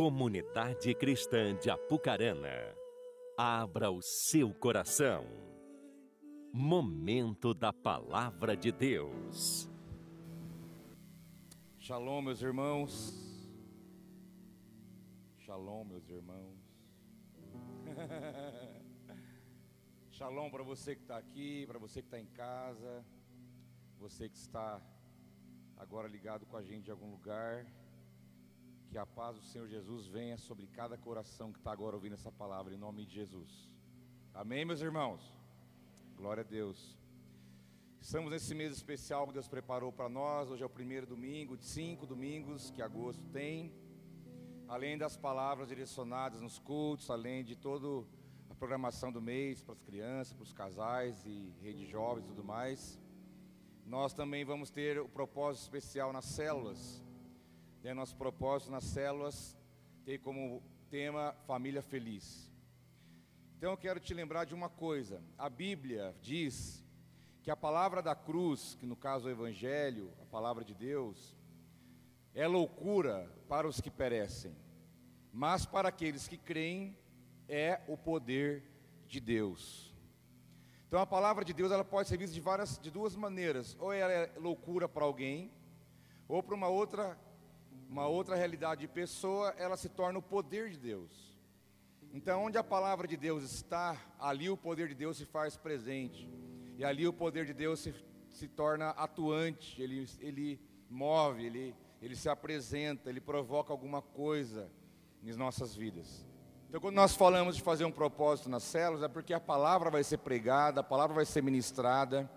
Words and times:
Comunidade 0.00 0.94
Cristã 0.94 1.54
de 1.58 1.68
Apucarana, 1.68 2.74
abra 3.36 3.90
o 3.90 4.00
seu 4.00 4.54
coração. 4.54 5.26
Momento 6.54 7.52
da 7.52 7.70
Palavra 7.70 8.56
de 8.56 8.72
Deus. 8.72 9.68
Shalom, 11.78 12.22
meus 12.22 12.40
irmãos. 12.40 13.12
Shalom, 15.40 15.84
meus 15.84 16.08
irmãos. 16.08 16.58
Shalom 20.12 20.50
para 20.50 20.62
você 20.62 20.96
que 20.96 21.02
está 21.02 21.18
aqui, 21.18 21.66
para 21.66 21.78
você 21.78 22.00
que 22.00 22.08
está 22.08 22.18
em 22.18 22.28
casa, 22.28 23.04
você 23.98 24.30
que 24.30 24.38
está 24.38 24.80
agora 25.76 26.08
ligado 26.08 26.46
com 26.46 26.56
a 26.56 26.62
gente 26.62 26.84
de 26.84 26.90
algum 26.90 27.10
lugar. 27.10 27.66
Que 28.90 28.98
a 28.98 29.06
paz 29.06 29.36
do 29.36 29.42
Senhor 29.42 29.68
Jesus 29.68 30.08
venha 30.08 30.36
sobre 30.36 30.66
cada 30.66 30.98
coração 30.98 31.52
que 31.52 31.58
está 31.60 31.70
agora 31.70 31.94
ouvindo 31.94 32.14
essa 32.14 32.32
palavra, 32.32 32.74
em 32.74 32.76
nome 32.76 33.06
de 33.06 33.14
Jesus. 33.14 33.70
Amém, 34.34 34.64
meus 34.64 34.80
irmãos? 34.80 35.22
Glória 36.16 36.40
a 36.40 36.44
Deus. 36.44 36.98
Estamos 38.00 38.32
nesse 38.32 38.52
mês 38.52 38.72
especial 38.72 39.28
que 39.28 39.32
Deus 39.32 39.46
preparou 39.46 39.92
para 39.92 40.08
nós. 40.08 40.50
Hoje 40.50 40.64
é 40.64 40.66
o 40.66 40.68
primeiro 40.68 41.06
domingo 41.06 41.56
de 41.56 41.64
cinco 41.66 42.04
domingos 42.04 42.72
que 42.72 42.82
agosto 42.82 43.22
tem. 43.28 43.72
Além 44.66 44.98
das 44.98 45.16
palavras 45.16 45.68
direcionadas 45.68 46.40
nos 46.40 46.58
cultos, 46.58 47.10
além 47.10 47.44
de 47.44 47.54
toda 47.54 48.04
a 48.50 48.56
programação 48.56 49.12
do 49.12 49.22
mês 49.22 49.62
para 49.62 49.74
as 49.74 49.82
crianças, 49.82 50.32
para 50.32 50.42
os 50.42 50.52
casais 50.52 51.24
e 51.24 51.54
rede 51.62 51.86
jovens 51.86 52.24
e 52.24 52.26
tudo 52.26 52.42
mais. 52.42 53.00
Nós 53.86 54.12
também 54.12 54.44
vamos 54.44 54.68
ter 54.68 54.98
o 54.98 55.08
propósito 55.08 55.62
especial 55.62 56.12
nas 56.12 56.24
células 56.24 57.08
né, 57.82 57.94
nosso 57.94 58.16
propósito 58.16 58.70
nas 58.70 58.84
células 58.84 59.56
tem 60.04 60.18
como 60.18 60.62
tema 60.90 61.34
família 61.46 61.82
feliz. 61.82 62.50
Então 63.56 63.70
eu 63.70 63.76
quero 63.76 64.00
te 64.00 64.12
lembrar 64.12 64.44
de 64.44 64.54
uma 64.54 64.68
coisa: 64.68 65.22
a 65.38 65.48
Bíblia 65.48 66.14
diz 66.20 66.84
que 67.42 67.50
a 67.50 67.56
palavra 67.56 68.02
da 68.02 68.14
cruz, 68.14 68.76
que 68.78 68.86
no 68.86 68.96
caso 68.96 69.28
é 69.28 69.32
o 69.32 69.34
Evangelho, 69.34 70.12
a 70.20 70.26
palavra 70.26 70.64
de 70.64 70.74
Deus, 70.74 71.36
é 72.34 72.46
loucura 72.46 73.30
para 73.48 73.66
os 73.66 73.80
que 73.80 73.90
perecem, 73.90 74.54
mas 75.32 75.64
para 75.64 75.88
aqueles 75.88 76.28
que 76.28 76.36
creem 76.36 76.96
é 77.48 77.80
o 77.88 77.96
poder 77.96 78.62
de 79.06 79.20
Deus. 79.20 79.94
Então 80.86 81.00
a 81.00 81.06
palavra 81.06 81.44
de 81.44 81.52
Deus 81.52 81.70
ela 81.70 81.84
pode 81.84 82.08
ser 82.08 82.18
vista 82.18 82.34
de 82.34 82.40
várias, 82.40 82.78
de 82.78 82.90
duas 82.90 83.16
maneiras: 83.16 83.76
ou 83.80 83.92
ela 83.92 84.12
é 84.12 84.32
loucura 84.38 84.88
para 84.88 85.04
alguém, 85.04 85.50
ou 86.28 86.42
para 86.42 86.54
uma 86.54 86.68
outra 86.68 87.16
uma 87.90 88.06
outra 88.06 88.36
realidade 88.36 88.82
de 88.82 88.88
pessoa, 88.88 89.52
ela 89.58 89.76
se 89.76 89.88
torna 89.88 90.16
o 90.16 90.22
poder 90.22 90.70
de 90.70 90.78
Deus. 90.78 91.36
Então, 92.12 92.44
onde 92.44 92.56
a 92.56 92.62
palavra 92.62 93.08
de 93.08 93.16
Deus 93.16 93.42
está, 93.42 93.96
ali 94.16 94.48
o 94.48 94.56
poder 94.56 94.86
de 94.86 94.94
Deus 94.94 95.16
se 95.16 95.26
faz 95.26 95.56
presente. 95.56 96.30
E 96.78 96.84
ali 96.84 97.04
o 97.08 97.12
poder 97.12 97.44
de 97.44 97.52
Deus 97.52 97.80
se, 97.80 97.92
se 98.28 98.46
torna 98.46 98.90
atuante, 98.90 99.82
ele, 99.82 100.08
ele 100.20 100.60
move, 100.88 101.44
ele, 101.44 101.74
ele 102.00 102.14
se 102.14 102.28
apresenta, 102.28 103.10
ele 103.10 103.20
provoca 103.20 103.72
alguma 103.72 104.00
coisa 104.00 104.70
nas 105.20 105.36
nossas 105.36 105.74
vidas. 105.74 106.24
Então, 106.68 106.80
quando 106.80 106.94
nós 106.94 107.16
falamos 107.16 107.56
de 107.56 107.62
fazer 107.62 107.84
um 107.84 107.90
propósito 107.90 108.48
nas 108.48 108.62
células, 108.62 109.02
é 109.02 109.08
porque 109.08 109.34
a 109.34 109.40
palavra 109.40 109.90
vai 109.90 110.04
ser 110.04 110.18
pregada, 110.18 110.80
a 110.80 110.84
palavra 110.84 111.16
vai 111.16 111.24
ser 111.24 111.42
ministrada. 111.42 112.30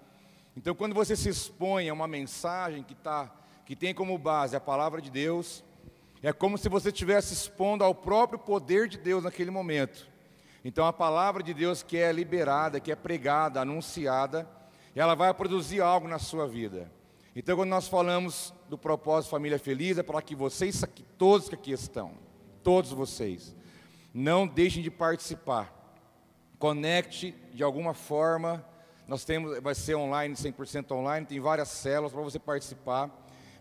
Então, 0.57 0.73
quando 0.73 0.95
você 0.95 1.15
se 1.15 1.29
expõe 1.29 1.89
a 1.89 1.93
uma 1.93 2.07
mensagem 2.07 2.81
que 2.81 2.93
está 2.93 3.42
que 3.65 3.75
tem 3.75 3.93
como 3.93 4.17
base 4.17 4.55
a 4.55 4.59
palavra 4.59 5.01
de 5.01 5.09
Deus, 5.09 5.63
é 6.21 6.31
como 6.31 6.57
se 6.57 6.69
você 6.69 6.89
estivesse 6.89 7.33
expondo 7.33 7.83
ao 7.83 7.93
próprio 7.93 8.39
poder 8.39 8.87
de 8.87 8.97
Deus 8.97 9.23
naquele 9.23 9.51
momento. 9.51 10.07
Então 10.63 10.85
a 10.85 10.93
palavra 10.93 11.43
de 11.43 11.53
Deus 11.53 11.83
que 11.83 11.97
é 11.97 12.11
liberada, 12.11 12.79
que 12.79 12.91
é 12.91 12.95
pregada, 12.95 13.59
anunciada, 13.59 14.49
ela 14.95 15.15
vai 15.15 15.33
produzir 15.33 15.81
algo 15.81 16.07
na 16.07 16.19
sua 16.19 16.47
vida. 16.47 16.89
Então 17.35 17.57
quando 17.57 17.69
nós 17.69 17.87
falamos 17.87 18.53
do 18.69 18.77
propósito 18.77 19.31
família 19.31 19.59
feliz, 19.59 19.97
é 19.97 20.03
para 20.03 20.21
que 20.21 20.35
vocês, 20.35 20.83
todos 21.17 21.49
que 21.49 21.55
aqui 21.55 21.71
estão, 21.71 22.11
todos 22.63 22.91
vocês, 22.91 23.53
não 24.13 24.47
deixem 24.47 24.81
de 24.81 24.91
participar. 24.91 25.73
Conecte 26.57 27.35
de 27.53 27.63
alguma 27.63 27.93
forma. 27.93 28.63
Nós 29.05 29.25
temos, 29.25 29.59
vai 29.59 29.75
ser 29.75 29.95
online, 29.95 30.35
100% 30.35 30.91
online, 30.91 31.25
tem 31.25 31.39
várias 31.41 31.67
células 31.67 32.13
para 32.13 32.21
você 32.21 32.39
participar. 32.39 33.11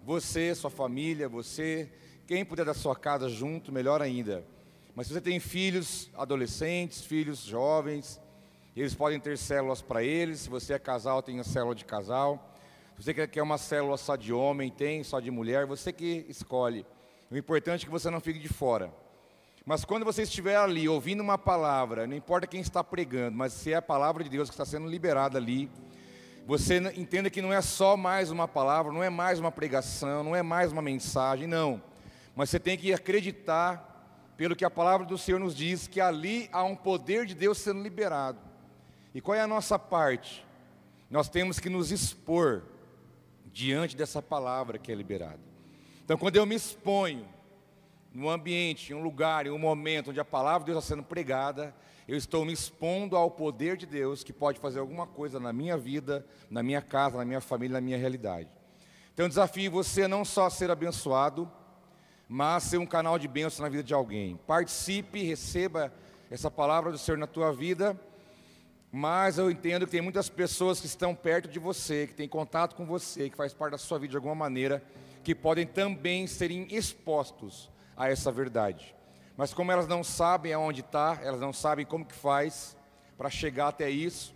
Você, 0.05 0.55
sua 0.55 0.71
família, 0.71 1.29
você, 1.29 1.89
quem 2.27 2.45
puder 2.45 2.65
da 2.65 2.75
sua 2.75 2.97
casa 2.97 3.29
junto, 3.29 3.71
melhor 3.71 4.03
ainda. 4.03 4.45
Mas 4.95 5.07
se 5.07 5.13
você 5.13 5.21
tem 5.21 5.39
filhos 5.39 6.11
adolescentes, 6.15 7.05
filhos 7.05 7.41
jovens, 7.41 8.21
eles 8.77 8.95
podem 8.95 9.21
ter 9.21 9.39
células 9.39 9.81
para 9.81 10.03
eles. 10.03 10.41
Se 10.41 10.51
você 10.51 10.75
é 10.75 10.79
casal, 10.79 11.23
tem 11.23 11.39
a 11.39 11.45
célula 11.45 11.75
de 11.75 11.85
casal. 11.85 12.53
Se 12.99 13.05
você 13.05 13.27
quer 13.27 13.43
uma 13.43 13.59
célula 13.59 13.97
só 13.97 14.17
de 14.17 14.33
homem, 14.33 14.71
tem 14.71 15.03
só 15.05 15.21
de 15.21 15.31
mulher, 15.31 15.67
você 15.67 15.93
que 15.93 16.27
escolhe. 16.29 16.85
O 17.31 17.37
importante 17.37 17.83
é 17.83 17.85
que 17.87 17.91
você 17.91 18.11
não 18.11 18.21
fique 18.21 18.39
de 18.39 18.49
fora. 18.49 18.93
Mas 19.65 19.85
quando 19.85 20.05
você 20.05 20.23
estiver 20.23 20.57
ali 20.57 20.89
ouvindo 20.89 21.21
uma 21.21 21.39
palavra, 21.39 22.07
não 22.07 22.17
importa 22.17 22.47
quem 22.47 22.61
está 22.61 22.83
pregando, 22.83 23.37
mas 23.37 23.53
se 23.53 23.73
é 23.73 23.77
a 23.77 23.83
palavra 23.83 24.25
de 24.25 24.31
Deus 24.31 24.49
que 24.49 24.55
está 24.55 24.65
sendo 24.65 24.89
liberada 24.89 25.39
ali, 25.39 25.71
você 26.45 26.79
entenda 26.97 27.31
que 27.31 27.41
não 27.41 27.53
é 27.53 27.61
só 27.61 27.97
mais 27.97 28.31
uma 28.31 28.49
palavra, 28.49 28.93
não 28.93 29.03
é 29.03 29.09
mais 29.09 29.39
uma 29.39 29.53
pregação, 29.53 30.25
não 30.25 30.35
é 30.35 30.43
mais 30.43 30.73
uma 30.73 30.83
mensagem, 30.83 31.47
não. 31.47 31.81
Mas 32.35 32.51
você 32.51 32.59
tem 32.59 32.77
que 32.77 32.93
acreditar, 32.93 34.33
pelo 34.37 34.57
que 34.57 34.65
a 34.65 34.71
palavra 34.71 35.07
do 35.07 35.17
Senhor 35.17 35.39
nos 35.39 35.55
diz, 35.55 35.87
que 35.87 36.01
ali 36.01 36.49
há 36.53 36.65
um 36.65 36.75
poder 36.75 37.27
de 37.27 37.35
Deus 37.35 37.59
sendo 37.59 37.83
liberado. 37.83 38.39
E 39.15 39.21
qual 39.21 39.37
é 39.37 39.41
a 39.41 39.47
nossa 39.47 39.79
parte? 39.79 40.45
Nós 41.09 41.29
temos 41.29 41.61
que 41.61 41.69
nos 41.69 41.93
expor 41.93 42.63
diante 43.53 43.97
dessa 43.97 44.21
palavra 44.21 44.79
que 44.79 44.91
é 44.91 44.95
liberada. 44.95 45.41
Então, 46.05 46.17
quando 46.17 46.37
eu 46.37 46.47
me 46.47 46.55
exponho 46.55 47.29
num 48.13 48.29
ambiente, 48.29 48.93
em 48.93 48.97
um 48.97 49.03
lugar, 49.03 49.47
em 49.47 49.51
um 49.51 49.59
momento 49.59 50.11
onde 50.11 50.21
a 50.21 50.25
palavra 50.25 50.61
de 50.61 50.73
Deus 50.73 50.83
está 50.83 50.95
sendo 50.95 51.05
pregada, 51.05 51.75
eu 52.09 52.17
estou 52.17 52.45
me 52.45 52.53
expondo 52.53 53.17
ao 53.17 53.31
poder 53.31 53.77
de 53.77 53.87
Deus 53.87 54.25
que 54.25 54.33
pode 54.33 54.59
fazer 54.59 54.81
alguma 54.81 55.07
coisa 55.07 55.39
na 55.39 55.53
minha 55.53 55.77
vida, 55.77 56.27
na 56.51 56.63
minha 56.63 56.83
casa, 56.83 57.19
na 57.19 57.25
minha 57.25 57.41
família, 57.41 57.75
na 57.75 57.81
minha 57.81 57.97
realidade. 57.97 58.49
Então, 59.15 59.29
desafio 59.29 59.71
você 59.71 60.09
não 60.09 60.25
só 60.25 60.47
a 60.47 60.51
ser 60.51 60.71
abençoado, 60.71 61.51
mas 62.29 62.65
ser 62.65 62.79
um 62.79 62.87
canal 62.87 63.19
de 63.19 63.29
bênção 63.29 63.62
na 63.62 63.69
vida 63.69 63.83
de 63.83 63.95
alguém. 63.95 64.39
Participe, 64.47 65.23
receba 65.23 65.93
essa 66.31 66.51
palavra 66.51 66.91
do 66.91 66.99
Senhor 66.99 67.19
na 67.19 67.27
tua 67.27 67.53
vida. 67.53 67.99
Mas 68.91 69.39
eu 69.39 69.51
entendo 69.51 69.87
que 69.87 69.93
tem 69.93 70.01
muitas 70.01 70.29
pessoas 70.29 70.81
que 70.81 70.87
estão 70.87 71.15
perto 71.15 71.49
de 71.49 71.59
você, 71.59 72.07
que 72.07 72.15
têm 72.15 72.29
contato 72.29 72.75
com 72.75 72.85
você, 72.85 73.31
que 73.31 73.37
faz 73.37 73.55
parte 73.55 73.73
da 73.73 73.79
sua 73.79 73.99
vida 73.99 74.11
de 74.11 74.17
alguma 74.17 74.35
maneira, 74.35 74.83
que 75.23 75.35
podem 75.35 75.67
também 75.67 76.27
serem 76.27 76.67
expostos 76.71 77.71
a 77.97 78.11
essa 78.11 78.31
verdade. 78.31 78.95
Mas 79.43 79.53
como 79.53 79.73
elas 79.73 79.89
não 79.89 80.05
sabem 80.05 80.53
aonde 80.53 80.83
está, 80.83 81.19
elas 81.21 81.41
não 81.41 81.53
sabem 81.53 81.85
como 81.85 82.05
que 82.05 82.15
faz 82.15 82.77
para 83.19 83.29
chegar 83.29 83.67
até 83.67 83.91
isso, 83.91 84.33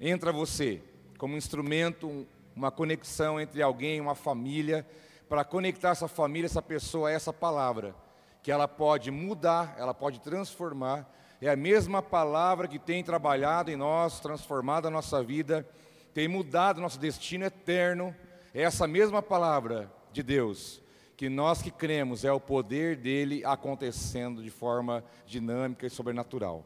entra 0.00 0.32
você 0.32 0.82
como 1.16 1.36
instrumento, 1.36 2.26
uma 2.56 2.72
conexão 2.72 3.40
entre 3.40 3.62
alguém, 3.62 4.00
uma 4.00 4.16
família, 4.16 4.84
para 5.28 5.44
conectar 5.44 5.90
essa 5.90 6.08
família, 6.08 6.46
essa 6.46 6.60
pessoa 6.60 7.10
a 7.10 7.12
essa 7.12 7.32
palavra, 7.32 7.94
que 8.42 8.50
ela 8.50 8.66
pode 8.66 9.08
mudar, 9.12 9.76
ela 9.78 9.94
pode 9.94 10.18
transformar. 10.18 11.08
É 11.40 11.48
a 11.48 11.54
mesma 11.54 12.02
palavra 12.02 12.66
que 12.66 12.80
tem 12.80 13.04
trabalhado 13.04 13.70
em 13.70 13.76
nós, 13.76 14.18
transformado 14.18 14.88
a 14.88 14.90
nossa 14.90 15.22
vida, 15.22 15.64
tem 16.12 16.26
mudado 16.26 16.80
nosso 16.80 16.98
destino 16.98 17.44
eterno. 17.44 18.12
É 18.52 18.62
essa 18.62 18.88
mesma 18.88 19.22
palavra 19.22 19.88
de 20.12 20.24
Deus 20.24 20.82
que 21.20 21.28
nós 21.28 21.60
que 21.60 21.70
cremos 21.70 22.24
é 22.24 22.32
o 22.32 22.40
poder 22.40 22.96
dele 22.96 23.44
acontecendo 23.44 24.42
de 24.42 24.48
forma 24.48 25.04
dinâmica 25.26 25.86
e 25.86 25.90
sobrenatural. 25.90 26.64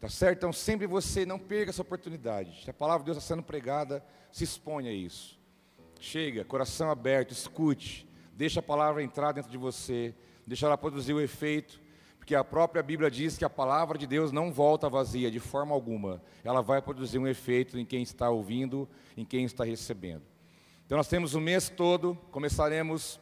Tá 0.00 0.08
certo? 0.08 0.38
Então 0.38 0.50
sempre 0.50 0.86
você 0.86 1.26
não 1.26 1.38
perca 1.38 1.68
essa 1.68 1.82
oportunidade. 1.82 2.64
A 2.66 2.72
palavra 2.72 3.00
de 3.00 3.04
Deus 3.12 3.18
está 3.18 3.34
sendo 3.34 3.42
pregada, 3.42 4.02
se 4.30 4.44
exponha 4.44 4.90
a 4.90 4.94
isso. 4.94 5.38
Chega, 6.00 6.42
coração 6.42 6.90
aberto, 6.90 7.32
escute, 7.32 8.08
deixa 8.32 8.60
a 8.60 8.62
palavra 8.62 9.02
entrar 9.02 9.32
dentro 9.32 9.50
de 9.50 9.58
você, 9.58 10.14
deixa 10.46 10.64
ela 10.64 10.78
produzir 10.78 11.12
o 11.12 11.20
efeito, 11.20 11.78
porque 12.16 12.34
a 12.34 12.42
própria 12.42 12.82
Bíblia 12.82 13.10
diz 13.10 13.36
que 13.36 13.44
a 13.44 13.50
palavra 13.50 13.98
de 13.98 14.06
Deus 14.06 14.32
não 14.32 14.50
volta 14.50 14.88
vazia 14.88 15.30
de 15.30 15.38
forma 15.38 15.74
alguma. 15.74 16.22
Ela 16.42 16.62
vai 16.62 16.80
produzir 16.80 17.18
um 17.18 17.28
efeito 17.28 17.78
em 17.78 17.84
quem 17.84 18.02
está 18.02 18.30
ouvindo, 18.30 18.88
em 19.18 19.24
quem 19.26 19.44
está 19.44 19.64
recebendo. 19.64 20.22
Então 20.86 20.96
nós 20.96 21.08
temos 21.08 21.34
o 21.34 21.40
mês 21.42 21.68
todo, 21.68 22.16
começaremos 22.30 23.20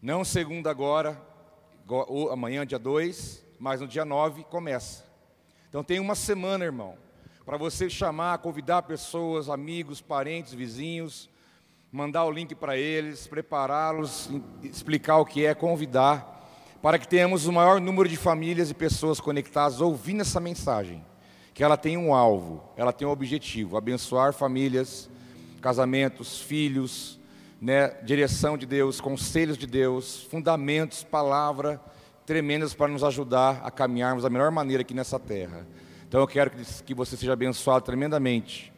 não 0.00 0.24
segunda 0.24 0.70
agora, 0.70 1.20
amanhã, 2.30 2.66
dia 2.66 2.78
2, 2.78 3.44
mas 3.58 3.80
no 3.80 3.88
dia 3.88 4.04
9 4.04 4.44
começa. 4.44 5.04
Então 5.68 5.82
tem 5.82 5.98
uma 5.98 6.14
semana, 6.14 6.64
irmão, 6.64 6.96
para 7.44 7.56
você 7.56 7.88
chamar, 7.88 8.38
convidar 8.38 8.82
pessoas, 8.82 9.48
amigos, 9.48 10.00
parentes, 10.00 10.52
vizinhos, 10.52 11.30
mandar 11.90 12.24
o 12.24 12.30
link 12.30 12.54
para 12.54 12.76
eles, 12.76 13.26
prepará-los, 13.26 14.28
explicar 14.62 15.18
o 15.18 15.24
que 15.24 15.46
é, 15.46 15.54
convidar. 15.54 16.34
para 16.82 16.98
que 16.98 17.08
tenhamos 17.08 17.46
o 17.46 17.52
maior 17.52 17.80
número 17.80 18.08
de 18.08 18.16
famílias 18.16 18.70
e 18.70 18.74
pessoas 18.74 19.18
conectadas 19.18 19.80
ouvindo 19.80 20.20
essa 20.20 20.38
mensagem, 20.38 21.04
que 21.54 21.64
ela 21.64 21.76
tem 21.76 21.96
um 21.96 22.14
alvo, 22.14 22.62
ela 22.76 22.92
tem 22.92 23.08
um 23.08 23.10
objetivo, 23.10 23.76
abençoar 23.76 24.32
famílias, 24.32 25.10
casamentos, 25.60 26.38
filhos, 26.38 27.15
né, 27.60 27.88
direção 28.02 28.56
de 28.56 28.66
Deus, 28.66 29.00
conselhos 29.00 29.56
de 29.56 29.66
Deus, 29.66 30.22
fundamentos, 30.24 31.02
palavra 31.02 31.80
tremendas 32.26 32.74
para 32.74 32.88
nos 32.88 33.04
ajudar 33.04 33.60
a 33.62 33.70
caminharmos 33.70 34.24
da 34.24 34.28
melhor 34.28 34.50
maneira 34.50 34.80
aqui 34.82 34.92
nessa 34.92 35.18
terra. 35.18 35.64
Então 36.08 36.20
eu 36.20 36.26
quero 36.26 36.50
que 36.50 36.92
você 36.92 37.16
seja 37.16 37.32
abençoado 37.32 37.84
tremendamente, 37.84 38.72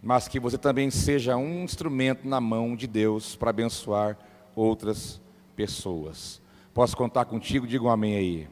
mas 0.00 0.28
que 0.28 0.38
você 0.38 0.56
também 0.56 0.90
seja 0.90 1.36
um 1.36 1.64
instrumento 1.64 2.26
na 2.26 2.40
mão 2.40 2.76
de 2.76 2.86
Deus 2.86 3.34
para 3.34 3.50
abençoar 3.50 4.16
outras 4.54 5.20
pessoas. 5.56 6.40
Posso 6.72 6.96
contar 6.96 7.24
contigo? 7.24 7.66
Diga 7.66 7.84
um 7.84 7.90
amém 7.90 8.16
aí. 8.16 8.48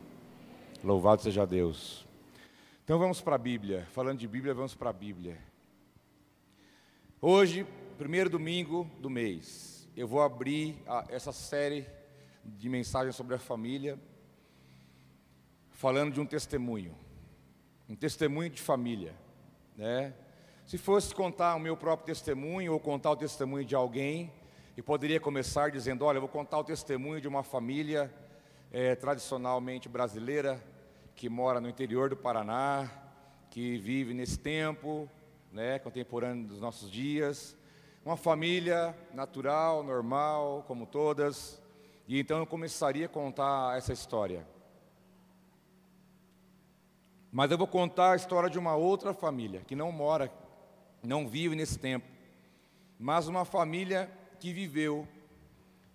Louvado 0.82 1.22
seja 1.22 1.46
Deus. 1.46 2.04
Então 2.84 2.98
vamos 2.98 3.20
para 3.20 3.36
a 3.36 3.38
Bíblia. 3.38 3.86
Falando 3.92 4.18
de 4.18 4.26
Bíblia, 4.26 4.52
vamos 4.52 4.74
para 4.74 4.90
a 4.90 4.92
Bíblia. 4.92 5.38
Hoje, 7.20 7.64
primeiro 8.02 8.28
domingo 8.28 8.90
do 8.98 9.08
mês, 9.08 9.88
eu 9.96 10.08
vou 10.08 10.22
abrir 10.22 10.76
a, 10.88 11.04
essa 11.08 11.30
série 11.30 11.86
de 12.44 12.68
mensagens 12.68 13.14
sobre 13.14 13.36
a 13.36 13.38
família, 13.38 13.96
falando 15.70 16.12
de 16.12 16.20
um 16.20 16.26
testemunho, 16.26 16.96
um 17.88 17.94
testemunho 17.94 18.50
de 18.50 18.60
família, 18.60 19.14
né? 19.76 20.12
Se 20.66 20.76
fosse 20.76 21.14
contar 21.14 21.54
o 21.54 21.60
meu 21.60 21.76
próprio 21.76 22.04
testemunho 22.04 22.72
ou 22.72 22.80
contar 22.80 23.12
o 23.12 23.16
testemunho 23.16 23.64
de 23.64 23.76
alguém, 23.76 24.32
e 24.76 24.82
poderia 24.82 25.20
começar 25.20 25.70
dizendo: 25.70 26.04
Olha, 26.04 26.16
eu 26.16 26.22
vou 26.22 26.28
contar 26.28 26.58
o 26.58 26.64
testemunho 26.64 27.20
de 27.20 27.28
uma 27.28 27.44
família 27.44 28.12
é, 28.72 28.96
tradicionalmente 28.96 29.88
brasileira 29.88 30.60
que 31.14 31.28
mora 31.28 31.60
no 31.60 31.68
interior 31.68 32.10
do 32.10 32.16
Paraná, 32.16 32.90
que 33.48 33.78
vive 33.78 34.12
nesse 34.12 34.40
tempo, 34.40 35.08
né, 35.52 35.78
contemporâneo 35.78 36.48
dos 36.48 36.60
nossos 36.60 36.90
dias, 36.90 37.56
uma 38.04 38.16
família 38.16 38.96
natural, 39.14 39.82
normal, 39.82 40.64
como 40.66 40.86
todas, 40.86 41.60
e 42.08 42.18
então 42.18 42.38
eu 42.38 42.46
começaria 42.46 43.06
a 43.06 43.08
contar 43.08 43.78
essa 43.78 43.92
história. 43.92 44.46
Mas 47.30 47.50
eu 47.50 47.56
vou 47.56 47.66
contar 47.66 48.12
a 48.12 48.16
história 48.16 48.50
de 48.50 48.58
uma 48.58 48.74
outra 48.74 49.14
família 49.14 49.60
que 49.60 49.76
não 49.76 49.90
mora, 49.92 50.30
não 51.02 51.28
vive 51.28 51.54
nesse 51.54 51.78
tempo, 51.78 52.06
mas 52.98 53.28
uma 53.28 53.44
família 53.44 54.10
que 54.38 54.52
viveu, 54.52 55.08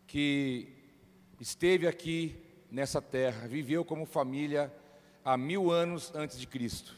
que 0.07 0.73
esteve 1.39 1.87
aqui 1.87 2.41
nessa 2.71 3.01
terra, 3.01 3.47
viveu 3.47 3.85
como 3.85 4.05
família 4.05 4.73
há 5.23 5.37
mil 5.37 5.69
anos 5.69 6.13
antes 6.15 6.39
de 6.39 6.47
Cristo. 6.47 6.95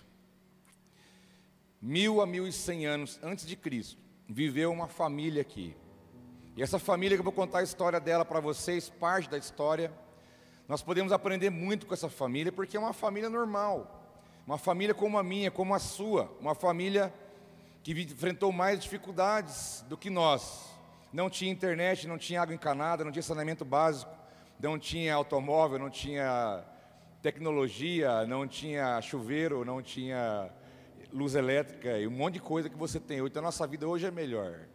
Mil 1.82 2.22
a 2.22 2.26
mil 2.26 2.48
e 2.48 2.52
cem 2.52 2.86
anos 2.86 3.20
antes 3.24 3.46
de 3.46 3.56
Cristo, 3.56 3.98
viveu 4.30 4.72
uma 4.72 4.88
família 4.88 5.42
aqui. 5.42 5.76
E 6.56 6.62
essa 6.62 6.78
família 6.78 7.18
que 7.18 7.22
eu 7.22 7.26
vou 7.26 7.34
contar 7.34 7.60
a 7.60 7.64
história 7.64 8.00
dela 8.00 8.24
para 8.24 8.40
vocês, 8.40 8.88
parte 8.88 9.28
da 9.28 9.38
história, 9.38 9.92
nós 10.68 10.84
podemos 10.84 11.12
aprender 11.12 11.50
muito 11.50 11.88
com 11.88 11.96
essa 11.96 12.10
família, 12.10 12.52
porque 12.52 12.78
é 12.78 12.80
uma 12.80 12.94
família 12.94 13.30
normal, 13.30 14.06
uma 14.46 14.58
família 14.58 14.94
como 14.94 15.18
a 15.18 15.24
minha, 15.24 15.50
como 15.50 15.74
a 15.74 15.80
sua, 15.80 16.32
uma 16.40 16.54
família 16.54 17.12
que 17.82 17.92
enfrentou 17.92 18.52
mais 18.52 18.80
dificuldades 18.80 19.84
do 19.90 19.98
que 19.98 20.12
nós, 20.12 20.70
não 21.12 21.28
tinha 21.28 21.52
internet, 21.52 22.08
não 22.08 22.20
tinha 22.20 22.42
água 22.42 22.54
encanada, 22.54 23.04
não 23.04 23.12
tinha 23.12 23.24
saneamento 23.24 23.66
básico, 23.66 24.12
não 24.60 24.78
tinha 24.78 25.16
automóvel, 25.16 25.80
não 25.80 25.90
tinha 25.90 26.64
tecnologia, 27.22 28.28
não 28.28 28.48
tinha 28.48 29.02
chuveiro, 29.02 29.66
não 29.66 29.82
tinha 29.82 30.52
luz 31.12 31.36
elétrica 31.36 31.98
e 31.98 32.08
um 32.08 32.12
monte 32.12 32.36
de 32.36 32.40
coisa 32.40 32.70
que 32.70 32.78
você 32.78 33.00
tem 33.00 33.22
hoje. 33.22 33.32
Então 33.32 33.42
a 33.42 33.46
nossa 33.46 33.66
vida 33.68 33.88
hoje 33.88 34.06
é 34.06 34.12
melhor. 34.12 34.68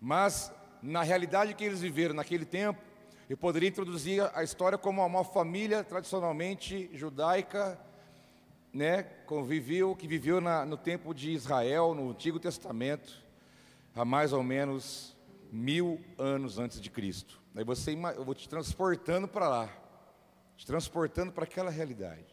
Mas 0.00 0.52
na 0.82 1.02
realidade 1.02 1.54
que 1.54 1.64
eles 1.64 1.80
viveram 1.80 2.14
naquele 2.14 2.44
tempo, 2.44 2.80
eu 3.28 3.36
poderia 3.36 3.68
introduzir 3.68 4.28
a 4.34 4.42
história 4.42 4.76
como 4.76 5.04
uma 5.04 5.24
família 5.24 5.84
tradicionalmente 5.84 6.90
judaica, 6.92 7.78
né, 8.72 9.02
conviveu, 9.26 9.94
que 9.94 10.06
viveu 10.06 10.40
na, 10.40 10.64
no 10.64 10.76
tempo 10.76 11.14
de 11.14 11.30
Israel, 11.30 11.94
no 11.94 12.10
Antigo 12.10 12.40
Testamento, 12.40 13.22
há 13.94 14.04
mais 14.04 14.32
ou 14.32 14.42
menos 14.42 15.16
mil 15.52 16.00
anos 16.18 16.58
antes 16.58 16.80
de 16.80 16.90
Cristo. 16.90 17.40
Aí 17.54 17.64
você, 17.64 17.96
eu 18.16 18.24
vou 18.24 18.34
te 18.34 18.48
transportando 18.48 19.26
para 19.26 19.48
lá, 19.48 19.68
te 20.56 20.66
transportando 20.66 21.32
para 21.32 21.44
aquela 21.44 21.70
realidade. 21.70 22.29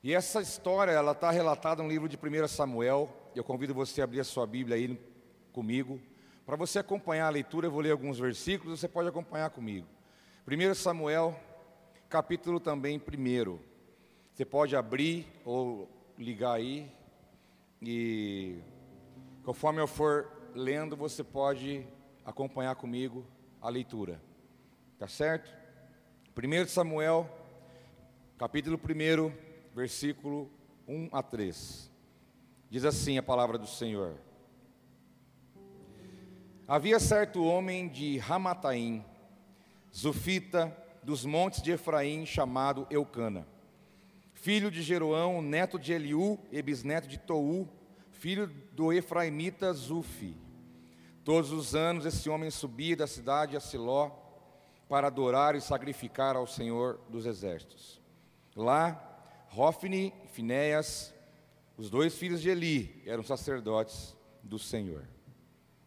E 0.00 0.14
essa 0.14 0.40
história, 0.40 0.92
ela 0.92 1.10
está 1.10 1.28
relatada 1.32 1.82
no 1.82 1.88
livro 1.88 2.08
de 2.08 2.16
1 2.16 2.46
Samuel. 2.46 3.12
Eu 3.34 3.42
convido 3.42 3.74
você 3.74 4.00
a 4.00 4.04
abrir 4.04 4.20
a 4.20 4.24
sua 4.24 4.46
Bíblia 4.46 4.76
aí 4.76 4.96
comigo. 5.52 6.00
Para 6.46 6.54
você 6.54 6.78
acompanhar 6.78 7.26
a 7.26 7.30
leitura, 7.30 7.66
eu 7.66 7.70
vou 7.72 7.80
ler 7.80 7.90
alguns 7.90 8.16
versículos, 8.16 8.78
você 8.78 8.86
pode 8.86 9.08
acompanhar 9.08 9.50
comigo. 9.50 9.88
1 10.46 10.74
Samuel, 10.74 11.38
capítulo 12.08 12.60
também 12.60 12.96
primeiro. 12.96 13.60
Você 14.32 14.44
pode 14.44 14.76
abrir 14.76 15.26
ou 15.44 15.90
ligar 16.16 16.52
aí. 16.52 16.88
E 17.82 18.60
conforme 19.42 19.80
eu 19.80 19.88
for 19.88 20.30
lendo, 20.54 20.96
você 20.96 21.24
pode 21.24 21.84
acompanhar 22.24 22.76
comigo 22.76 23.26
a 23.60 23.68
leitura. 23.68 24.22
Tá 24.96 25.08
certo? 25.08 25.52
1 26.36 26.68
Samuel, 26.68 27.28
capítulo 28.38 28.78
1, 28.78 29.47
versículo 29.78 30.50
1 30.88 31.10
a 31.12 31.22
3. 31.22 31.88
Diz 32.68 32.84
assim 32.84 33.16
a 33.16 33.22
palavra 33.22 33.56
do 33.56 33.66
Senhor: 33.68 34.16
Havia 36.66 36.98
certo 36.98 37.44
homem 37.44 37.88
de 37.88 38.18
Ramataim, 38.18 39.04
Zufita, 39.94 40.76
dos 41.00 41.24
montes 41.24 41.62
de 41.62 41.70
Efraim, 41.70 42.26
chamado 42.26 42.88
Eucana, 42.90 43.46
filho 44.34 44.68
de 44.68 44.82
Jeroão, 44.82 45.40
neto 45.40 45.78
de 45.78 45.92
Eliú 45.92 46.40
e 46.50 46.60
bisneto 46.60 47.06
de 47.06 47.16
Tou, 47.16 47.68
filho 48.10 48.48
do 48.72 48.92
Efraimita 48.92 49.72
Zufi. 49.72 50.36
Todos 51.22 51.52
os 51.52 51.76
anos 51.76 52.04
esse 52.04 52.28
homem 52.28 52.50
subia 52.50 52.96
da 52.96 53.06
cidade 53.06 53.56
a 53.56 53.60
Siló 53.60 54.10
para 54.88 55.06
adorar 55.06 55.54
e 55.54 55.60
sacrificar 55.60 56.34
ao 56.34 56.48
Senhor 56.48 56.98
dos 57.08 57.26
Exércitos. 57.26 58.00
Lá, 58.56 59.07
Rófine 59.48 60.12
e 60.36 60.44
os 61.76 61.90
dois 61.90 62.16
filhos 62.16 62.40
de 62.40 62.48
Eli, 62.48 63.02
eram 63.06 63.22
sacerdotes 63.22 64.16
do 64.42 64.58
Senhor. 64.58 65.06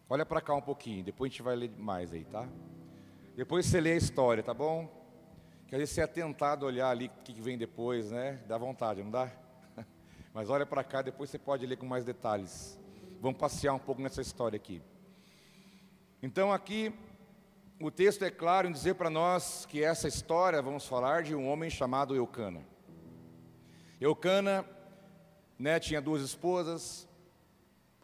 Olha 0.08 0.26
para 0.26 0.40
cá 0.40 0.54
um 0.54 0.60
pouquinho, 0.60 1.04
depois 1.04 1.28
a 1.28 1.32
gente 1.32 1.42
vai 1.42 1.56
ler 1.56 1.70
mais 1.78 2.12
aí, 2.12 2.24
tá? 2.24 2.48
Depois 3.36 3.66
você 3.66 3.80
lê 3.80 3.92
a 3.92 3.96
história, 3.96 4.42
tá 4.42 4.52
bom? 4.52 4.90
Que 5.66 5.76
vezes 5.76 5.94
você 5.94 6.02
é 6.02 6.06
tentado 6.06 6.66
olhar 6.66 6.90
ali 6.90 7.06
o 7.06 7.22
que 7.22 7.40
vem 7.40 7.56
depois, 7.56 8.10
né? 8.10 8.42
Dá 8.46 8.58
vontade, 8.58 9.02
não 9.02 9.10
dá? 9.10 9.30
Mas 10.34 10.50
olha 10.50 10.66
para 10.66 10.84
cá, 10.84 11.00
depois 11.00 11.30
você 11.30 11.38
pode 11.38 11.64
ler 11.64 11.76
com 11.76 11.86
mais 11.86 12.04
detalhes. 12.04 12.78
Vamos 13.20 13.38
passear 13.38 13.72
um 13.72 13.78
pouco 13.78 14.02
nessa 14.02 14.20
história 14.20 14.56
aqui. 14.56 14.82
Então 16.22 16.52
aqui 16.52 16.92
o 17.80 17.90
texto 17.90 18.24
é 18.24 18.30
claro 18.30 18.68
em 18.68 18.72
dizer 18.72 18.94
para 18.94 19.10
nós 19.10 19.66
que 19.66 19.82
essa 19.82 20.06
história, 20.06 20.60
vamos 20.60 20.86
falar 20.86 21.22
de 21.22 21.34
um 21.34 21.48
homem 21.48 21.68
chamado 21.68 22.14
Eucana. 22.14 22.71
Eucana 24.04 24.66
né, 25.56 25.78
tinha 25.78 26.02
duas 26.02 26.22
esposas, 26.22 27.08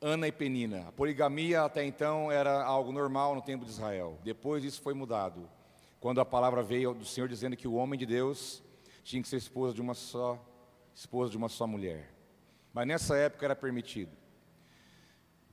Ana 0.01 0.29
e 0.29 0.33
Penina. 0.33 0.87
A 0.87 0.93
poligamia 0.93 1.65
até 1.65 1.85
então 1.85 2.31
era 2.31 2.63
algo 2.63 2.93
normal 2.93 3.35
no 3.35 3.43
tempo 3.43 3.65
de 3.65 3.73
Israel. 3.73 4.17
Depois 4.23 4.63
isso 4.63 4.81
foi 4.81 4.95
mudado. 4.95 5.51
Quando 5.99 6.21
a 6.21 6.25
palavra 6.25 6.63
veio 6.63 6.95
do 6.95 7.05
Senhor 7.05 7.29
dizendo 7.29 7.57
que 7.57 7.67
o 7.67 7.75
homem 7.75 7.99
de 7.99 8.07
Deus 8.07 8.63
tinha 9.03 9.21
que 9.21 9.27
ser 9.27 9.39
esposa 9.39 9.75
de 9.75 9.81
uma 9.81 9.93
só 9.93 10.39
esposa 10.95 11.33
de 11.33 11.37
uma 11.37 11.49
só 11.49 11.67
mulher. 11.67 12.15
Mas 12.73 12.87
nessa 12.87 13.17
época 13.17 13.47
era 13.47 13.57
permitido. 13.57 14.13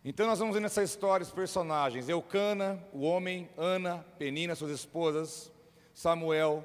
Então 0.03 0.27
nós 0.27 0.37
vamos 0.37 0.53
ver 0.53 0.61
nessa 0.61 0.83
história 0.83 1.23
os 1.23 1.31
personagens: 1.31 2.07
Eucana, 2.07 2.79
o 2.93 3.01
homem, 3.01 3.49
Ana, 3.57 4.05
Penina, 4.19 4.53
suas 4.53 4.69
esposas, 4.69 5.51
Samuel, 5.91 6.63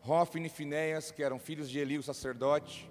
Rófine 0.00 0.48
e 0.48 0.50
Finéias, 0.50 1.12
que 1.12 1.22
eram 1.22 1.38
filhos 1.38 1.70
de 1.70 1.78
Eli, 1.78 1.96
o 1.96 2.02
sacerdote. 2.02 2.90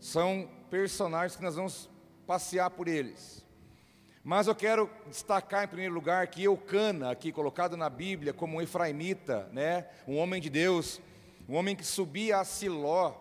São 0.00 0.48
personagens 0.70 1.36
que 1.36 1.42
nós 1.42 1.54
vamos 1.54 1.90
passear 2.26 2.70
por 2.70 2.88
eles. 2.88 3.44
Mas 4.24 4.46
eu 4.46 4.54
quero 4.54 4.90
destacar 5.06 5.64
em 5.64 5.68
primeiro 5.68 5.94
lugar 5.94 6.26
que 6.28 6.44
Eucana, 6.44 7.10
aqui 7.10 7.30
colocado 7.30 7.76
na 7.76 7.90
Bíblia 7.90 8.32
como 8.32 8.56
um 8.56 8.62
efraimita, 8.62 9.48
né, 9.52 9.86
um 10.08 10.16
homem 10.18 10.40
de 10.40 10.48
Deus, 10.48 11.00
um 11.48 11.54
homem 11.54 11.76
que 11.76 11.84
subia 11.84 12.38
a 12.38 12.44
Siló, 12.44 13.14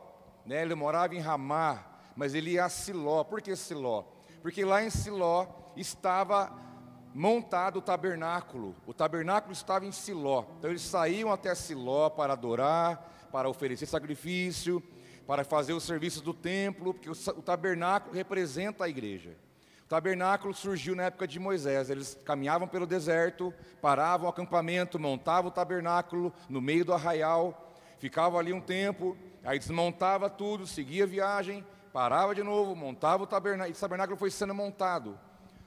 né, 0.45 0.61
ele 0.61 0.75
morava 0.75 1.15
em 1.15 1.19
Ramá, 1.19 1.85
mas 2.15 2.33
ele 2.33 2.51
ia 2.51 2.65
a 2.65 2.69
Siló. 2.69 3.23
Por 3.23 3.41
que 3.41 3.55
Siló? 3.55 4.03
Porque 4.41 4.63
lá 4.63 4.83
em 4.83 4.89
Siló 4.89 5.47
estava 5.75 6.51
montado 7.13 7.77
o 7.77 7.81
tabernáculo. 7.81 8.75
O 8.85 8.93
tabernáculo 8.93 9.53
estava 9.53 9.85
em 9.85 9.91
Siló. 9.91 10.45
Então 10.57 10.69
eles 10.69 10.81
saíam 10.81 11.31
até 11.31 11.53
Siló 11.55 12.09
para 12.09 12.33
adorar, 12.33 13.27
para 13.31 13.49
oferecer 13.49 13.85
sacrifício, 13.85 14.83
para 15.29 15.43
fazer 15.43 15.73
os 15.73 15.83
serviços 15.83 16.23
do 16.23 16.33
templo, 16.33 16.91
porque 16.91 17.07
o 17.07 17.41
tabernáculo 17.43 18.15
representa 18.15 18.85
a 18.85 18.89
igreja. 18.89 19.37
O 19.85 19.87
tabernáculo 19.87 20.55
surgiu 20.55 20.95
na 20.95 21.03
época 21.03 21.27
de 21.27 21.37
Moisés. 21.37 21.91
Eles 21.91 22.17
caminhavam 22.25 22.67
pelo 22.67 22.87
deserto, 22.87 23.53
paravam 23.79 24.25
o 24.25 24.29
acampamento, 24.31 24.97
montavam 24.97 25.51
o 25.51 25.53
tabernáculo 25.53 26.33
no 26.49 26.59
meio 26.59 26.83
do 26.83 26.95
arraial, 26.95 27.71
ficavam 27.99 28.39
ali 28.39 28.51
um 28.51 28.59
tempo, 28.59 29.15
aí 29.43 29.59
desmontava 29.59 30.31
tudo, 30.31 30.65
seguia 30.65 31.03
a 31.03 31.07
viagem, 31.07 31.63
parava 31.93 32.33
de 32.33 32.41
novo, 32.41 32.75
montava 32.75 33.21
o 33.21 33.27
tabernáculo. 33.27 33.77
O 33.77 33.79
tabernáculo 33.79 34.17
foi 34.17 34.31
sendo 34.31 34.55
montado. 34.55 35.15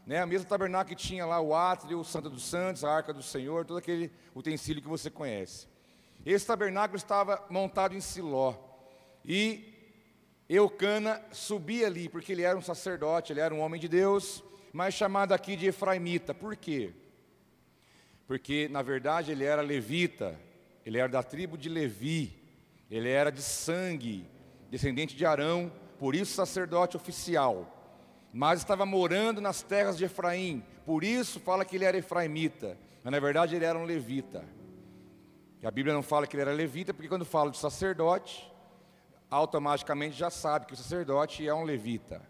Né, 0.05 0.21
a 0.21 0.27
mesma 0.27 0.45
tabernáculo 0.45 0.97
que 0.97 1.01
tinha 1.01 1.25
lá 1.25 1.41
o 1.41 1.55
átrio, 1.55 2.01
o 2.01 2.05
Santo 2.05 2.29
dos 2.29 2.43
Santos, 2.43 2.83
a 2.83 2.93
Arca 2.93 3.13
do 3.13 3.23
Senhor, 3.23 3.65
todo 3.65 3.77
aquele 3.77 4.11
utensílio 4.35 4.83
que 4.83 4.89
você 4.89 5.09
conhece. 5.09 5.69
Esse 6.27 6.49
tabernáculo 6.49 6.97
estava 6.97 7.47
montado 7.49 7.95
em 7.95 8.01
Siló. 8.01 8.72
E 9.25 9.65
Eucana 10.49 11.23
subia 11.33 11.87
ali, 11.87 12.09
porque 12.09 12.33
ele 12.33 12.43
era 12.43 12.59
um 12.59 12.63
sacerdote, 12.63 13.33
ele 13.33 13.41
era 13.41 13.55
um 13.55 13.61
homem 13.61 13.81
de 13.81 13.89
Deus, 13.89 14.43
mas 14.73 14.95
chamado 14.95 15.33
aqui 15.33 15.57
de 15.57 15.67
Efraimita. 15.67 16.35
Por 16.35 16.57
quê? 16.57 16.93
Porque, 18.27 18.69
na 18.69 18.83
verdade, 18.83 19.33
ele 19.33 19.45
era 19.45 19.63
levita, 19.63 20.39
ele 20.85 20.99
era 20.99 21.09
da 21.09 21.23
tribo 21.23 21.57
de 21.57 21.69
Levi, 21.69 22.33
ele 22.91 23.09
era 23.09 23.31
de 23.31 23.43
sangue, 23.43 24.27
descendente 24.71 25.17
de 25.17 25.25
Arão, 25.25 25.73
por 25.99 26.15
isso 26.15 26.35
sacerdote 26.35 26.97
oficial 26.97 27.79
mas 28.33 28.61
estava 28.61 28.87
morando 28.87 29.41
nas 29.41 29.63
terras 29.63 29.99
de 29.99 30.05
Efraim, 30.05 30.65
por 30.87 31.05
isso 31.05 31.39
fala 31.39 31.65
que 31.65 31.77
ele 31.77 31.85
era 31.85 31.99
efraimita, 31.99 32.79
mas 33.05 33.13
na 33.13 33.21
verdade 33.21 33.55
ele 33.55 33.65
era 33.65 33.79
um 33.79 33.85
levita. 33.85 34.43
E 35.61 35.67
a 35.67 35.71
Bíblia 35.71 35.95
não 35.95 36.03
fala 36.03 36.27
que 36.27 36.35
ele 36.35 36.43
era 36.43 36.53
levita, 36.53 36.95
porque 36.95 37.09
quando 37.09 37.25
fala 37.25 37.51
de 37.51 37.59
sacerdote, 37.59 38.51
automaticamente 39.33 40.15
já 40.15 40.29
sabe 40.29 40.67
que 40.67 40.75
o 40.75 40.77
sacerdote 40.77 41.49
é 41.49 41.55
um 41.55 41.65
levita. 41.65 42.21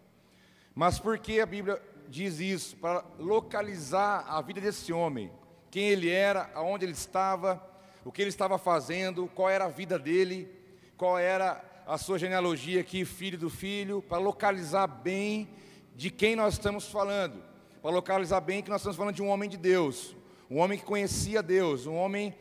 Mas 0.73 1.01
por 1.01 1.19
que 1.19 1.41
a 1.41 1.47
Bíblia 1.47 1.83
diz 2.09 2.39
isso? 2.39 2.77
Para 2.77 3.05
localizar 3.19 4.25
a 4.29 4.41
vida 4.41 4.61
desse 4.61 4.93
homem, 4.93 5.33
quem 5.69 5.89
ele 5.89 6.09
era, 6.09 6.49
aonde 6.55 6.85
ele 6.85 6.93
estava, 6.93 7.61
o 8.05 8.13
que 8.13 8.23
ele 8.23 8.29
estava 8.29 8.57
fazendo, 8.57 9.29
qual 9.35 9.51
era 9.51 9.65
a 9.65 9.69
vida 9.69 9.99
dele, 9.99 10.49
qual 10.97 11.19
era 11.19 11.65
a 11.89 11.99
sua 11.99 12.21
genealogia 12.21 12.81
aqui, 12.81 13.05
filho 13.05 13.37
do 13.37 13.51
filho, 13.51 14.01
para 14.01 14.19
localizar 14.19 14.87
bem 14.87 15.49
de 15.97 16.09
quem 16.09 16.37
nós 16.37 16.55
estamos 16.55 16.89
falando. 16.89 17.43
Para 17.83 17.91
localizar 17.91 18.41
bem 18.41 18.63
que 18.63 18.71
nós 18.71 18.81
estamos 18.81 18.97
falando 18.97 19.17
de 19.17 19.23
um 19.23 19.29
homem 19.29 19.51
de 19.51 19.57
Deus, 19.57 20.15
um 20.49 20.59
homem 20.59 20.79
que 20.79 20.85
conhecia 20.85 21.43
Deus, 21.43 21.85
um 21.85 21.97
homem 21.97 22.33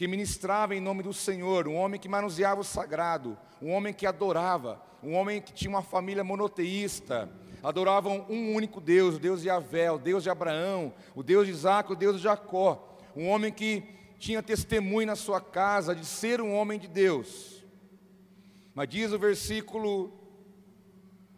que 0.00 0.08
ministrava 0.08 0.74
em 0.74 0.80
nome 0.80 1.02
do 1.02 1.12
Senhor, 1.12 1.68
um 1.68 1.76
homem 1.76 2.00
que 2.00 2.08
manuseava 2.08 2.62
o 2.62 2.64
sagrado, 2.64 3.36
um 3.60 3.70
homem 3.70 3.92
que 3.92 4.06
adorava, 4.06 4.80
um 5.02 5.12
homem 5.12 5.42
que 5.42 5.52
tinha 5.52 5.68
uma 5.68 5.82
família 5.82 6.24
monoteísta, 6.24 7.30
adoravam 7.62 8.24
um 8.30 8.54
único 8.54 8.80
Deus, 8.80 9.16
o 9.16 9.18
Deus 9.18 9.42
de 9.42 9.48
Yahvé, 9.48 9.92
o 9.92 9.98
Deus 9.98 10.22
de 10.22 10.30
Abraão, 10.30 10.94
o 11.14 11.22
Deus 11.22 11.44
de 11.44 11.52
Isaac, 11.52 11.92
o 11.92 11.94
Deus 11.94 12.16
de 12.16 12.22
Jacó, 12.22 12.98
um 13.14 13.28
homem 13.28 13.52
que 13.52 13.84
tinha 14.18 14.42
testemunho 14.42 15.06
na 15.06 15.16
sua 15.16 15.38
casa 15.38 15.94
de 15.94 16.06
ser 16.06 16.40
um 16.40 16.54
homem 16.54 16.78
de 16.78 16.88
Deus. 16.88 17.62
Mas 18.74 18.88
diz 18.88 19.12
o 19.12 19.18
versículo 19.18 20.18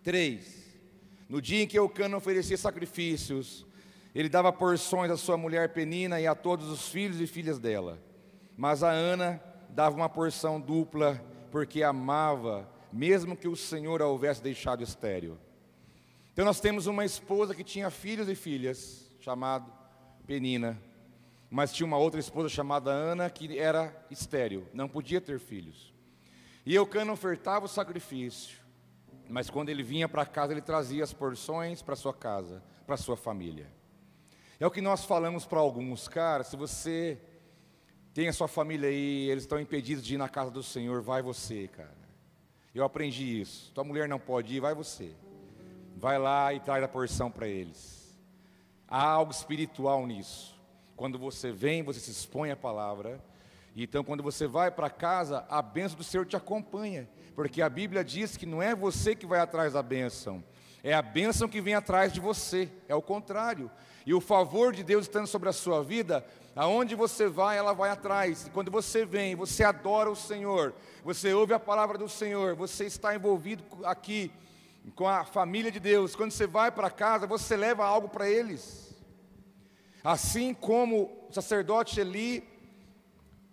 3: 0.04 0.78
no 1.28 1.42
dia 1.42 1.64
em 1.64 1.66
que 1.66 1.76
Eucana 1.76 2.16
oferecia 2.16 2.56
sacrifícios, 2.56 3.66
ele 4.14 4.28
dava 4.28 4.52
porções 4.52 5.10
à 5.10 5.16
sua 5.16 5.36
mulher 5.36 5.70
Penina 5.70 6.20
e 6.20 6.28
a 6.28 6.34
todos 6.36 6.68
os 6.68 6.88
filhos 6.88 7.20
e 7.20 7.26
filhas 7.26 7.58
dela. 7.58 8.11
Mas 8.56 8.82
a 8.82 8.90
Ana 8.90 9.42
dava 9.70 9.96
uma 9.96 10.08
porção 10.08 10.60
dupla, 10.60 11.22
porque 11.50 11.82
amava, 11.82 12.68
mesmo 12.92 13.36
que 13.36 13.48
o 13.48 13.56
Senhor 13.56 14.02
a 14.02 14.06
houvesse 14.06 14.42
deixado 14.42 14.82
estéril. 14.82 15.38
Então 16.32 16.44
nós 16.44 16.60
temos 16.60 16.86
uma 16.86 17.04
esposa 17.04 17.54
que 17.54 17.64
tinha 17.64 17.90
filhos 17.90 18.28
e 18.28 18.34
filhas, 18.34 19.10
chamado 19.20 19.72
Penina, 20.26 20.80
mas 21.50 21.72
tinha 21.72 21.86
uma 21.86 21.98
outra 21.98 22.18
esposa 22.18 22.48
chamada 22.48 22.90
Ana 22.90 23.28
que 23.28 23.58
era 23.58 23.94
estéril, 24.10 24.66
não 24.72 24.88
podia 24.88 25.20
ter 25.20 25.38
filhos. 25.38 25.92
E 26.64 26.74
Eucana 26.74 27.12
ofertava 27.12 27.66
o 27.66 27.68
sacrifício, 27.68 28.58
mas 29.28 29.50
quando 29.50 29.68
ele 29.68 29.82
vinha 29.82 30.08
para 30.08 30.24
casa, 30.24 30.52
ele 30.52 30.62
trazia 30.62 31.04
as 31.04 31.12
porções 31.12 31.82
para 31.82 31.96
sua 31.96 32.14
casa, 32.14 32.62
para 32.86 32.96
sua 32.96 33.16
família. 33.16 33.66
É 34.58 34.66
o 34.66 34.70
que 34.70 34.80
nós 34.80 35.04
falamos 35.04 35.44
para 35.44 35.58
alguns, 35.58 36.08
cara, 36.08 36.44
se 36.44 36.56
você 36.56 37.20
tem 38.14 38.28
a 38.28 38.32
sua 38.32 38.48
família 38.48 38.88
aí, 38.88 39.30
eles 39.30 39.44
estão 39.44 39.58
impedidos 39.58 40.04
de 40.04 40.14
ir 40.14 40.18
na 40.18 40.28
casa 40.28 40.50
do 40.50 40.62
Senhor, 40.62 41.00
vai 41.00 41.22
você, 41.22 41.68
cara. 41.68 42.02
Eu 42.74 42.84
aprendi 42.84 43.40
isso. 43.40 43.70
Tua 43.74 43.84
mulher 43.84 44.08
não 44.08 44.18
pode 44.18 44.54
ir, 44.54 44.60
vai 44.60 44.74
você. 44.74 45.14
Vai 45.96 46.18
lá 46.18 46.52
e 46.52 46.60
traz 46.60 46.82
a 46.82 46.88
porção 46.88 47.30
para 47.30 47.46
eles. 47.46 48.18
Há 48.88 49.02
algo 49.02 49.32
espiritual 49.32 50.06
nisso. 50.06 50.58
Quando 50.96 51.18
você 51.18 51.50
vem, 51.50 51.82
você 51.82 52.00
se 52.00 52.10
expõe 52.10 52.50
à 52.50 52.56
palavra. 52.56 53.22
Então, 53.74 54.04
quando 54.04 54.22
você 54.22 54.46
vai 54.46 54.70
para 54.70 54.90
casa, 54.90 55.46
a 55.48 55.62
bênção 55.62 55.96
do 55.96 56.04
Senhor 56.04 56.26
te 56.26 56.36
acompanha. 56.36 57.08
Porque 57.34 57.62
a 57.62 57.68
Bíblia 57.68 58.04
diz 58.04 58.36
que 58.36 58.44
não 58.44 58.62
é 58.62 58.74
você 58.74 59.14
que 59.14 59.26
vai 59.26 59.40
atrás 59.40 59.72
da 59.72 59.82
bênção, 59.82 60.44
é 60.84 60.92
a 60.92 61.00
bênção 61.00 61.48
que 61.48 61.60
vem 61.60 61.74
atrás 61.74 62.12
de 62.12 62.20
você, 62.20 62.68
é 62.88 62.94
o 62.94 63.00
contrário. 63.00 63.70
E 64.04 64.12
o 64.12 64.20
favor 64.20 64.72
de 64.72 64.82
Deus 64.82 65.04
estando 65.04 65.26
sobre 65.26 65.48
a 65.48 65.52
sua 65.52 65.82
vida, 65.82 66.26
aonde 66.54 66.94
você 66.94 67.28
vai, 67.28 67.56
ela 67.56 67.72
vai 67.72 67.90
atrás. 67.90 68.46
E 68.46 68.50
quando 68.50 68.70
você 68.70 69.04
vem, 69.04 69.34
você 69.34 69.64
adora 69.64 70.10
o 70.10 70.16
Senhor, 70.16 70.74
você 71.04 71.32
ouve 71.32 71.54
a 71.54 71.60
palavra 71.60 71.98
do 71.98 72.08
Senhor, 72.08 72.54
você 72.54 72.84
está 72.84 73.14
envolvido 73.14 73.64
aqui 73.84 74.32
com 74.94 75.08
a 75.08 75.24
família 75.24 75.70
de 75.70 75.80
Deus. 75.80 76.14
Quando 76.16 76.32
você 76.32 76.46
vai 76.46 76.70
para 76.70 76.90
casa, 76.90 77.26
você 77.26 77.56
leva 77.56 77.84
algo 77.84 78.08
para 78.08 78.28
eles. 78.28 78.94
Assim 80.04 80.52
como 80.52 81.26
o 81.28 81.32
sacerdote 81.32 82.00
Eli, 82.00 82.48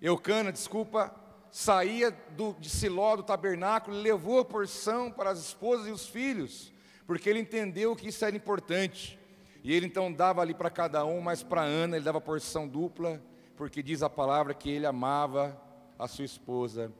Eucana, 0.01 0.51
desculpa, 0.51 1.13
saía 1.51 2.11
do, 2.31 2.55
de 2.59 2.69
Siló, 2.69 3.15
do 3.15 3.23
tabernáculo, 3.23 3.97
levou 3.97 4.39
a 4.39 4.45
porção 4.45 5.11
para 5.11 5.29
as 5.29 5.39
esposas 5.39 5.87
e 5.87 5.91
os 5.91 6.07
filhos, 6.07 6.73
porque 7.05 7.29
ele 7.29 7.39
entendeu 7.39 7.95
que 7.95 8.07
isso 8.07 8.23
era 8.25 8.35
importante. 8.35 9.18
E 9.63 9.73
ele 9.73 9.85
então 9.85 10.11
dava 10.11 10.41
ali 10.41 10.53
para 10.53 10.69
cada 10.69 11.05
um, 11.05 11.21
mas 11.21 11.43
para 11.43 11.61
Ana 11.61 11.97
ele 11.97 12.05
dava 12.05 12.21
porção 12.21 12.67
dupla, 12.67 13.21
porque 13.57 13.83
diz 13.83 14.01
a 14.01 14.09
palavra 14.09 14.53
que 14.53 14.69
ele 14.69 14.85
amava 14.85 15.59
a 15.97 16.07
sua 16.07 16.23
esposa 16.23 16.91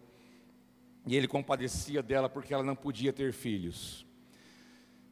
e 1.06 1.16
ele 1.16 1.28
compadecia 1.28 2.04
dela 2.04 2.30
porque 2.30 2.54
ela 2.54 2.64
não 2.64 2.76
podia 2.76 3.14
ter 3.14 3.32
filhos. 3.32 4.06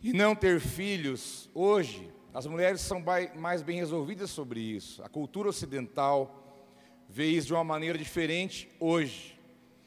E 0.01 0.13
não 0.13 0.35
ter 0.35 0.59
filhos, 0.59 1.49
hoje, 1.53 2.13
as 2.33 2.45
mulheres 2.45 2.81
são 2.81 3.03
mais 3.35 3.63
bem 3.63 3.77
resolvidas 3.77 4.29
sobre 4.29 4.59
isso. 4.59 5.01
A 5.01 5.09
cultura 5.09 5.49
ocidental 5.49 6.63
vê 7.09 7.27
isso 7.27 7.47
de 7.47 7.53
uma 7.53 7.63
maneira 7.63 7.97
diferente 7.97 8.69
hoje. 8.79 9.39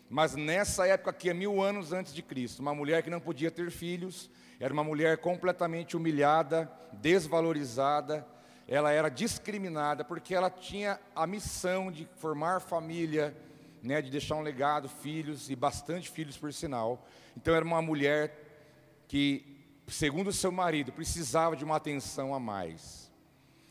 Mas 0.09 0.35
nessa 0.35 0.87
época 0.88 1.11
aqui, 1.11 1.33
mil 1.33 1.62
anos 1.62 1.93
antes 1.93 2.12
de 2.12 2.23
Cristo, 2.23 2.59
uma 2.59 2.75
mulher 2.75 3.02
que 3.05 3.11
não 3.11 3.21
podia 3.21 3.50
ter 3.50 3.71
filhos, 3.71 4.29
era 4.61 4.73
uma 4.75 4.85
mulher 4.85 5.17
completamente 5.19 5.97
humilhada, 5.97 6.71
desvalorizada, 6.93 8.26
ela 8.69 8.93
era 8.93 9.09
discriminada 9.09 10.05
porque 10.05 10.35
ela 10.35 10.50
tinha 10.50 11.00
a 11.17 11.26
missão 11.26 11.90
de 11.90 12.07
formar 12.17 12.61
família, 12.61 13.35
né, 13.83 14.02
de 14.02 14.11
deixar 14.11 14.37
um 14.37 14.43
legado, 14.43 14.87
filhos 14.88 15.49
e 15.49 15.57
bastante 15.57 16.11
filhos 16.11 16.37
por 16.37 16.52
sinal. 16.52 17.05
Então 17.35 17.55
era 17.55 17.64
uma 17.64 17.81
mulher 17.81 19.02
que, 19.09 19.64
segundo 19.88 20.31
seu 20.31 20.52
marido, 20.52 20.93
precisava 20.93 21.57
de 21.57 21.64
uma 21.64 21.76
atenção 21.76 22.35
a 22.35 22.38
mais. 22.38 23.11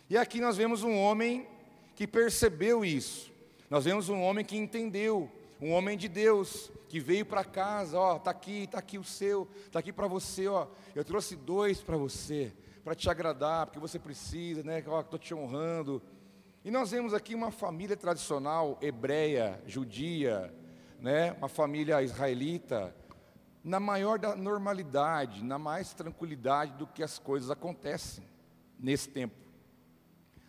E 0.09 0.17
aqui 0.17 0.41
nós 0.41 0.57
vemos 0.57 0.81
um 0.83 0.97
homem 0.97 1.47
que 1.95 2.07
percebeu 2.07 2.83
isso. 2.83 3.31
Nós 3.69 3.85
vemos 3.85 4.09
um 4.09 4.21
homem 4.21 4.43
que 4.43 4.57
entendeu, 4.57 5.31
um 5.61 5.73
homem 5.73 5.97
de 5.97 6.07
Deus, 6.07 6.71
que 6.87 7.01
veio 7.01 7.25
para 7.25 7.43
casa, 7.43 7.99
ó, 7.99 8.17
tá 8.17 8.31
aqui, 8.31 8.65
tá 8.67 8.79
aqui 8.79 8.97
o 8.97 9.03
seu, 9.03 9.45
tá 9.71 9.79
aqui 9.79 9.91
para 9.91 10.07
você, 10.07 10.47
ó. 10.47 10.67
Eu 10.95 11.03
trouxe 11.03 11.35
dois 11.35 11.81
para 11.81 11.97
você, 11.97 12.53
para 12.81 12.95
te 12.95 13.09
agradar, 13.09 13.65
porque 13.65 13.79
você 13.79 13.99
precisa, 13.99 14.63
né? 14.63 14.81
Ó, 14.87 15.01
estou 15.01 15.19
te 15.19 15.33
honrando. 15.33 16.01
E 16.63 16.71
nós 16.71 16.91
vemos 16.91 17.13
aqui 17.13 17.35
uma 17.35 17.51
família 17.51 17.97
tradicional 17.97 18.77
hebreia, 18.81 19.61
judia, 19.65 20.53
né? 20.97 21.33
Uma 21.33 21.49
família 21.49 22.01
israelita, 22.01 22.95
na 23.61 23.81
maior 23.81 24.17
da 24.17 24.37
normalidade, 24.37 25.43
na 25.43 25.59
mais 25.59 25.93
tranquilidade 25.93 26.71
do 26.77 26.87
que 26.87 27.03
as 27.03 27.19
coisas 27.19 27.51
acontecem 27.51 28.23
nesse 28.79 29.09
tempo. 29.09 29.35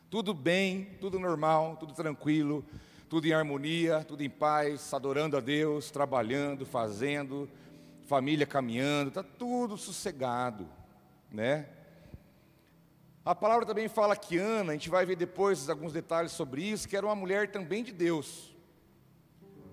Tudo 0.09 0.33
bem, 0.33 0.97
tudo 1.00 1.19
normal, 1.19 1.76
tudo 1.76 1.95
tranquilo 1.95 2.64
tudo 3.11 3.26
em 3.26 3.33
harmonia, 3.33 4.05
tudo 4.07 4.23
em 4.23 4.31
paz, 4.31 4.95
adorando 4.95 5.37
a 5.37 5.40
Deus, 5.40 5.90
trabalhando, 5.90 6.64
fazendo, 6.64 7.50
família 8.07 8.47
caminhando, 8.47 9.09
está 9.09 9.25
tudo 9.25 9.76
sossegado, 9.76 10.69
né? 11.29 11.67
A 13.25 13.35
palavra 13.35 13.67
também 13.67 13.88
fala 13.88 14.14
que 14.14 14.38
Ana, 14.38 14.71
a 14.71 14.75
gente 14.75 14.88
vai 14.88 15.05
ver 15.05 15.17
depois 15.17 15.69
alguns 15.69 15.93
detalhes 15.93 16.31
sobre 16.31 16.62
isso, 16.62 16.88
que 16.88 16.97
era 16.97 17.05
uma 17.05 17.17
mulher 17.17 17.50
também 17.50 17.83
de 17.83 17.90
Deus. 17.90 18.55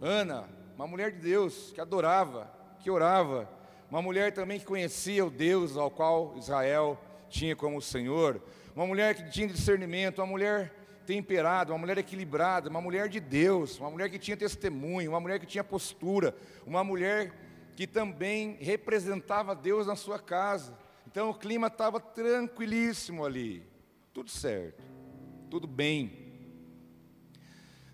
Ana, 0.01 0.49
uma 0.75 0.87
mulher 0.87 1.11
de 1.11 1.19
Deus, 1.19 1.71
que 1.75 1.79
adorava, 1.79 2.51
que 2.79 2.89
orava, 2.89 3.47
uma 3.87 4.01
mulher 4.01 4.33
também 4.33 4.59
que 4.59 4.65
conhecia 4.65 5.23
o 5.23 5.29
Deus 5.29 5.77
ao 5.77 5.91
qual 5.91 6.33
Israel 6.37 6.99
tinha 7.29 7.55
como 7.55 7.79
Senhor, 7.83 8.41
uma 8.75 8.87
mulher 8.87 9.13
que 9.13 9.29
tinha 9.29 9.47
discernimento, 9.47 10.17
uma 10.17 10.25
mulher 10.25 10.73
temperada, 11.07 11.71
uma 11.71 11.79
mulher 11.79 11.97
equilibrada, 11.97 12.69
uma 12.69 12.81
mulher 12.81 13.07
de 13.07 13.21
Deus, 13.21 13.79
uma 13.79 13.89
mulher 13.89 14.09
que 14.09 14.19
tinha 14.19 14.35
testemunho, 14.35 15.09
uma 15.09 15.21
mulher 15.21 15.39
que 15.39 15.45
tinha 15.45 15.63
postura, 15.63 16.35
uma 16.65 16.83
mulher 16.83 17.33
que 17.77 17.87
também 17.87 18.57
representava 18.59 19.55
Deus 19.55 19.87
na 19.87 19.95
sua 19.95 20.19
casa. 20.19 20.77
Então 21.07 21.29
o 21.29 21.33
clima 21.33 21.67
estava 21.67 22.01
tranquilíssimo 22.01 23.25
ali, 23.25 23.65
tudo 24.13 24.29
certo, 24.29 24.83
tudo 25.49 25.65
bem. 25.65 26.27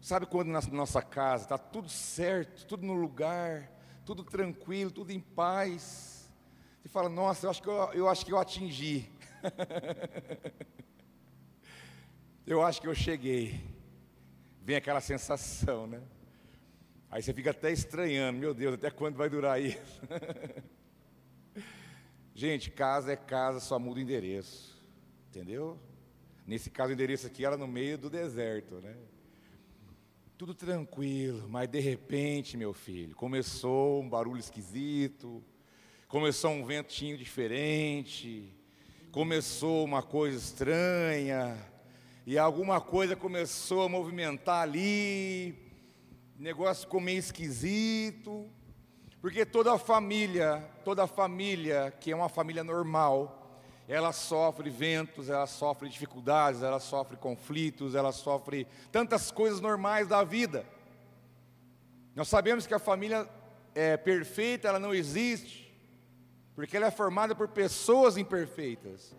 Sabe 0.02 0.26
quando 0.26 0.48
na 0.48 0.62
nossa 0.72 1.02
casa 1.02 1.44
está 1.44 1.58
tudo 1.58 1.90
certo, 1.90 2.66
tudo 2.66 2.84
no 2.84 2.94
lugar, 2.94 3.72
tudo 4.04 4.24
tranquilo, 4.24 4.90
tudo 4.90 5.12
em 5.12 5.20
paz? 5.20 6.32
Você 6.82 6.90
fala, 6.90 7.10
nossa, 7.10 7.46
eu 7.46 7.52
acho 7.52 7.62
que 7.62 7.70
eu, 7.70 7.94
eu 7.94 8.10
acho 8.10 8.26
que 8.26 8.34
eu 8.34 8.40
atingi. 8.40 9.08
eu 12.46 12.62
acho 12.62 12.82
que 12.82 12.88
eu 12.88 12.96
cheguei. 12.96 13.62
Vem 14.62 14.76
aquela 14.76 15.02
sensação, 15.02 15.88
né? 15.88 16.02
Aí 17.10 17.22
você 17.22 17.34
fica 17.34 17.52
até 17.52 17.72
estranhando, 17.72 18.40
meu 18.40 18.54
Deus, 18.54 18.74
até 18.74 18.90
quando 18.90 19.16
vai 19.16 19.30
durar 19.30 19.62
isso? 19.62 20.02
Gente, 22.34 22.72
casa 22.72 23.14
é 23.14 23.16
casa, 23.16 23.60
só 23.60 23.78
muda 23.78 24.00
o 24.00 24.04
endereço. 24.04 24.84
Entendeu? 25.30 25.80
Nesse 26.46 26.70
caso, 26.70 26.90
o 26.90 26.94
endereço 26.94 27.28
aqui 27.28 27.46
era 27.46 27.56
no 27.56 27.68
meio 27.68 27.98
do 27.98 28.10
deserto, 28.10 28.76
né? 28.76 28.96
Tudo 30.38 30.54
tranquilo, 30.54 31.48
mas 31.48 31.70
de 31.70 31.80
repente, 31.80 32.58
meu 32.58 32.74
filho, 32.74 33.16
começou 33.16 34.02
um 34.02 34.10
barulho 34.10 34.40
esquisito, 34.40 35.44
começou 36.08 36.52
um 36.52 36.66
ventinho 36.66 37.18
diferente, 37.18 38.52
começou 39.12 39.86
uma 39.86 40.02
coisa 40.02 40.38
estranha, 40.38 41.56
e 42.26 42.38
alguma 42.38 42.80
coisa 42.80 43.16
começou 43.16 43.84
a 43.84 43.90
movimentar 43.90 44.62
ali, 44.62 45.58
negócio 46.40 46.86
ficou 46.86 47.02
meio 47.02 47.20
esquisito, 47.20 48.50
porque 49.22 49.46
toda 49.46 49.78
família, 49.78 50.70
toda 50.86 51.06
família 51.06 51.94
que 52.00 52.12
é 52.12 52.16
uma 52.16 52.30
família 52.30 52.64
normal, 52.64 53.62
ela 53.88 54.14
sofre 54.14 54.70
ventos, 54.70 55.30
ela 55.30 55.46
sofre 55.46 55.90
dificuldades, 55.90 56.64
ela 56.64 56.80
sofre 56.80 57.18
conflitos, 57.18 57.94
ela 57.94 58.14
sofre 58.14 58.66
tantas 58.92 59.30
coisas 59.30 59.60
normais 59.60 60.08
da 60.08 60.24
vida. 60.24 60.66
Nós 62.16 62.30
sabemos 62.30 62.66
que 62.66 62.74
a 62.74 62.80
família 62.80 63.28
é 63.76 63.98
perfeita, 63.98 64.70
ela 64.70 64.80
não 64.80 64.94
existe, 64.94 65.74
porque 66.56 66.78
ela 66.78 66.88
é 66.88 66.92
formada 66.92 67.36
por 67.36 67.50
pessoas 67.50 68.16
imperfeitas. 68.16 69.14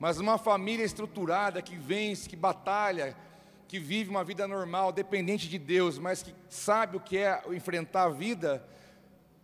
Mas 0.00 0.18
uma 0.18 0.38
família 0.38 0.82
estruturada 0.82 1.60
que 1.60 1.76
vence, 1.76 2.26
que 2.26 2.34
batalha, 2.34 3.14
que 3.68 3.78
vive 3.78 4.08
uma 4.08 4.24
vida 4.24 4.48
normal, 4.48 4.92
dependente 4.92 5.46
de 5.46 5.58
Deus, 5.58 5.98
mas 5.98 6.22
que 6.22 6.34
sabe 6.48 6.96
o 6.96 7.00
que 7.00 7.18
é 7.18 7.42
enfrentar 7.50 8.04
a 8.04 8.08
vida, 8.08 8.66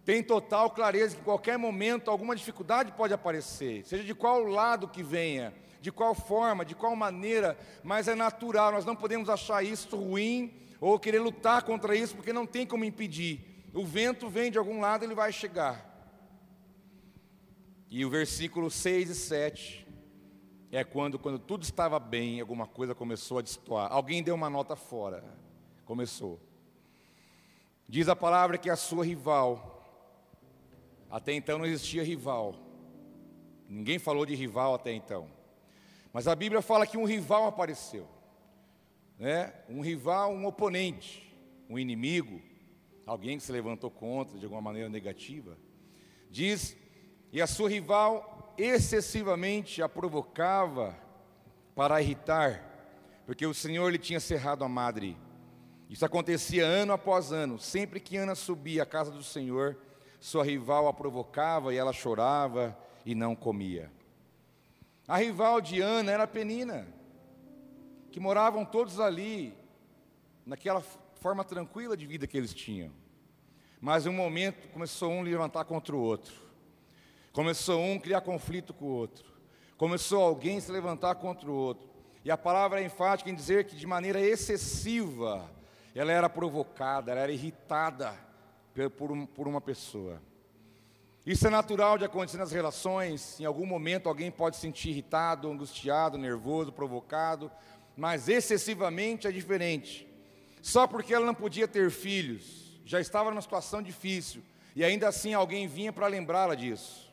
tem 0.03 0.23
total 0.23 0.71
clareza 0.71 1.15
que 1.15 1.21
em 1.21 1.25
qualquer 1.25 1.59
momento 1.59 2.11
alguma 2.11 2.35
dificuldade 2.35 2.91
pode 2.93 3.13
aparecer, 3.13 3.85
seja 3.85 4.03
de 4.03 4.15
qual 4.15 4.45
lado 4.45 4.89
que 4.89 5.03
venha, 5.03 5.53
de 5.83 5.93
qual 5.93 6.15
forma, 6.15 6.65
de 6.65 6.75
qual 6.75 6.97
maneira, 6.97 7.59
mas 7.85 8.09
é 8.09 8.15
natural, 8.15 8.73
nós 8.73 8.87
não 8.87 8.97
podemos 8.97 9.29
achar 9.29 9.63
isso 9.63 9.95
ruim 9.95 10.55
ou 10.81 10.99
querer 10.99 11.19
lutar 11.19 11.65
contra 11.65 11.95
isso, 11.95 12.17
porque 12.17 12.33
não 12.33 12.47
tem 12.47 12.65
como 12.67 12.83
impedir. 12.83 13.69
O 13.75 13.85
vento 13.85 14.27
vem 14.31 14.51
de 14.51 14.57
algum 14.57 14.81
lado, 14.81 15.05
ele 15.05 15.15
vai 15.15 15.31
chegar. 15.33 15.85
E 17.91 18.07
o 18.07 18.11
versículo 18.11 18.71
6 18.71 19.11
e 19.11 19.15
7 19.15 19.86
é 20.71 20.83
quando, 20.85 21.19
quando 21.19 21.39
tudo 21.39 21.63
estava 21.63 21.99
bem, 21.99 22.41
alguma 22.41 22.67
coisa 22.67 22.95
começou 22.95 23.39
a 23.39 23.43
destoar. 23.43 23.93
Alguém 23.93 24.23
deu 24.23 24.35
uma 24.35 24.51
nota 24.51 24.75
fora. 24.75 25.23
Começou. 25.85 26.41
Diz 27.89 28.09
a 28.09 28.17
palavra 28.17 28.59
que 28.59 28.69
a 28.69 28.77
sua 28.77 29.05
rival, 29.05 29.85
até 31.09 31.33
então 31.33 31.59
não 31.59 31.67
existia 31.67 32.03
rival. 32.03 32.55
Ninguém 33.69 33.99
falou 33.99 34.27
de 34.27 34.35
rival 34.35 34.75
até 34.75 34.93
então. 34.93 35.29
Mas 36.13 36.27
a 36.27 36.35
Bíblia 36.35 36.63
fala 36.63 36.87
que 36.87 36.97
um 36.97 37.05
rival 37.05 37.47
apareceu. 37.47 38.09
Né? 39.19 39.53
Um 39.69 39.81
rival, 39.81 40.33
um 40.33 40.47
oponente, 40.47 41.33
um 41.71 41.79
inimigo, 41.79 42.41
alguém 43.07 43.39
que 43.39 43.45
se 43.45 43.53
levantou 43.53 43.91
contra 43.91 44.37
de 44.37 44.45
alguma 44.45 44.61
maneira 44.61 44.89
negativa. 44.89 45.57
Diz 46.29 46.77
e 47.33 47.41
a 47.41 47.47
sua 47.47 47.69
rival 47.69 48.37
excessivamente 48.59 49.83
a 49.83 49.89
provocava 49.89 50.97
para 51.75 52.01
irritar, 52.01 52.63
porque 53.27 53.47
o 53.47 53.55
Senhor 53.55 53.91
lhe 53.91 53.99
tinha 53.99 54.21
cerrado 54.21 54.65
a 54.65 54.69
madre. 54.69 55.17
Isso 55.89 56.05
acontecia 56.05 56.65
ano 56.65 56.93
após 56.93 57.33
ano, 57.33 57.59
sempre 57.59 58.01
que 58.01 58.17
Ana 58.17 58.35
subia 58.35 58.83
à 58.83 58.87
casa 58.87 59.11
do 59.11 59.23
Senhor, 59.23 59.77
sua 60.19 60.45
rival 60.45 60.89
a 60.89 60.93
provocava 60.93 61.73
e 61.73 61.77
ela 61.77 61.93
chorava 61.93 62.77
e 63.05 63.15
não 63.15 63.37
comia. 63.37 63.91
A 65.07 65.19
rival 65.19 65.61
de 65.61 65.81
Ana 65.81 66.11
era 66.11 66.27
Penina, 66.27 66.89
que 68.11 68.19
moravam 68.19 68.65
todos 68.65 68.99
ali, 68.99 69.55
naquela 70.45 70.81
forma 70.81 71.45
tranquila 71.45 71.97
de 71.97 72.07
vida 72.07 72.27
que 72.27 72.37
eles 72.37 72.53
tinham. 72.53 72.91
Mas 73.81 74.07
em 74.07 74.09
um 74.09 74.13
momento 74.13 74.69
começou 74.69 75.13
um 75.13 75.23
levantar 75.23 75.65
contra 75.65 75.95
o 75.95 76.01
outro. 76.01 76.46
Começou 77.37 77.83
um 77.83 77.99
criar 77.99 78.23
conflito 78.23 78.73
com 78.73 78.87
o 78.87 78.93
outro. 78.95 79.27
Começou 79.77 80.23
alguém 80.23 80.59
se 80.59 80.73
levantar 80.73 81.17
contra 81.17 81.51
o 81.51 81.55
outro. 81.55 81.87
E 82.25 82.31
a 82.31 82.39
palavra 82.39 82.81
é 82.81 82.85
enfática 82.87 83.29
em 83.29 83.35
dizer 83.35 83.67
que 83.67 83.77
de 83.77 83.87
maneira 83.87 84.19
excessiva 84.19 85.47
ela 85.95 86.11
era 86.11 86.31
provocada, 86.31 87.13
ela 87.13 87.21
era 87.21 87.31
irritada 87.31 88.15
por, 88.97 89.15
por 89.27 89.47
uma 89.47 89.61
pessoa. 89.61 90.19
Isso 91.27 91.47
é 91.47 91.51
natural 91.51 91.99
de 91.99 92.07
acontecer 92.07 92.39
nas 92.39 92.53
relações. 92.53 93.39
Em 93.39 93.45
algum 93.45 93.67
momento 93.67 94.09
alguém 94.09 94.31
pode 94.31 94.57
se 94.57 94.63
sentir 94.63 94.89
irritado, 94.89 95.51
angustiado, 95.51 96.17
nervoso, 96.17 96.73
provocado, 96.73 97.53
mas 97.95 98.31
excessivamente 98.31 99.27
é 99.27 99.31
diferente. 99.31 100.09
Só 100.63 100.87
porque 100.87 101.13
ela 101.13 101.27
não 101.27 101.35
podia 101.35 101.69
ter 101.69 101.91
filhos, 101.91 102.81
já 102.87 102.99
estava 102.99 103.29
numa 103.29 103.43
situação 103.43 103.83
difícil, 103.83 104.43
e 104.75 104.83
ainda 104.83 105.07
assim 105.07 105.35
alguém 105.35 105.69
vinha 105.69 105.93
para 105.93 106.07
lembrá-la 106.07 106.55
disso. 106.55 107.06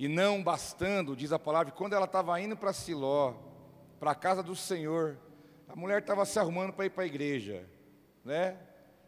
E 0.00 0.08
não 0.08 0.42
bastando, 0.42 1.14
diz 1.14 1.30
a 1.30 1.38
palavra, 1.38 1.70
quando 1.70 1.92
ela 1.92 2.06
estava 2.06 2.40
indo 2.40 2.56
para 2.56 2.72
Siló, 2.72 3.34
para 3.98 4.12
a 4.12 4.14
casa 4.14 4.42
do 4.42 4.56
Senhor, 4.56 5.18
a 5.68 5.76
mulher 5.76 6.00
estava 6.00 6.24
se 6.24 6.38
arrumando 6.38 6.72
para 6.72 6.86
ir 6.86 6.88
para 6.88 7.02
a 7.02 7.06
igreja, 7.06 7.68
né? 8.24 8.56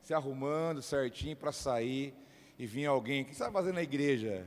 Se 0.03 0.13
arrumando 0.13 0.83
certinho 0.83 1.35
para 1.35 1.51
sair, 1.51 2.15
e 2.59 2.67
vinha 2.67 2.91
alguém, 2.91 3.23
o 3.23 3.25
que 3.25 3.35
você 3.35 3.43
vai 3.45 3.53
fazer 3.53 3.73
na 3.73 3.83
igreja? 3.83 4.47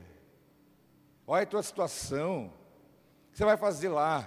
Olha 1.26 1.42
a 1.42 1.48
tua 1.48 1.64
situação, 1.64 2.54
o 3.28 3.32
que 3.32 3.40
você 3.40 3.44
vai 3.44 3.58
fazer 3.58 3.90
lá? 3.90 4.20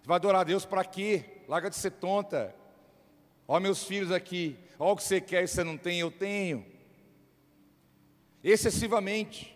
Você 0.00 0.08
vai 0.08 0.16
adorar 0.16 0.40
a 0.40 0.44
Deus 0.44 0.64
para 0.64 0.82
quê? 0.82 1.42
Larga 1.46 1.68
de 1.68 1.76
ser 1.76 1.90
tonta. 1.90 2.56
Olha 3.46 3.60
meus 3.60 3.84
filhos 3.84 4.10
aqui, 4.10 4.58
olha 4.78 4.92
o 4.92 4.96
que 4.96 5.02
você 5.04 5.20
quer 5.20 5.44
e 5.44 5.46
você 5.46 5.62
não 5.62 5.76
tem, 5.76 6.00
eu 6.00 6.10
tenho. 6.10 6.64
Excessivamente. 8.42 9.53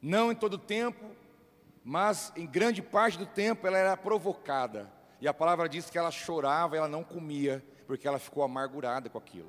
Não 0.00 0.30
em 0.30 0.34
todo 0.34 0.54
o 0.54 0.58
tempo, 0.58 1.04
mas 1.84 2.32
em 2.36 2.46
grande 2.46 2.82
parte 2.82 3.18
do 3.18 3.26
tempo 3.26 3.66
ela 3.66 3.78
era 3.78 3.96
provocada. 3.96 4.92
E 5.20 5.26
a 5.26 5.34
palavra 5.34 5.68
diz 5.68 5.90
que 5.90 5.98
ela 5.98 6.10
chorava, 6.10 6.76
ela 6.76 6.88
não 6.88 7.02
comia, 7.02 7.64
porque 7.86 8.06
ela 8.06 8.18
ficou 8.18 8.42
amargurada 8.42 9.08
com 9.08 9.18
aquilo. 9.18 9.48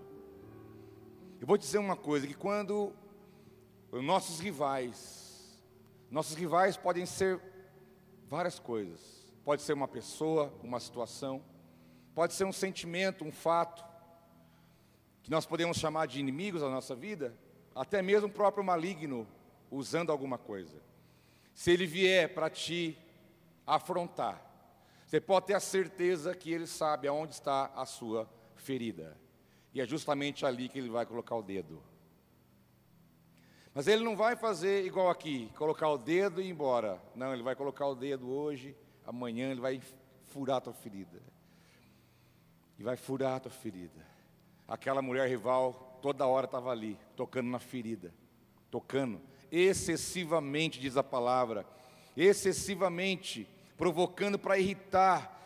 Eu 1.40 1.46
vou 1.46 1.58
dizer 1.58 1.78
uma 1.78 1.96
coisa, 1.96 2.26
que 2.26 2.34
quando 2.34 2.94
os 3.92 4.04
nossos 4.04 4.40
rivais, 4.40 5.62
nossos 6.10 6.36
rivais 6.36 6.76
podem 6.76 7.06
ser 7.06 7.40
várias 8.28 8.60
coisas. 8.60 9.32
Pode 9.44 9.62
ser 9.62 9.74
uma 9.74 9.88
pessoa, 9.88 10.54
uma 10.64 10.80
situação, 10.80 11.44
pode 12.14 12.34
ser 12.34 12.46
um 12.46 12.52
sentimento, 12.52 13.24
um 13.24 13.32
fato, 13.32 13.86
que 15.24 15.32
nós 15.32 15.46
podemos 15.46 15.78
chamar 15.78 16.08
de 16.08 16.20
inimigos 16.20 16.62
da 16.62 16.70
nossa 16.70 16.96
vida, 16.96 17.36
até 17.76 18.02
mesmo 18.02 18.28
o 18.28 18.32
próprio 18.32 18.64
maligno 18.64 19.28
usando 19.72 20.12
alguma 20.12 20.38
coisa. 20.38 20.82
Se 21.54 21.72
ele 21.72 21.86
vier 21.86 22.34
para 22.34 22.50
te 22.50 22.98
afrontar, 23.66 24.46
você 25.06 25.20
pode 25.20 25.48
ter 25.48 25.56
a 25.56 25.60
certeza 25.60 26.36
que 26.36 26.52
ele 26.52 26.68
sabe 26.68 27.08
aonde 27.08 27.34
está 27.34 27.72
a 27.76 27.86
sua 27.86 28.30
ferida. 28.56 29.18
E 29.74 29.82
é 29.82 29.86
justamente 29.86 30.46
ali 30.46 30.70
que 30.70 30.80
ele 30.80 30.90
vai 30.90 31.06
colocar 31.06 31.36
o 31.36 31.42
dedo. 31.42 31.82
Mas 33.74 33.88
ele 33.88 34.04
não 34.04 34.16
vai 34.16 34.36
fazer 34.36 34.86
igual 34.86 35.10
aqui, 35.10 35.52
colocar 35.56 35.90
o 35.90 35.98
dedo 35.98 36.42
e 36.42 36.46
ir 36.46 36.50
embora. 36.50 37.02
Não, 37.16 37.34
ele 37.34 37.44
vai 37.44 37.56
colocar 37.56 37.88
o 37.88 37.96
dedo 37.96 38.30
hoje, 38.30 38.76
amanhã 39.06 39.52
ele 39.52 39.62
vai 39.62 39.82
furar 40.28 40.58
a 40.58 40.62
tua 40.62 40.74
ferida. 40.74 41.22
E 42.78 42.84
vai 42.84 42.98
furar 42.98 43.36
a 43.36 43.40
tua 43.40 43.52
ferida. 43.52 44.06
Aquela 44.68 45.02
mulher 45.02 45.28
rival 45.28 46.00
toda 46.02 46.26
hora 46.26 46.46
estava 46.46 46.72
ali, 46.72 47.00
tocando 47.16 47.50
na 47.50 47.60
ferida, 47.60 48.14
tocando 48.70 49.22
excessivamente, 49.52 50.80
diz 50.80 50.98
a 50.98 51.04
palavra, 51.04 51.66
excessivamente, 52.16 53.48
provocando 53.78 54.38
para 54.38 54.58
irritar. 54.58 55.38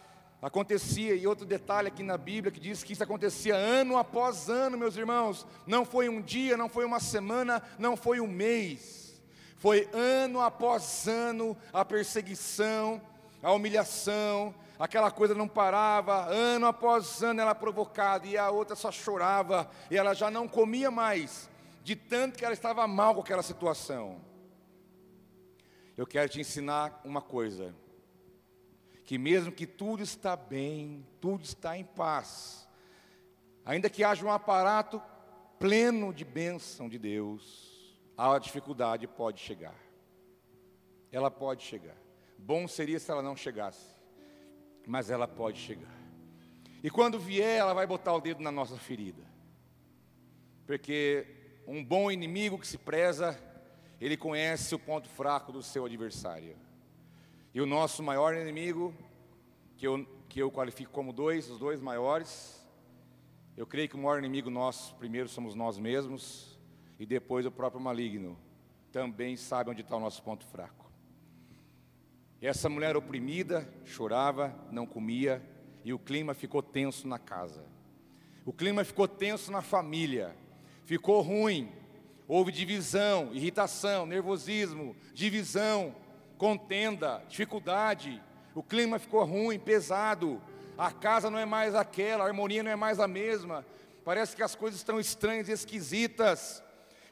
Acontecia, 0.41 1.15
e 1.15 1.25
outro 1.25 1.45
detalhe 1.45 1.87
aqui 1.87 2.03
na 2.03 2.17
Bíblia 2.17 2.51
que 2.51 2.59
diz 2.59 2.83
que 2.83 2.91
isso 2.91 3.03
acontecia 3.03 3.55
ano 3.55 3.97
após 3.97 4.49
ano, 4.49 4.77
meus 4.77 4.97
irmãos. 4.97 5.47
Não 5.65 5.85
foi 5.85 6.09
um 6.09 6.21
dia, 6.21 6.57
não 6.57 6.67
foi 6.67 6.83
uma 6.83 6.99
semana, 6.99 7.63
não 7.79 7.95
foi 7.95 8.19
um 8.19 8.27
mês. 8.27 9.21
Foi 9.57 9.87
ano 9.93 10.41
após 10.41 11.07
ano 11.07 11.55
a 11.71 11.85
perseguição, 11.85 13.01
a 13.41 13.53
humilhação, 13.53 14.53
aquela 14.77 15.09
coisa 15.09 15.33
não 15.33 15.47
parava, 15.47 16.25
ano 16.25 16.65
após 16.65 17.23
ano 17.23 17.39
ela 17.39 17.55
provocada, 17.55 18.27
e 18.27 18.37
a 18.37 18.49
outra 18.49 18.75
só 18.75 18.91
chorava, 18.91 19.69
e 19.89 19.95
ela 19.95 20.13
já 20.13 20.29
não 20.29 20.45
comia 20.45 20.91
mais, 20.91 21.49
de 21.83 21.95
tanto 21.95 22.37
que 22.37 22.45
ela 22.45 22.53
estava 22.53 22.87
mal 22.87 23.13
com 23.13 23.21
aquela 23.21 23.43
situação. 23.43 24.21
Eu 25.95 26.07
quero 26.07 26.29
te 26.29 26.39
ensinar 26.39 27.01
uma 27.03 27.21
coisa: 27.21 27.75
que 29.05 29.17
mesmo 29.17 29.51
que 29.51 29.67
tudo 29.67 30.01
está 30.01 30.35
bem, 30.35 31.05
tudo 31.19 31.43
está 31.43 31.77
em 31.77 31.83
paz, 31.83 32.67
ainda 33.65 33.89
que 33.89 34.03
haja 34.03 34.25
um 34.25 34.31
aparato 34.31 35.01
pleno 35.59 36.13
de 36.13 36.25
bênção 36.25 36.89
de 36.89 36.97
Deus, 36.97 37.99
a 38.17 38.37
dificuldade 38.39 39.07
pode 39.07 39.39
chegar. 39.39 39.75
Ela 41.11 41.29
pode 41.29 41.63
chegar. 41.63 41.97
Bom 42.37 42.67
seria 42.67 42.99
se 42.99 43.11
ela 43.11 43.21
não 43.21 43.35
chegasse 43.35 43.93
mas 44.85 45.09
ela 45.09 45.27
pode 45.27 45.59
chegar. 45.59 45.93
E 46.83 46.89
quando 46.89 47.19
vier, 47.19 47.57
ela 47.57 47.73
vai 47.73 47.87
botar 47.87 48.13
o 48.13 48.21
dedo 48.21 48.41
na 48.41 48.51
nossa 48.51 48.75
ferida. 48.77 49.23
Porque 50.65 51.25
um 51.65 51.83
bom 51.83 52.11
inimigo 52.11 52.57
que 52.57 52.67
se 52.67 52.77
preza, 52.77 53.39
ele 53.99 54.17
conhece 54.17 54.75
o 54.75 54.79
ponto 54.79 55.07
fraco 55.07 55.51
do 55.51 55.63
seu 55.63 55.85
adversário. 55.85 56.55
E 57.53 57.61
o 57.61 57.65
nosso 57.65 58.03
maior 58.03 58.35
inimigo, 58.35 58.93
que 59.77 59.87
eu, 59.87 60.05
que 60.27 60.41
eu 60.41 60.51
qualifico 60.51 60.91
como 60.91 61.13
dois, 61.13 61.49
os 61.49 61.59
dois 61.59 61.79
maiores, 61.79 62.65
eu 63.55 63.65
creio 63.67 63.87
que 63.87 63.95
o 63.95 63.99
maior 63.99 64.19
inimigo 64.19 64.49
nosso, 64.49 64.95
primeiro 64.95 65.29
somos 65.29 65.55
nós 65.55 65.77
mesmos, 65.77 66.59
e 66.99 67.05
depois 67.05 67.45
o 67.45 67.51
próprio 67.51 67.81
maligno, 67.81 68.37
também 68.91 69.35
sabe 69.35 69.69
onde 69.69 69.81
está 69.81 69.95
o 69.95 69.99
nosso 69.99 70.21
ponto 70.23 70.45
fraco. 70.45 70.91
Essa 72.41 72.67
mulher 72.67 72.97
oprimida 72.97 73.71
chorava, 73.85 74.53
não 74.69 74.85
comia, 74.85 75.41
e 75.83 75.93
o 75.93 75.99
clima 75.99 76.33
ficou 76.33 76.61
tenso 76.61 77.07
na 77.07 77.17
casa. 77.17 77.63
O 78.45 78.51
clima 78.51 78.83
ficou 78.83 79.07
tenso 79.07 79.51
na 79.51 79.61
família, 79.61 80.35
ficou 80.85 81.21
ruim. 81.21 81.71
Houve 82.27 82.51
divisão, 82.51 83.29
irritação, 83.33 84.05
nervosismo, 84.05 84.95
divisão, 85.13 85.95
contenda, 86.37 87.23
dificuldade. 87.27 88.21
O 88.55 88.63
clima 88.63 88.99
ficou 88.99 89.23
ruim, 89.25 89.59
pesado. 89.59 90.41
A 90.77 90.91
casa 90.91 91.29
não 91.29 91.37
é 91.37 91.45
mais 91.45 91.75
aquela, 91.75 92.23
a 92.23 92.27
harmonia 92.27 92.63
não 92.63 92.71
é 92.71 92.75
mais 92.75 92.99
a 92.99 93.07
mesma. 93.07 93.65
Parece 94.03 94.35
que 94.35 94.43
as 94.43 94.55
coisas 94.55 94.79
estão 94.79 94.99
estranhas 94.99 95.47
e 95.47 95.51
esquisitas. 95.51 96.63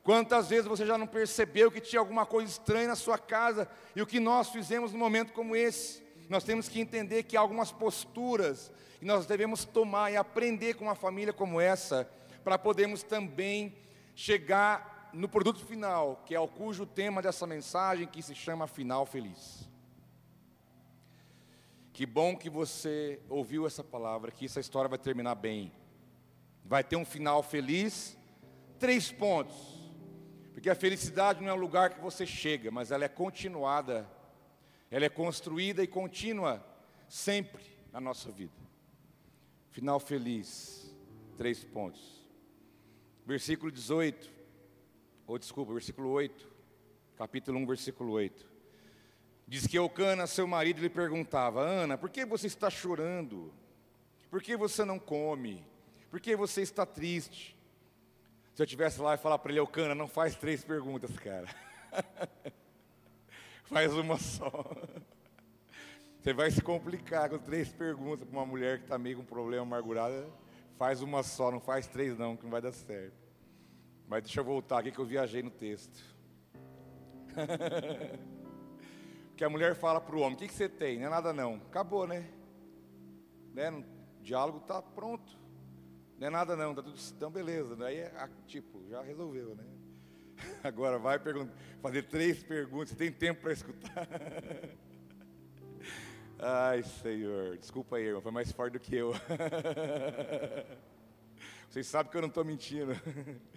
Quantas 0.04 0.50
vezes 0.50 0.66
você 0.66 0.86
já 0.86 0.98
não 0.98 1.06
percebeu 1.06 1.72
que 1.72 1.80
tinha 1.80 2.00
alguma 2.00 2.26
coisa 2.26 2.50
estranha 2.50 2.88
na 2.88 2.96
sua 2.96 3.18
casa 3.18 3.68
e 3.96 4.02
o 4.02 4.08
que 4.08 4.20
nós 4.20 4.50
fizemos 4.50 4.92
num 4.92 5.00
momento 5.00 5.32
como 5.32 5.56
esse? 5.56 6.02
Nós 6.28 6.44
temos 6.44 6.68
que 6.68 6.80
entender 6.80 7.24
que 7.24 7.38
há 7.38 7.40
algumas 7.40 7.72
posturas 7.72 8.72
que 9.00 9.06
nós 9.06 9.26
devemos 9.26 9.66
tomar 9.66 10.12
e 10.12 10.18
aprender 10.18 10.76
com 10.76 10.86
uma 10.86 10.96
família 10.96 11.34
como 11.34 11.62
essa, 11.62 12.10
para 12.44 12.58
podermos 12.58 13.04
também 13.04 13.76
chegar 14.16 15.10
no 15.14 15.28
produto 15.28 15.66
final, 15.66 16.24
que 16.26 16.34
é 16.34 16.40
o 16.40 16.48
cujo 16.48 16.86
tema 16.86 17.22
dessa 17.22 17.46
mensagem, 17.46 18.08
que 18.08 18.22
se 18.22 18.34
chama 18.34 18.68
Final 18.68 19.06
Feliz. 19.06 19.70
Que 21.94 22.06
bom 22.06 22.36
que 22.36 22.50
você 22.50 23.20
ouviu 23.30 23.68
essa 23.68 23.84
palavra, 23.84 24.32
que 24.32 24.46
essa 24.46 24.60
história 24.60 24.90
vai 24.90 24.98
terminar 24.98 25.36
bem. 25.36 25.72
Vai 26.64 26.84
ter 26.84 26.96
um 26.96 27.06
final 27.06 27.44
feliz. 27.44 28.18
Três 28.80 29.12
pontos. 29.12 29.82
Porque 30.54 30.70
a 30.70 30.76
felicidade 30.76 31.42
não 31.42 31.50
é 31.50 31.54
um 31.54 31.60
lugar 31.60 31.92
que 31.92 32.02
você 32.02 32.26
chega, 32.26 32.72
mas 32.72 32.92
ela 32.92 33.06
é 33.06 33.10
continuada, 33.10 34.10
ela 34.90 35.06
é 35.06 35.10
construída 35.10 35.84
e 35.84 35.88
contínua 35.88 36.66
sempre 37.08 37.64
na 37.92 38.00
nossa 38.00 38.32
vida. 38.32 38.54
Final 39.70 40.00
feliz, 40.00 40.96
três 41.38 41.64
pontos. 41.64 42.21
Versículo 43.26 43.72
18, 43.72 44.30
ou 45.28 45.38
desculpa, 45.38 45.74
versículo 45.74 46.10
8, 46.10 46.48
capítulo 47.18 47.60
1, 47.60 47.66
versículo 47.68 48.12
8. 48.14 48.52
Diz 49.48 49.68
que 49.68 49.78
Eucana, 49.78 50.26
seu 50.28 50.48
marido, 50.48 50.82
lhe 50.82 50.90
perguntava: 50.90 51.62
Ana, 51.62 51.98
por 51.98 52.10
que 52.10 52.26
você 52.26 52.48
está 52.48 52.70
chorando? 52.70 53.54
Por 54.30 54.42
que 54.42 54.56
você 54.56 54.86
não 54.86 54.98
come? 54.98 55.66
Por 56.10 56.20
que 56.20 56.36
você 56.36 56.62
está 56.62 56.86
triste? 56.86 57.56
Se 58.56 58.62
eu 58.62 58.66
tivesse 58.66 59.00
lá 59.02 59.16
e 59.16 59.18
falar 59.18 59.38
para 59.40 59.52
ele, 59.52 59.60
Eucana, 59.60 59.94
não 59.94 60.08
faz 60.08 60.36
três 60.36 60.64
perguntas, 60.64 61.12
cara. 61.20 61.48
faz 63.66 63.94
uma 63.94 64.18
só. 64.18 64.50
Você 66.22 66.34
vai 66.34 66.52
se 66.52 66.62
complicar 66.62 67.30
com 67.30 67.38
três 67.38 67.70
perguntas 67.70 68.28
para 68.28 68.38
uma 68.38 68.46
mulher 68.46 68.78
que 68.78 68.84
está 68.84 68.98
meio 68.98 69.18
com 69.18 69.24
um 69.24 69.26
problema 69.26 69.64
amargurado. 69.64 70.32
Faz 70.78 71.02
uma 71.02 71.24
só, 71.24 71.52
não 71.52 71.60
faz 71.60 71.88
três 71.88 72.18
não, 72.18 72.36
que 72.36 72.44
não 72.44 72.52
vai 72.52 72.62
dar 72.62 72.72
certo. 72.72 73.16
Mas 74.08 74.24
deixa 74.24 74.40
eu 74.40 74.44
voltar 74.44 74.80
aqui 74.80 74.92
que 74.92 75.00
eu 75.00 75.06
viajei 75.06 75.42
no 75.42 75.52
texto. 75.52 76.04
que 79.38 79.44
a 79.44 79.50
mulher 79.50 79.76
fala 79.76 80.02
para 80.02 80.16
o 80.16 80.20
homem, 80.20 80.36
o 80.36 80.38
que, 80.38 80.48
que 80.48 80.54
você 80.54 80.68
tem? 80.68 81.00
Não 81.00 81.08
é 81.08 81.10
nada 81.10 81.32
não. 81.32 81.56
Acabou, 81.56 82.06
né? 82.06 82.30
né? 83.54 83.72
O 83.72 83.86
diálogo 84.22 84.60
está 84.60 84.82
pronto. 84.82 85.40
Não 86.18 86.28
é 86.28 86.30
nada 86.30 86.56
não, 86.56 86.76
tá 86.76 86.84
tudo 86.84 87.00
então 87.16 87.32
beleza. 87.32 87.76
Daí 87.76 87.98
é 87.98 88.30
tipo, 88.46 88.86
já 88.88 89.02
resolveu, 89.02 89.56
né? 89.56 89.66
Agora 90.64 91.00
vai 91.00 91.20
fazer 91.82 92.04
três 92.04 92.44
perguntas, 92.44 92.96
tem 92.96 93.12
tempo 93.12 93.42
para 93.42 93.54
escutar. 93.54 94.08
Ai, 96.42 96.84
Senhor, 96.84 97.58
desculpa 97.58 97.98
aí, 97.98 98.06
irmão, 98.06 98.22
foi 98.22 98.32
mais 98.32 98.52
forte 98.52 98.74
do 98.74 98.80
que 98.80 98.96
eu. 98.96 99.14
Vocês 101.70 101.86
sabem 101.88 102.12
que 102.12 102.18
eu 102.18 102.22
não 102.22 102.30
estou 102.30 102.44
mentindo. 102.44 103.00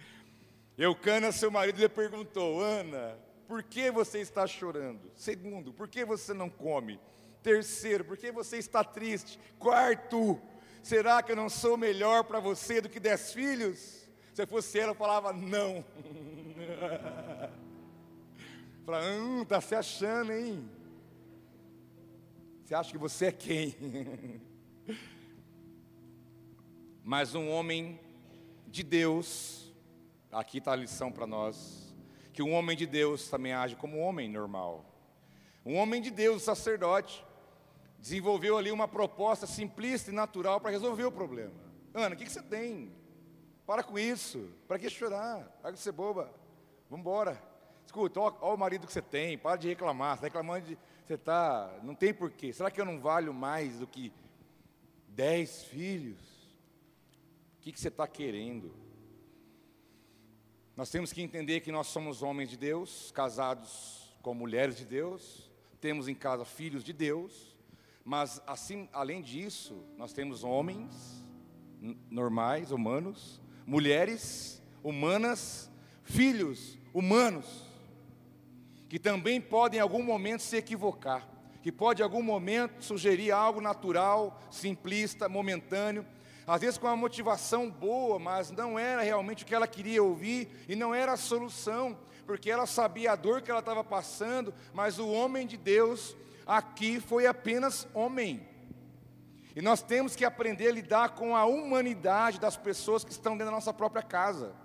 Eucana, 0.77 1.31
seu 1.31 1.49
marido, 1.49 1.79
lhe 1.79 1.89
perguntou: 1.89 2.61
Ana, 2.61 3.17
por 3.47 3.63
que 3.63 3.89
você 3.89 4.19
está 4.19 4.45
chorando? 4.45 5.11
Segundo, 5.15 5.73
por 5.73 5.87
que 5.87 6.05
você 6.05 6.31
não 6.33 6.49
come? 6.49 6.99
Terceiro, 7.41 8.05
por 8.05 8.17
que 8.17 8.31
você 8.31 8.57
está 8.57 8.83
triste? 8.83 9.39
Quarto, 9.57 10.39
Será 10.85 11.23
que 11.23 11.31
eu 11.31 11.35
não 11.35 11.49
sou 11.49 11.75
melhor 11.75 12.25
para 12.25 12.39
você 12.39 12.79
do 12.79 12.87
que 12.87 12.99
dez 12.99 13.33
filhos? 13.33 14.07
Se 14.35 14.43
eu 14.43 14.45
fosse 14.45 14.79
ela, 14.79 14.91
eu 14.91 14.95
falava 14.95 15.33
não. 15.33 15.83
Falava, 18.85 19.07
hum, 19.07 19.43
tá 19.43 19.59
se 19.59 19.73
achando, 19.73 20.31
hein? 20.31 20.69
Você 22.65 22.73
acha 22.73 22.91
que 22.91 22.97
você 22.97 23.27
é 23.27 23.31
quem? 23.31 23.75
Mas 27.03 27.35
um 27.35 27.47
homem 27.51 27.99
de 28.65 28.81
Deus, 28.81 29.71
aqui 30.31 30.57
está 30.57 30.71
a 30.71 30.75
lição 30.75 31.11
para 31.11 31.27
nós, 31.27 31.93
que 32.33 32.41
um 32.41 32.51
homem 32.53 32.75
de 32.75 32.87
Deus 32.87 33.29
também 33.29 33.53
age 33.53 33.75
como 33.75 33.97
um 33.97 34.01
homem 34.01 34.27
normal. 34.27 34.83
Um 35.63 35.75
homem 35.75 36.01
de 36.01 36.09
Deus, 36.09 36.41
sacerdote, 36.41 37.23
desenvolveu 37.99 38.57
ali 38.57 38.71
uma 38.71 38.87
proposta 38.87 39.45
simplista 39.45 40.09
e 40.09 40.13
natural 40.15 40.59
para 40.59 40.71
resolver 40.71 41.03
o 41.03 41.11
problema. 41.11 41.53
Ana, 41.93 42.15
o 42.15 42.17
que, 42.17 42.25
que 42.25 42.31
você 42.31 42.41
tem? 42.41 42.91
Para 43.63 43.83
com 43.83 43.99
isso. 43.99 44.49
Para 44.67 44.79
que 44.79 44.89
chorar? 44.89 45.43
Para 45.61 45.69
de 45.69 45.79
ser 45.79 45.91
boba. 45.91 46.33
Vamos 46.89 47.01
embora. 47.03 47.39
Escuta, 47.85 48.19
olha 48.19 48.35
o 48.41 48.57
marido 48.57 48.87
que 48.87 48.93
você 48.93 49.03
tem. 49.03 49.37
Para 49.37 49.55
de 49.55 49.67
reclamar. 49.67 50.17
Você 50.17 50.25
está 50.25 50.39
reclamando 50.39 50.65
de. 50.65 50.79
Você 51.05 51.13
está. 51.13 51.79
Não 51.83 51.93
tem 51.93 52.11
porquê. 52.11 52.51
Será 52.51 52.71
que 52.71 52.81
eu 52.81 52.85
não 52.85 52.99
valho 52.99 53.31
mais 53.31 53.77
do 53.77 53.85
que 53.85 54.11
dez 55.07 55.63
filhos? 55.63 56.19
O 57.57 57.61
que, 57.61 57.71
que 57.71 57.79
você 57.79 57.89
está 57.89 58.07
querendo? 58.07 58.73
Nós 60.75 60.89
temos 60.89 61.13
que 61.13 61.21
entender 61.21 61.61
que 61.61 61.71
nós 61.71 61.87
somos 61.87 62.23
homens 62.23 62.49
de 62.49 62.57
Deus, 62.57 63.11
casados 63.11 64.15
com 64.21 64.33
mulheres 64.33 64.75
de 64.77 64.85
Deus, 64.85 65.49
temos 65.79 66.07
em 66.07 66.15
casa 66.15 66.43
filhos 66.43 66.83
de 66.83 66.91
Deus, 66.91 67.55
mas 68.03 68.41
assim, 68.47 68.89
além 68.91 69.21
disso, 69.21 69.85
nós 69.97 70.11
temos 70.11 70.43
homens 70.43 71.23
normais, 72.09 72.71
humanos, 72.71 73.39
mulheres 73.65 74.61
humanas, 74.83 75.71
filhos 76.03 76.77
humanos, 76.93 77.63
que 78.95 78.99
também 78.99 79.41
podem 79.41 79.79
em 79.79 79.81
algum 79.81 80.01
momento 80.01 80.39
se 80.39 80.55
equivocar, 80.55 81.27
que 81.61 81.69
pode 81.69 82.01
em 82.01 82.05
algum 82.05 82.23
momento 82.23 82.81
sugerir 82.81 83.29
algo 83.29 83.59
natural, 83.59 84.39
simplista, 84.49 85.27
momentâneo, 85.27 86.05
às 86.47 86.61
vezes 86.61 86.77
com 86.77 86.87
uma 86.87 86.95
motivação 86.95 87.69
boa, 87.69 88.17
mas 88.17 88.51
não 88.51 88.79
era 88.79 89.01
realmente 89.01 89.43
o 89.43 89.45
que 89.45 89.53
ela 89.53 89.67
queria 89.67 90.01
ouvir 90.01 90.47
e 90.69 90.77
não 90.77 90.95
era 90.95 91.11
a 91.11 91.17
solução, 91.17 91.99
porque 92.25 92.49
ela 92.49 92.65
sabia 92.65 93.11
a 93.11 93.15
dor 93.17 93.41
que 93.41 93.51
ela 93.51 93.59
estava 93.59 93.83
passando, 93.83 94.53
mas 94.73 94.97
o 94.97 95.09
homem 95.09 95.45
de 95.45 95.57
Deus 95.57 96.15
aqui 96.47 97.01
foi 97.01 97.27
apenas 97.27 97.85
homem. 97.93 98.47
E 99.53 99.61
nós 99.61 99.81
temos 99.81 100.15
que 100.15 100.23
aprender 100.23 100.69
a 100.69 100.71
lidar 100.71 101.09
com 101.15 101.35
a 101.35 101.43
humanidade 101.43 102.39
das 102.39 102.55
pessoas 102.55 103.03
que 103.03 103.11
estão 103.11 103.33
dentro 103.33 103.47
da 103.47 103.57
nossa 103.57 103.73
própria 103.73 104.01
casa. 104.01 104.55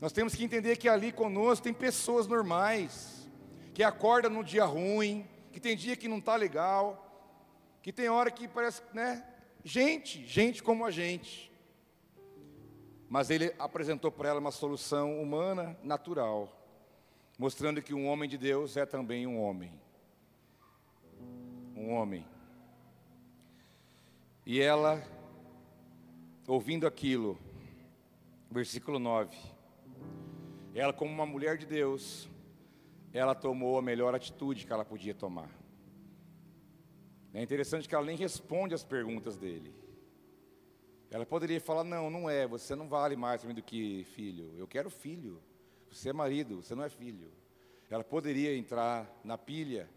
Nós 0.00 0.12
temos 0.12 0.34
que 0.34 0.42
entender 0.42 0.76
que 0.76 0.88
ali 0.88 1.12
conosco 1.12 1.64
tem 1.64 1.74
pessoas 1.74 2.26
normais, 2.26 3.28
que 3.74 3.82
acordam 3.82 4.30
no 4.30 4.42
dia 4.42 4.64
ruim, 4.64 5.28
que 5.52 5.60
tem 5.60 5.76
dia 5.76 5.94
que 5.94 6.08
não 6.08 6.18
está 6.18 6.36
legal, 6.36 7.06
que 7.82 7.92
tem 7.92 8.08
hora 8.08 8.30
que 8.30 8.48
parece, 8.48 8.82
né? 8.94 9.26
Gente, 9.62 10.24
gente 10.26 10.62
como 10.62 10.86
a 10.86 10.90
gente. 10.90 11.52
Mas 13.10 13.28
ele 13.28 13.54
apresentou 13.58 14.10
para 14.10 14.30
ela 14.30 14.40
uma 14.40 14.50
solução 14.50 15.20
humana, 15.20 15.76
natural, 15.82 16.50
mostrando 17.38 17.82
que 17.82 17.92
um 17.92 18.06
homem 18.06 18.28
de 18.28 18.38
Deus 18.38 18.78
é 18.78 18.86
também 18.86 19.26
um 19.26 19.38
homem. 19.38 19.72
Um 21.76 21.92
homem. 21.92 22.26
E 24.46 24.60
ela, 24.60 25.02
ouvindo 26.46 26.86
aquilo, 26.86 27.38
versículo 28.50 28.98
9, 28.98 29.36
ela, 30.74 30.92
como 30.92 31.12
uma 31.12 31.26
mulher 31.26 31.56
de 31.58 31.66
Deus, 31.66 32.28
ela 33.12 33.34
tomou 33.34 33.78
a 33.78 33.82
melhor 33.82 34.14
atitude 34.14 34.66
que 34.66 34.72
ela 34.72 34.84
podia 34.84 35.14
tomar. 35.14 35.50
É 37.32 37.42
interessante 37.42 37.88
que 37.88 37.94
ela 37.94 38.04
nem 38.04 38.16
responde 38.16 38.74
as 38.74 38.84
perguntas 38.84 39.36
dele. 39.36 39.74
Ela 41.10 41.26
poderia 41.26 41.60
falar: 41.60 41.84
Não, 41.84 42.08
não 42.08 42.30
é, 42.30 42.46
você 42.46 42.74
não 42.74 42.88
vale 42.88 43.16
mais 43.16 43.42
do 43.42 43.62
que 43.62 44.04
filho. 44.14 44.52
Eu 44.56 44.66
quero 44.66 44.90
filho. 44.90 45.40
Você 45.90 46.10
é 46.10 46.12
marido, 46.12 46.62
você 46.62 46.74
não 46.74 46.84
é 46.84 46.88
filho. 46.88 47.30
Ela 47.88 48.04
poderia 48.04 48.56
entrar 48.56 49.10
na 49.24 49.36
pilha 49.36 49.88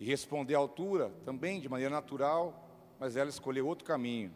e 0.00 0.04
responder 0.04 0.54
à 0.54 0.58
altura, 0.58 1.10
também 1.24 1.60
de 1.60 1.68
maneira 1.68 1.94
natural, 1.94 2.66
mas 2.98 3.16
ela 3.16 3.28
escolheu 3.28 3.66
outro 3.66 3.84
caminho. 3.84 4.32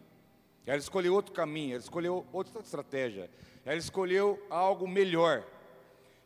Ela 0.66 0.76
escolheu 0.76 1.14
outro 1.14 1.32
caminho, 1.32 1.72
ela 1.72 1.82
escolheu 1.82 2.26
outra 2.32 2.60
estratégia. 2.60 3.30
Ela 3.64 3.76
escolheu 3.76 4.44
algo 4.48 4.88
melhor. 4.88 5.44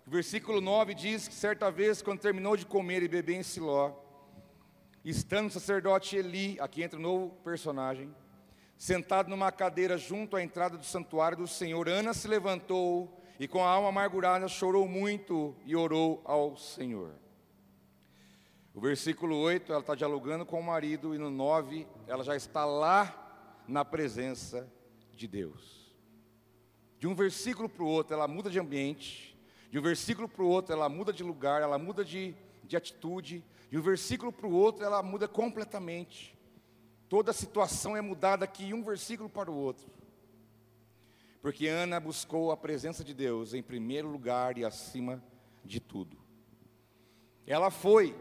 O 0.06 0.10
versículo 0.10 0.60
9 0.60 0.94
diz 0.94 1.26
que 1.26 1.34
certa 1.34 1.70
vez, 1.70 2.02
quando 2.02 2.20
terminou 2.20 2.56
de 2.56 2.66
comer 2.66 3.02
e 3.02 3.08
beber 3.08 3.36
em 3.36 3.42
Siló, 3.42 3.92
estando 5.04 5.48
o 5.48 5.52
sacerdote 5.52 6.16
Eli, 6.16 6.58
aqui 6.60 6.82
entra 6.82 6.98
um 6.98 7.02
novo 7.02 7.30
personagem, 7.42 8.14
sentado 8.76 9.28
numa 9.28 9.50
cadeira 9.50 9.96
junto 9.96 10.36
à 10.36 10.42
entrada 10.42 10.76
do 10.76 10.84
santuário 10.84 11.38
do 11.38 11.46
Senhor, 11.46 11.88
Ana 11.88 12.12
se 12.12 12.28
levantou 12.28 13.20
e 13.38 13.48
com 13.48 13.64
a 13.64 13.68
alma 13.68 13.88
amargurada 13.88 14.46
chorou 14.46 14.86
muito 14.86 15.56
e 15.64 15.74
orou 15.74 16.22
ao 16.24 16.56
Senhor. 16.56 17.14
O 18.74 18.80
versículo 18.80 19.36
8, 19.36 19.72
ela 19.72 19.80
está 19.80 19.94
dialogando 19.94 20.44
com 20.44 20.58
o 20.58 20.62
marido, 20.62 21.14
e 21.14 21.18
no 21.18 21.30
9, 21.30 21.86
ela 22.08 22.24
já 22.24 22.34
está 22.34 22.64
lá 22.64 23.62
na 23.68 23.84
presença 23.84 24.68
de 25.12 25.28
Deus. 25.28 25.83
De 27.04 27.08
um 27.08 27.14
versículo 27.14 27.68
para 27.68 27.84
o 27.84 27.86
outro, 27.86 28.14
ela 28.14 28.26
muda 28.26 28.48
de 28.48 28.58
ambiente, 28.58 29.38
de 29.70 29.78
um 29.78 29.82
versículo 29.82 30.26
para 30.26 30.42
o 30.42 30.48
outro, 30.48 30.72
ela 30.72 30.88
muda 30.88 31.12
de 31.12 31.22
lugar, 31.22 31.60
ela 31.60 31.76
muda 31.76 32.02
de, 32.02 32.34
de 32.62 32.78
atitude, 32.78 33.44
de 33.70 33.76
um 33.76 33.82
versículo 33.82 34.32
para 34.32 34.46
o 34.46 34.52
outro, 34.54 34.82
ela 34.82 35.02
muda 35.02 35.28
completamente. 35.28 36.34
Toda 37.06 37.30
a 37.30 37.34
situação 37.34 37.94
é 37.94 38.00
mudada 38.00 38.46
aqui, 38.46 38.72
um 38.72 38.82
versículo 38.82 39.28
para 39.28 39.50
o 39.50 39.54
outro. 39.54 39.86
Porque 41.42 41.68
Ana 41.68 42.00
buscou 42.00 42.50
a 42.50 42.56
presença 42.56 43.04
de 43.04 43.12
Deus 43.12 43.52
em 43.52 43.62
primeiro 43.62 44.08
lugar 44.08 44.56
e 44.56 44.64
acima 44.64 45.22
de 45.62 45.80
tudo. 45.80 46.16
Ela 47.46 47.70
foi 47.70 48.16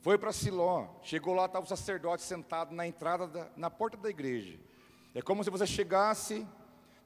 foi 0.00 0.16
para 0.16 0.32
Siló, 0.32 0.88
chegou 1.02 1.34
lá, 1.34 1.44
estava 1.44 1.66
o 1.66 1.68
sacerdote 1.68 2.22
sentado 2.22 2.74
na 2.74 2.86
entrada, 2.86 3.26
da, 3.26 3.50
na 3.58 3.68
porta 3.68 3.98
da 3.98 4.08
igreja. 4.08 4.58
É 5.14 5.20
como 5.20 5.44
se 5.44 5.50
você 5.50 5.66
chegasse, 5.66 6.46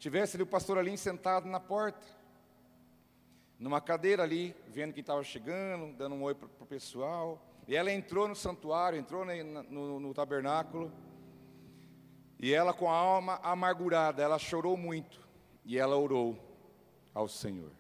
tivesse 0.05 0.37
ali 0.37 0.43
o 0.43 0.47
pastor 0.47 0.77
ali 0.77 0.99
sentado 0.99 1.49
na 1.49 1.59
porta, 1.59 2.07
numa 3.59 3.81
cadeira 3.81 4.23
ali, 4.23 4.55
vendo 4.69 4.93
quem 4.93 5.01
estava 5.01 5.25
chegando, 5.25 5.97
dando 5.97 6.15
um 6.15 6.23
oi 6.25 6.35
para 6.35 6.47
o 6.61 6.67
pessoal. 6.67 7.43
E 7.67 7.75
ela 7.75 7.91
entrou 7.91 8.29
no 8.29 8.37
santuário, 8.37 8.99
entrou 8.99 9.25
no, 9.25 9.63
no, 9.63 10.01
no 10.01 10.13
tabernáculo, 10.13 10.93
e 12.39 12.53
ela 12.53 12.75
com 12.75 12.91
a 12.91 12.95
alma 12.95 13.41
amargurada, 13.43 14.23
ela 14.23 14.39
chorou 14.39 14.77
muito, 14.77 15.27
e 15.65 15.79
ela 15.79 15.97
orou 15.97 16.39
ao 17.15 17.27
Senhor. 17.27 17.71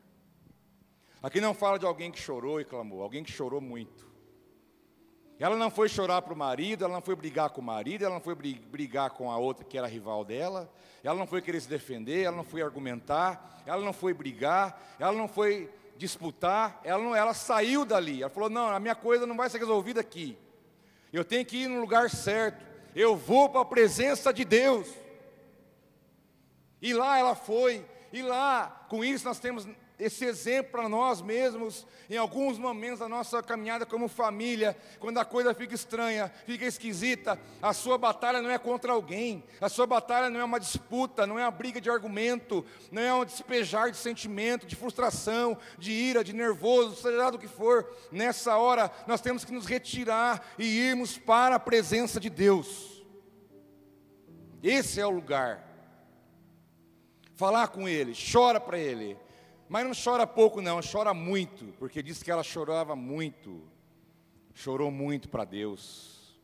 Aqui 1.22 1.42
não 1.42 1.52
fala 1.52 1.78
de 1.78 1.84
alguém 1.84 2.10
que 2.10 2.18
chorou 2.18 2.58
e 2.58 2.64
clamou, 2.64 3.02
alguém 3.02 3.22
que 3.22 3.32
chorou 3.32 3.60
muito. 3.60 4.10
Ela 5.38 5.56
não 5.56 5.70
foi 5.70 5.88
chorar 5.88 6.22
para 6.22 6.32
o 6.32 6.36
marido, 6.36 6.84
ela 6.84 6.94
não 6.94 7.02
foi 7.02 7.16
brigar 7.16 7.50
com 7.50 7.60
o 7.60 7.64
marido, 7.64 8.04
ela 8.04 8.14
não 8.14 8.20
foi 8.20 8.34
brigar 8.34 9.10
com 9.10 9.30
a 9.30 9.36
outra 9.36 9.64
que 9.64 9.76
era 9.76 9.86
rival 9.86 10.24
dela, 10.24 10.72
ela 11.02 11.18
não 11.18 11.26
foi 11.26 11.42
querer 11.42 11.60
se 11.60 11.68
defender, 11.68 12.22
ela 12.22 12.36
não 12.36 12.44
foi 12.44 12.62
argumentar, 12.62 13.62
ela 13.66 13.84
não 13.84 13.92
foi 13.92 14.14
brigar, 14.14 14.80
ela 14.98 15.12
não 15.12 15.26
foi 15.26 15.68
disputar, 15.96 16.80
ela, 16.84 17.02
não, 17.02 17.14
ela 17.14 17.34
saiu 17.34 17.84
dali. 17.84 18.22
Ela 18.22 18.30
falou: 18.30 18.48
Não, 18.48 18.68
a 18.68 18.78
minha 18.78 18.94
coisa 18.94 19.26
não 19.26 19.36
vai 19.36 19.50
ser 19.50 19.58
resolvida 19.58 20.00
aqui. 20.00 20.38
Eu 21.12 21.24
tenho 21.24 21.44
que 21.44 21.58
ir 21.58 21.68
no 21.68 21.80
lugar 21.80 22.10
certo. 22.10 22.64
Eu 22.94 23.16
vou 23.16 23.48
para 23.48 23.60
a 23.60 23.64
presença 23.64 24.32
de 24.32 24.44
Deus. 24.44 24.88
E 26.80 26.92
lá 26.92 27.18
ela 27.18 27.34
foi, 27.34 27.84
e 28.12 28.22
lá, 28.22 28.86
com 28.88 29.04
isso 29.04 29.24
nós 29.24 29.38
temos 29.38 29.66
esse 29.98 30.24
exemplo 30.24 30.72
para 30.72 30.88
nós 30.88 31.22
mesmos, 31.22 31.86
em 32.10 32.16
alguns 32.16 32.58
momentos 32.58 32.98
da 32.98 33.08
nossa 33.08 33.42
caminhada 33.42 33.86
como 33.86 34.08
família, 34.08 34.76
quando 34.98 35.18
a 35.18 35.24
coisa 35.24 35.54
fica 35.54 35.74
estranha, 35.74 36.32
fica 36.46 36.64
esquisita, 36.64 37.38
a 37.62 37.72
sua 37.72 37.96
batalha 37.96 38.42
não 38.42 38.50
é 38.50 38.58
contra 38.58 38.92
alguém, 38.92 39.44
a 39.60 39.68
sua 39.68 39.86
batalha 39.86 40.28
não 40.28 40.40
é 40.40 40.44
uma 40.44 40.58
disputa, 40.58 41.26
não 41.26 41.38
é 41.38 41.42
uma 41.42 41.50
briga 41.50 41.80
de 41.80 41.88
argumento, 41.88 42.64
não 42.90 43.02
é 43.02 43.14
um 43.14 43.24
despejar 43.24 43.90
de 43.90 43.96
sentimento, 43.96 44.66
de 44.66 44.74
frustração, 44.74 45.56
de 45.78 45.92
ira, 45.92 46.24
de 46.24 46.32
nervoso, 46.32 46.96
seja 46.96 47.16
lá 47.16 47.30
do 47.30 47.38
que 47.38 47.48
for, 47.48 47.88
nessa 48.10 48.56
hora 48.56 48.90
nós 49.06 49.20
temos 49.20 49.44
que 49.44 49.52
nos 49.52 49.66
retirar 49.66 50.54
e 50.58 50.64
irmos 50.64 51.16
para 51.16 51.56
a 51.56 51.60
presença 51.60 52.18
de 52.18 52.28
Deus, 52.28 52.94
esse 54.64 54.98
é 54.98 55.06
o 55.06 55.10
lugar. 55.10 55.62
Falar 57.34 57.68
com 57.68 57.86
Ele, 57.86 58.14
chora 58.14 58.58
para 58.58 58.78
Ele, 58.78 59.14
mas 59.74 59.84
não 59.84 59.92
chora 59.92 60.24
pouco, 60.24 60.62
não, 60.62 60.78
chora 60.80 61.12
muito, 61.12 61.74
porque 61.80 62.00
diz 62.00 62.22
que 62.22 62.30
ela 62.30 62.44
chorava 62.44 62.94
muito, 62.94 63.60
chorou 64.54 64.88
muito 64.88 65.28
para 65.28 65.44
Deus. 65.44 66.38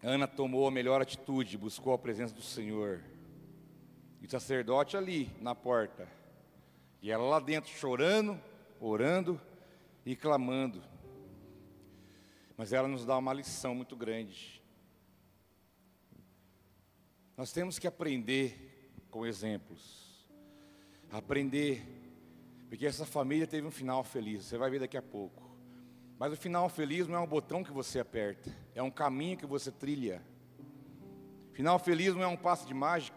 Ana 0.00 0.28
tomou 0.28 0.68
a 0.68 0.70
melhor 0.70 1.02
atitude, 1.02 1.58
buscou 1.58 1.92
a 1.92 1.98
presença 1.98 2.32
do 2.32 2.42
Senhor. 2.42 3.02
E 4.20 4.26
o 4.26 4.30
sacerdote 4.30 4.96
ali 4.96 5.28
na 5.40 5.52
porta, 5.52 6.08
e 7.02 7.10
ela 7.10 7.24
lá 7.24 7.40
dentro 7.40 7.68
chorando, 7.68 8.40
orando 8.78 9.40
e 10.06 10.14
clamando. 10.14 10.80
Mas 12.56 12.72
ela 12.72 12.86
nos 12.86 13.04
dá 13.04 13.18
uma 13.18 13.32
lição 13.32 13.74
muito 13.74 13.96
grande. 13.96 14.62
Nós 17.36 17.50
temos 17.50 17.80
que 17.80 17.88
aprender 17.88 18.94
com 19.10 19.26
exemplos 19.26 20.09
aprender, 21.10 21.82
porque 22.68 22.86
essa 22.86 23.04
família 23.04 23.46
teve 23.46 23.66
um 23.66 23.70
final 23.70 24.04
feliz, 24.04 24.44
você 24.44 24.56
vai 24.56 24.70
ver 24.70 24.80
daqui 24.80 24.96
a 24.96 25.02
pouco. 25.02 25.50
Mas 26.18 26.32
o 26.32 26.36
final 26.36 26.68
feliz 26.68 27.08
não 27.08 27.16
é 27.16 27.20
um 27.20 27.26
botão 27.26 27.64
que 27.64 27.72
você 27.72 27.98
aperta, 27.98 28.50
é 28.74 28.82
um 28.82 28.90
caminho 28.90 29.36
que 29.36 29.46
você 29.46 29.72
trilha. 29.72 30.22
Final 31.52 31.78
feliz 31.78 32.14
não 32.14 32.22
é 32.22 32.26
um 32.26 32.36
passo 32.36 32.66
de 32.66 32.74
mágica, 32.74 33.16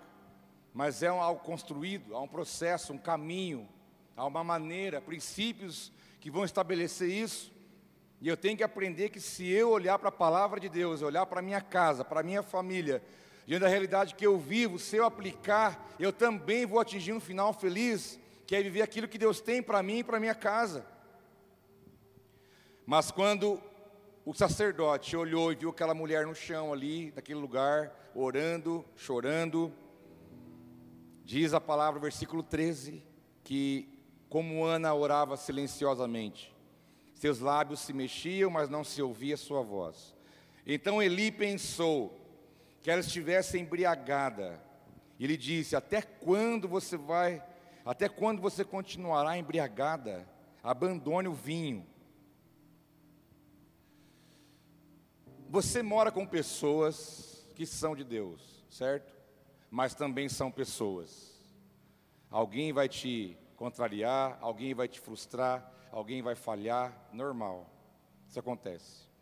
mas 0.74 1.04
é 1.04 1.08
algo 1.08 1.42
construído, 1.42 2.16
há 2.16 2.22
um 2.22 2.28
processo, 2.28 2.94
um 2.94 2.98
caminho, 2.98 3.70
há 4.18 4.26
uma 4.26 4.44
maneira, 4.44 5.00
princípios 5.00 5.92
que 6.20 6.32
vão 6.32 6.44
estabelecer 6.44 7.10
isso. 7.10 7.54
E 8.22 8.28
eu 8.28 8.38
tenho 8.38 8.58
que 8.58 8.64
aprender 8.64 9.10
que 9.10 9.20
se 9.20 9.46
eu 9.50 9.70
olhar 9.70 10.00
para 10.00 10.10
a 10.10 10.12
palavra 10.12 10.60
de 10.60 10.70
Deus, 10.70 11.02
olhar 11.02 11.26
para 11.26 11.40
a 11.40 11.44
minha 11.44 11.62
casa, 11.62 12.06
para 12.06 12.22
a 12.22 12.24
minha 12.24 12.42
família, 12.42 13.04
diante 13.46 13.62
da 13.62 13.68
realidade 13.68 14.16
que 14.16 14.26
eu 14.26 14.38
vivo, 14.38 14.80
se 14.80 14.96
eu 14.96 15.06
aplicar, 15.06 15.94
eu 16.00 16.14
também 16.14 16.66
vou 16.66 16.80
atingir 16.80 17.14
um 17.14 17.20
final 17.20 17.54
feliz, 17.54 18.20
que 18.48 18.56
é 18.56 18.62
viver 18.62 18.82
aquilo 18.82 19.08
que 19.08 19.18
Deus 19.18 19.42
tem 19.42 19.62
para 19.62 19.84
mim 19.84 20.00
e 20.00 20.04
para 20.04 20.20
minha 20.20 20.36
casa. 20.36 20.86
Mas 22.86 23.12
quando 23.12 23.62
o 24.26 24.34
sacerdote 24.34 25.16
olhou 25.16 25.52
e 25.52 25.56
viu 25.56 25.70
aquela 25.70 25.94
mulher 25.94 26.26
no 26.26 26.36
chão 26.36 26.72
ali, 26.72 27.12
naquele 27.16 27.40
lugar, 27.40 27.94
orando, 28.16 28.86
chorando, 28.96 29.74
diz 31.26 31.54
a 31.54 31.60
palavra, 31.60 32.00
versículo 32.00 32.44
13, 32.44 33.04
que 33.44 33.90
como 34.30 34.64
Ana 34.64 34.94
orava 34.94 35.38
silenciosamente. 35.38 36.54
Seus 37.14 37.40
lábios 37.40 37.82
se 37.82 37.94
mexiam, 37.94 38.50
mas 38.50 38.70
não 38.70 38.84
se 38.84 39.02
ouvia 39.02 39.38
sua 39.38 39.62
voz. 39.62 40.16
Então 40.66 41.02
Eli 41.02 41.32
pensou 41.32 42.23
que 42.84 42.92
ela 42.92 43.00
estivesse 43.00 43.58
embriagada. 43.58 44.62
Ele 45.18 45.38
disse: 45.38 45.74
Até 45.76 46.02
quando 46.02 46.68
você 46.68 46.98
vai, 46.98 47.42
até 47.86 48.10
quando 48.10 48.42
você 48.42 48.66
continuará 48.66 49.38
embriagada? 49.38 50.28
Abandone 50.62 51.30
o 51.30 51.34
vinho. 51.34 51.88
Você 55.50 55.82
mora 55.82 56.12
com 56.12 56.26
pessoas 56.26 57.46
que 57.56 57.66
são 57.66 57.96
de 57.96 58.04
Deus, 58.04 58.66
certo? 58.70 59.14
Mas 59.72 59.96
também 59.96 60.28
são 60.28 60.52
pessoas. 60.52 61.32
Alguém 62.30 62.74
vai 62.74 62.90
te 62.90 63.38
contrariar, 63.56 64.38
alguém 64.42 64.74
vai 64.74 64.88
te 64.88 65.00
frustrar, 65.00 65.72
alguém 65.92 66.22
vai 66.22 66.36
falhar, 66.36 67.08
normal. 67.14 67.70
Isso 68.28 68.40
acontece. 68.40 69.13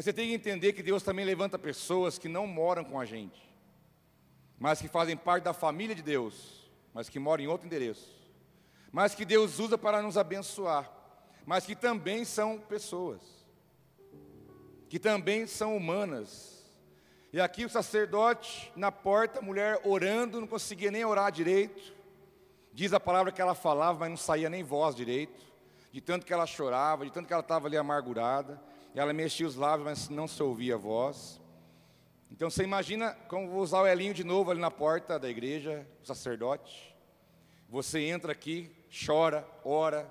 Mas 0.00 0.06
você 0.06 0.14
tem 0.14 0.28
que 0.28 0.34
entender 0.34 0.72
que 0.72 0.82
Deus 0.82 1.02
também 1.02 1.26
levanta 1.26 1.58
pessoas 1.58 2.18
que 2.18 2.26
não 2.26 2.46
moram 2.46 2.82
com 2.82 2.98
a 2.98 3.04
gente, 3.04 3.38
mas 4.58 4.80
que 4.80 4.88
fazem 4.88 5.14
parte 5.14 5.44
da 5.44 5.52
família 5.52 5.94
de 5.94 6.00
Deus, 6.00 6.70
mas 6.94 7.10
que 7.10 7.18
moram 7.18 7.44
em 7.44 7.46
outro 7.46 7.66
endereço, 7.66 8.10
mas 8.90 9.14
que 9.14 9.26
Deus 9.26 9.58
usa 9.58 9.76
para 9.76 10.00
nos 10.00 10.16
abençoar, 10.16 10.90
mas 11.44 11.66
que 11.66 11.76
também 11.76 12.24
são 12.24 12.58
pessoas, 12.58 13.20
que 14.88 14.98
também 14.98 15.46
são 15.46 15.76
humanas. 15.76 16.64
E 17.30 17.38
aqui 17.38 17.66
o 17.66 17.68
sacerdote 17.68 18.72
na 18.74 18.90
porta, 18.90 19.40
a 19.40 19.42
mulher 19.42 19.82
orando, 19.84 20.40
não 20.40 20.48
conseguia 20.48 20.90
nem 20.90 21.04
orar 21.04 21.30
direito. 21.30 21.92
Diz 22.72 22.94
a 22.94 22.98
palavra 22.98 23.30
que 23.30 23.42
ela 23.42 23.54
falava, 23.54 23.98
mas 23.98 24.08
não 24.08 24.16
saía 24.16 24.48
nem 24.48 24.62
voz 24.62 24.94
direito, 24.96 25.44
de 25.92 26.00
tanto 26.00 26.24
que 26.24 26.32
ela 26.32 26.46
chorava, 26.46 27.04
de 27.04 27.12
tanto 27.12 27.26
que 27.26 27.34
ela 27.34 27.42
estava 27.42 27.68
ali 27.68 27.76
amargurada. 27.76 28.69
Ela 28.94 29.12
mexia 29.12 29.46
os 29.46 29.54
lábios, 29.54 29.84
mas 29.84 30.08
não 30.08 30.26
se 30.26 30.42
ouvia 30.42 30.74
a 30.74 30.78
voz. 30.78 31.40
Então 32.30 32.50
você 32.50 32.64
imagina, 32.64 33.12
como 33.28 33.48
vou 33.48 33.62
usar 33.62 33.80
o 33.80 33.86
Elinho 33.86 34.14
de 34.14 34.24
novo 34.24 34.50
ali 34.50 34.60
na 34.60 34.70
porta 34.70 35.18
da 35.18 35.28
igreja, 35.28 35.86
o 36.02 36.06
sacerdote. 36.06 36.94
Você 37.68 38.00
entra 38.00 38.32
aqui, 38.32 38.70
chora, 39.06 39.46
ora, 39.64 40.10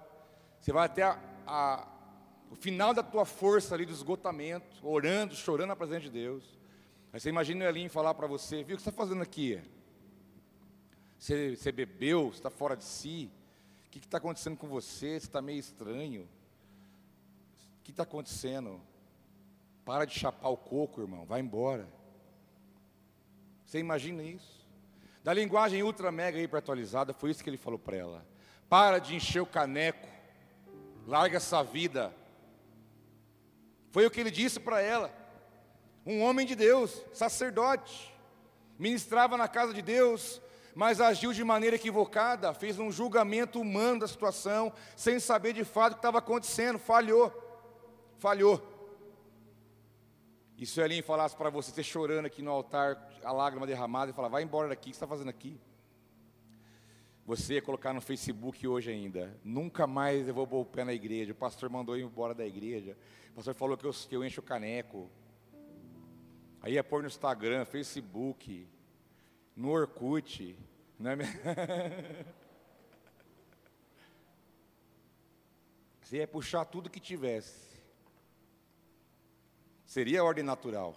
você 0.60 0.72
vai 0.72 0.86
até 0.86 1.04
a, 1.04 1.20
a, 1.46 1.88
o 2.50 2.56
final 2.56 2.94
da 2.94 3.04
tua 3.04 3.26
força 3.26 3.76
ali 3.76 3.86
do 3.86 3.92
esgotamento, 3.92 4.86
orando, 4.88 5.36
chorando 5.36 5.70
na 5.70 5.76
presença 5.76 6.02
de 6.02 6.10
Deus. 6.10 6.58
Aí 7.12 7.20
você 7.20 7.30
imagina 7.30 7.66
o 7.66 7.68
Elinho 7.68 7.90
falar 7.90 8.14
para 8.14 8.28
você, 8.28 8.64
viu 8.64 8.76
o 8.76 8.78
que 8.78 8.84
você 8.84 8.90
está 8.90 9.04
fazendo 9.04 9.22
aqui? 9.22 9.62
Você, 11.18 11.56
você 11.56 11.72
bebeu, 11.72 12.30
você 12.30 12.40
está 12.40 12.50
fora 12.50 12.78
de 12.78 12.86
si? 12.86 13.30
O 13.88 13.90
que 13.90 14.00
está 14.00 14.20
acontecendo 14.20 14.56
com 14.56 14.68
você? 14.68 15.20
Você 15.20 15.26
está 15.28 15.42
meio 15.42 15.60
estranho? 15.60 16.30
Que 17.90 17.94
está 17.94 18.04
acontecendo? 18.04 18.80
Para 19.84 20.06
de 20.06 20.14
chapar 20.14 20.50
o 20.50 20.56
coco, 20.56 21.02
irmão, 21.02 21.26
vai 21.26 21.40
embora. 21.40 21.88
Você 23.66 23.80
imagina 23.80 24.22
isso? 24.22 24.64
Da 25.24 25.34
linguagem 25.34 25.82
ultra 25.82 26.12
mega 26.12 26.40
hiperatualizada, 26.40 27.16
foi 27.16 27.32
isso 27.32 27.44
que 27.44 27.50
ele 27.50 27.58
falou 27.58 27.80
para 27.80 27.98
ela. 27.98 28.28
Para 28.70 29.00
de 29.00 29.16
encher 29.16 29.42
o 29.42 29.46
caneco, 29.48 30.08
larga 31.08 31.38
essa 31.38 31.64
vida. 31.64 32.14
Foi 33.90 34.06
o 34.06 34.12
que 34.12 34.20
ele 34.20 34.30
disse 34.30 34.60
para 34.60 34.80
ela. 34.80 35.12
Um 36.06 36.22
homem 36.22 36.46
de 36.46 36.54
Deus, 36.54 37.04
sacerdote, 37.12 38.14
ministrava 38.78 39.36
na 39.36 39.48
casa 39.48 39.74
de 39.74 39.82
Deus, 39.82 40.40
mas 40.76 41.02
agiu 41.02 41.34
de 41.34 41.44
maneira 41.44 41.76
equivocada, 41.76 42.54
fez 42.54 42.78
um 42.78 42.92
julgamento 42.92 43.60
humano 43.60 44.02
da 44.02 44.08
situação, 44.08 44.72
sem 44.96 45.20
saber 45.20 45.54
de 45.54 45.64
fato 45.64 45.94
o 45.94 45.96
que 45.96 46.00
estava 46.00 46.20
acontecendo, 46.20 46.78
falhou, 46.78 47.49
falhou. 48.20 48.62
E 50.58 50.66
se 50.66 50.80
o 50.80 50.84
Elinho 50.84 51.04
falasse 51.04 51.36
para 51.36 51.50
você, 51.50 51.72
você 51.72 51.82
chorando 51.82 52.26
aqui 52.26 52.42
no 52.42 52.52
altar, 52.52 53.10
a 53.24 53.32
lágrima 53.32 53.66
derramada, 53.66 54.12
e 54.12 54.14
falar, 54.14 54.28
vai 54.28 54.44
embora 54.44 54.68
daqui, 54.68 54.90
o 54.90 54.92
que 54.92 54.98
você 54.98 54.98
está 54.98 55.08
fazendo 55.08 55.30
aqui? 55.30 55.58
Você 57.26 57.54
ia 57.54 57.62
colocar 57.62 57.94
no 57.94 58.02
Facebook 58.02 58.68
hoje 58.68 58.92
ainda, 58.92 59.40
nunca 59.44 59.88
mais 59.88 60.28
eu 60.28 60.34
vou 60.34 60.46
pôr 60.46 60.62
o 60.62 60.66
pé 60.66 60.84
na 60.84 60.94
igreja, 60.94 61.32
o 61.32 61.36
pastor 61.36 61.70
mandou 61.70 61.98
ir 61.98 62.04
embora 62.04 62.34
da 62.34 62.46
igreja, 62.46 62.98
o 63.32 63.36
pastor 63.36 63.54
falou 63.54 63.78
que 63.78 63.86
eu, 63.86 63.94
que 63.94 64.16
eu 64.16 64.26
encho 64.26 64.42
o 64.42 64.44
caneco. 64.44 65.10
Aí 66.62 66.74
ia 66.74 66.84
pôr 66.84 67.02
no 67.02 67.08
Instagram, 67.08 67.64
Facebook, 67.64 68.68
no 69.56 69.70
Orkut, 69.70 70.58
não 70.98 71.12
é? 71.12 71.18
Você 76.02 76.18
ia 76.18 76.28
puxar 76.28 76.66
tudo 76.66 76.90
que 76.90 77.00
tivesse. 77.00 77.69
Seria 79.90 80.22
a 80.22 80.24
ordem 80.24 80.44
natural. 80.44 80.96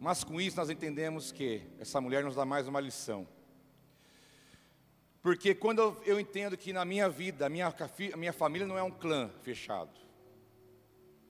Mas 0.00 0.24
com 0.24 0.40
isso 0.40 0.56
nós 0.56 0.68
entendemos 0.68 1.30
que 1.30 1.62
essa 1.78 2.00
mulher 2.00 2.24
nos 2.24 2.34
dá 2.34 2.44
mais 2.44 2.66
uma 2.66 2.80
lição. 2.80 3.28
Porque 5.22 5.54
quando 5.54 5.96
eu, 6.04 6.18
entendo 6.18 6.56
que 6.56 6.72
na 6.72 6.84
minha 6.84 7.08
vida, 7.08 7.46
a 7.46 7.48
minha, 7.48 7.68
a 8.12 8.16
minha 8.16 8.32
família 8.32 8.66
não 8.66 8.76
é 8.76 8.82
um 8.82 8.90
clã 8.90 9.30
fechado. 9.40 9.92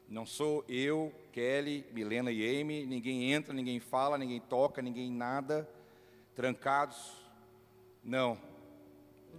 Não 0.08 0.24
sou 0.24 0.64
eu, 0.66 1.12
Kelly, 1.30 1.84
Milena 1.92 2.32
e 2.32 2.58
Amy, 2.58 2.86
ninguém 2.86 3.30
entra, 3.30 3.52
ninguém 3.52 3.78
fala, 3.78 4.16
ninguém 4.16 4.40
toca, 4.40 4.80
ninguém 4.80 5.12
nada 5.12 5.68
trancados. 6.34 7.18
Não. 8.02 8.40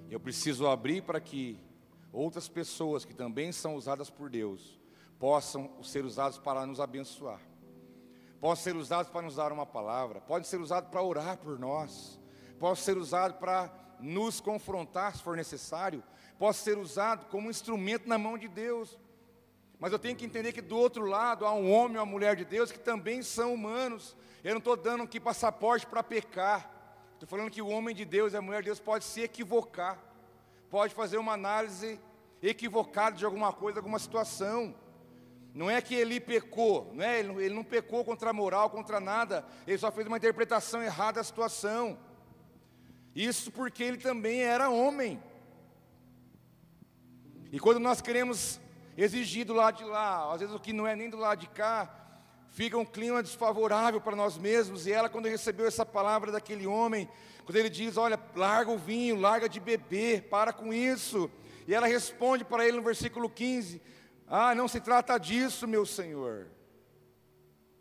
Eu 0.07 0.19
preciso 0.19 0.67
abrir 0.67 1.01
para 1.01 1.19
que 1.19 1.57
outras 2.11 2.47
pessoas 2.47 3.05
que 3.05 3.15
também 3.15 3.51
são 3.51 3.73
usadas 3.73 4.11
por 4.11 4.29
Deus 4.29 4.82
possam 5.23 5.71
ser 5.81 6.03
usadas 6.03 6.37
para 6.37 6.65
nos 6.65 6.81
abençoar. 6.81 7.39
Possam 8.41 8.61
ser 8.61 8.75
usados 8.75 9.09
para 9.09 9.21
nos 9.21 9.37
dar 9.37 9.53
uma 9.53 9.65
palavra, 9.65 10.19
podem 10.19 10.43
ser 10.43 10.59
usados 10.59 10.89
para 10.89 11.01
orar 11.01 11.37
por 11.37 11.57
nós, 11.57 12.19
possam 12.59 12.83
ser 12.83 12.97
usados 12.97 13.37
para 13.37 13.73
nos 14.01 14.41
confrontar 14.41 15.15
se 15.15 15.23
for 15.23 15.37
necessário, 15.37 16.03
possam 16.37 16.65
ser 16.65 16.77
usados 16.77 17.25
como 17.29 17.47
um 17.47 17.49
instrumento 17.49 18.05
na 18.05 18.17
mão 18.17 18.37
de 18.37 18.49
Deus. 18.49 18.99
Mas 19.79 19.93
eu 19.93 19.97
tenho 19.97 20.13
que 20.13 20.25
entender 20.25 20.51
que 20.51 20.61
do 20.61 20.77
outro 20.77 21.05
lado 21.05 21.45
há 21.45 21.53
um 21.53 21.71
homem 21.71 21.95
ou 21.95 22.03
uma 22.03 22.11
mulher 22.11 22.35
de 22.35 22.43
Deus 22.43 22.69
que 22.69 22.79
também 22.79 23.21
são 23.21 23.53
humanos. 23.53 24.17
Eu 24.43 24.51
não 24.51 24.59
estou 24.59 24.75
dando 24.75 25.03
aqui 25.03 25.21
passaporte 25.21 25.87
para 25.87 26.03
pecar. 26.03 26.69
Estou 27.13 27.29
falando 27.29 27.49
que 27.49 27.61
o 27.61 27.69
homem 27.69 27.95
de 27.95 28.03
Deus 28.03 28.33
e 28.33 28.35
a 28.35 28.41
mulher 28.41 28.61
de 28.61 28.65
Deus 28.65 28.79
pode 28.81 29.05
se 29.05 29.21
equivocar, 29.21 29.97
pode 30.69 30.93
fazer 30.93 31.17
uma 31.17 31.31
análise 31.31 31.97
equivocada 32.41 33.15
de 33.15 33.23
alguma 33.23 33.53
coisa, 33.53 33.79
alguma 33.79 33.99
situação. 33.99 34.82
Não 35.53 35.69
é 35.69 35.81
que 35.81 35.93
ele 35.93 36.19
pecou, 36.19 36.91
não 36.95 37.03
é? 37.03 37.19
ele, 37.19 37.45
ele 37.45 37.53
não 37.53 37.63
pecou 37.63 38.03
contra 38.03 38.31
a 38.31 38.33
moral, 38.33 38.71
contra 38.71 38.99
nada, 38.99 39.45
ele 39.67 39.77
só 39.77 39.91
fez 39.91 40.07
uma 40.07 40.17
interpretação 40.17 40.81
errada 40.81 41.19
da 41.19 41.23
situação. 41.23 41.97
Isso 43.15 43.51
porque 43.51 43.83
ele 43.83 43.97
também 43.97 44.41
era 44.41 44.69
homem. 44.69 45.21
E 47.51 47.59
quando 47.59 47.79
nós 47.79 48.01
queremos 48.01 48.59
exigir 48.97 49.45
do 49.45 49.53
lado 49.53 49.77
de 49.77 49.83
lá, 49.83 50.33
às 50.33 50.39
vezes 50.39 50.55
o 50.55 50.59
que 50.59 50.73
não 50.73 50.87
é 50.87 50.95
nem 50.95 51.07
do 51.07 51.17
lado 51.17 51.39
de 51.41 51.47
cá, 51.47 52.03
fica 52.49 52.75
um 52.75 52.85
clima 52.85 53.21
desfavorável 53.21 54.01
para 54.01 54.15
nós 54.15 54.39
mesmos. 54.39 54.87
E 54.87 54.91
ela, 54.91 55.07
quando 55.07 55.27
recebeu 55.27 55.67
essa 55.67 55.85
palavra 55.85 56.31
daquele 56.31 56.65
homem, 56.65 57.07
quando 57.45 57.57
ele 57.57 57.69
diz: 57.69 57.95
Olha, 57.95 58.19
larga 58.35 58.71
o 58.71 58.77
vinho, 58.77 59.19
larga 59.19 59.47
de 59.47 59.59
beber, 59.59 60.23
para 60.23 60.51
com 60.51 60.73
isso. 60.73 61.29
E 61.67 61.75
ela 61.75 61.85
responde 61.85 62.43
para 62.43 62.67
ele 62.67 62.77
no 62.77 62.83
versículo 62.83 63.29
15: 63.29 63.79
Ah, 64.35 64.55
não 64.55 64.67
se 64.67 64.81
trata 64.81 65.15
disso, 65.19 65.67
meu 65.67 65.85
senhor. 65.85 66.47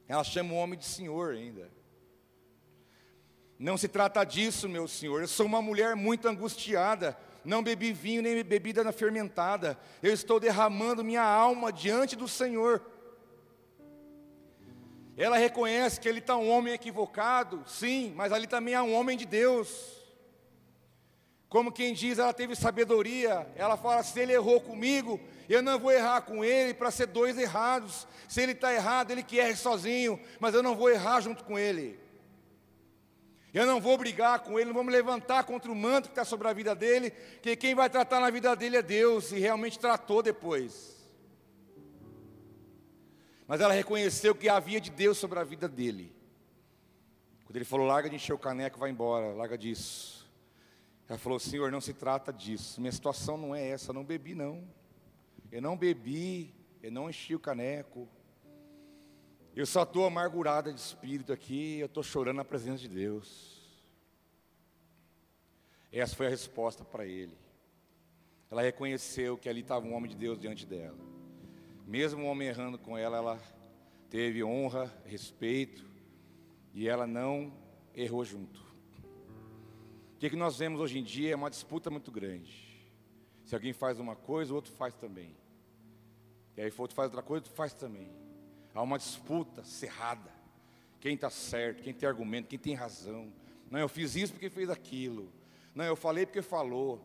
Ela 0.06 0.22
chama 0.22 0.52
o 0.52 0.56
homem 0.58 0.78
de 0.78 0.84
senhor 0.84 1.32
ainda. 1.32 1.70
Não 3.58 3.78
se 3.78 3.88
trata 3.88 4.22
disso, 4.22 4.68
meu 4.68 4.86
senhor. 4.86 5.22
Eu 5.22 5.28
sou 5.28 5.46
uma 5.46 5.62
mulher 5.62 5.96
muito 5.96 6.28
angustiada. 6.28 7.16
Não 7.42 7.62
bebi 7.62 7.90
vinho 7.90 8.20
nem 8.20 8.44
bebida 8.44 8.92
fermentada. 8.92 9.78
Eu 10.02 10.12
estou 10.12 10.38
derramando 10.38 11.02
minha 11.02 11.22
alma 11.22 11.72
diante 11.72 12.14
do 12.14 12.28
Senhor. 12.28 12.84
Ela 15.16 15.38
reconhece 15.38 15.98
que 15.98 16.06
ele 16.06 16.18
está 16.18 16.36
um 16.36 16.50
homem 16.50 16.74
equivocado, 16.74 17.64
sim, 17.66 18.12
mas 18.14 18.30
ali 18.30 18.46
também 18.46 18.74
há 18.74 18.82
um 18.82 18.92
homem 18.92 19.16
de 19.16 19.24
Deus. 19.24 20.02
Como 21.52 21.70
quem 21.70 21.92
diz, 21.92 22.18
ela 22.18 22.32
teve 22.32 22.56
sabedoria. 22.56 23.46
Ela 23.56 23.76
fala: 23.76 24.02
se 24.02 24.18
ele 24.18 24.32
errou 24.32 24.58
comigo, 24.58 25.20
eu 25.54 25.62
não 25.62 25.78
vou 25.78 25.92
errar 25.92 26.22
com 26.22 26.44
ele 26.44 26.72
para 26.72 26.90
ser 26.90 27.06
dois 27.06 27.36
errados. 27.36 28.06
Se 28.28 28.40
ele 28.40 28.52
está 28.52 28.72
errado, 28.72 29.10
ele 29.10 29.22
que 29.22 29.38
erre 29.38 29.56
sozinho, 29.56 30.18
mas 30.40 30.54
eu 30.54 30.62
não 30.62 30.74
vou 30.74 30.90
errar 30.90 31.20
junto 31.20 31.44
com 31.44 31.58
ele. 31.58 32.00
Eu 33.52 33.66
não 33.66 33.80
vou 33.80 33.98
brigar 33.98 34.40
com 34.40 34.58
ele, 34.58 34.66
não 34.66 34.74
vou 34.74 34.84
me 34.84 34.90
levantar 34.90 35.44
contra 35.44 35.70
o 35.70 35.74
manto 35.74 36.08
que 36.08 36.12
está 36.12 36.24
sobre 36.24 36.48
a 36.48 36.52
vida 36.52 36.74
dele, 36.74 37.10
que 37.42 37.54
quem 37.54 37.74
vai 37.74 37.90
tratar 37.90 38.18
na 38.18 38.30
vida 38.30 38.56
dele 38.56 38.78
é 38.78 38.82
Deus, 38.82 39.30
e 39.30 39.38
realmente 39.38 39.78
tratou 39.78 40.22
depois. 40.22 40.96
Mas 43.46 43.60
ela 43.60 43.74
reconheceu 43.74 44.34
que 44.34 44.48
havia 44.48 44.80
de 44.80 44.90
Deus 44.90 45.18
sobre 45.18 45.38
a 45.38 45.44
vida 45.44 45.68
dele. 45.68 46.16
Quando 47.44 47.56
ele 47.56 47.66
falou, 47.66 47.86
larga 47.86 48.08
de 48.08 48.16
encher 48.16 48.32
o 48.32 48.38
caneco, 48.38 48.78
vai 48.78 48.90
embora, 48.90 49.34
larga 49.34 49.58
disso. 49.58 50.26
Ela 51.06 51.18
falou: 51.18 51.38
Senhor, 51.38 51.70
não 51.70 51.82
se 51.82 51.92
trata 51.92 52.32
disso. 52.32 52.80
Minha 52.80 52.92
situação 52.92 53.36
não 53.36 53.54
é 53.54 53.68
essa. 53.68 53.92
Não 53.92 54.02
bebi, 54.02 54.34
não. 54.34 54.66
Eu 55.52 55.60
não 55.60 55.76
bebi. 55.76 56.54
Eu 56.82 56.90
não 56.90 57.08
enchi 57.08 57.34
o 57.34 57.38
caneco. 57.38 58.08
Eu 59.54 59.66
só 59.66 59.82
estou 59.82 60.06
amargurada 60.06 60.72
de 60.72 60.80
espírito 60.80 61.32
aqui. 61.32 61.78
Eu 61.78 61.86
estou 61.86 62.02
chorando 62.02 62.38
na 62.38 62.44
presença 62.44 62.78
de 62.78 62.88
Deus. 62.88 63.60
Essa 65.92 66.16
foi 66.16 66.26
a 66.26 66.30
resposta 66.30 66.82
para 66.82 67.06
ele. 67.06 67.36
Ela 68.50 68.62
reconheceu 68.62 69.36
que 69.36 69.48
ali 69.48 69.60
estava 69.60 69.86
um 69.86 69.94
homem 69.94 70.10
de 70.10 70.16
Deus 70.16 70.38
diante 70.38 70.64
dela. 70.64 70.98
Mesmo 71.86 72.24
o 72.24 72.26
homem 72.26 72.48
errando 72.48 72.78
com 72.78 72.96
ela, 72.96 73.18
ela 73.18 73.40
teve 74.08 74.42
honra, 74.42 74.92
respeito, 75.04 75.84
e 76.72 76.88
ela 76.88 77.06
não 77.06 77.52
errou 77.94 78.24
junto. 78.24 78.60
O 80.14 80.18
que, 80.18 80.30
que 80.30 80.36
nós 80.36 80.58
vemos 80.58 80.80
hoje 80.80 80.98
em 80.98 81.02
dia 81.02 81.32
é 81.32 81.36
uma 81.36 81.50
disputa 81.50 81.90
muito 81.90 82.10
grande. 82.10 82.71
Se 83.44 83.54
alguém 83.54 83.72
faz 83.72 83.98
uma 83.98 84.16
coisa, 84.16 84.52
o 84.52 84.56
outro 84.56 84.72
faz 84.72 84.94
também. 84.94 85.36
E 86.56 86.62
aí, 86.62 86.70
o 86.70 86.80
outro 86.80 86.94
faz 86.94 87.06
outra 87.06 87.22
coisa, 87.22 87.44
o 87.44 87.46
outro 87.46 87.52
faz 87.52 87.72
também. 87.72 88.10
Há 88.74 88.82
uma 88.82 88.98
disputa 88.98 89.64
cerrada. 89.64 90.30
Quem 91.00 91.14
está 91.14 91.30
certo, 91.30 91.82
quem 91.82 91.92
tem 91.92 92.08
argumento, 92.08 92.48
quem 92.48 92.58
tem 92.58 92.74
razão. 92.74 93.32
Não, 93.70 93.80
eu 93.80 93.88
fiz 93.88 94.14
isso 94.14 94.32
porque 94.32 94.48
fez 94.48 94.70
aquilo. 94.70 95.32
Não, 95.74 95.84
eu 95.84 95.96
falei 95.96 96.26
porque 96.26 96.42
falou. 96.42 97.00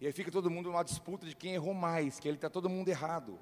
E 0.00 0.06
aí 0.06 0.12
fica 0.12 0.30
todo 0.30 0.50
mundo 0.50 0.70
numa 0.70 0.84
disputa 0.84 1.26
de 1.26 1.34
quem 1.34 1.54
errou 1.54 1.74
mais, 1.74 2.20
que 2.20 2.28
ele 2.28 2.36
está 2.36 2.48
todo 2.48 2.68
mundo 2.68 2.88
errado. 2.88 3.38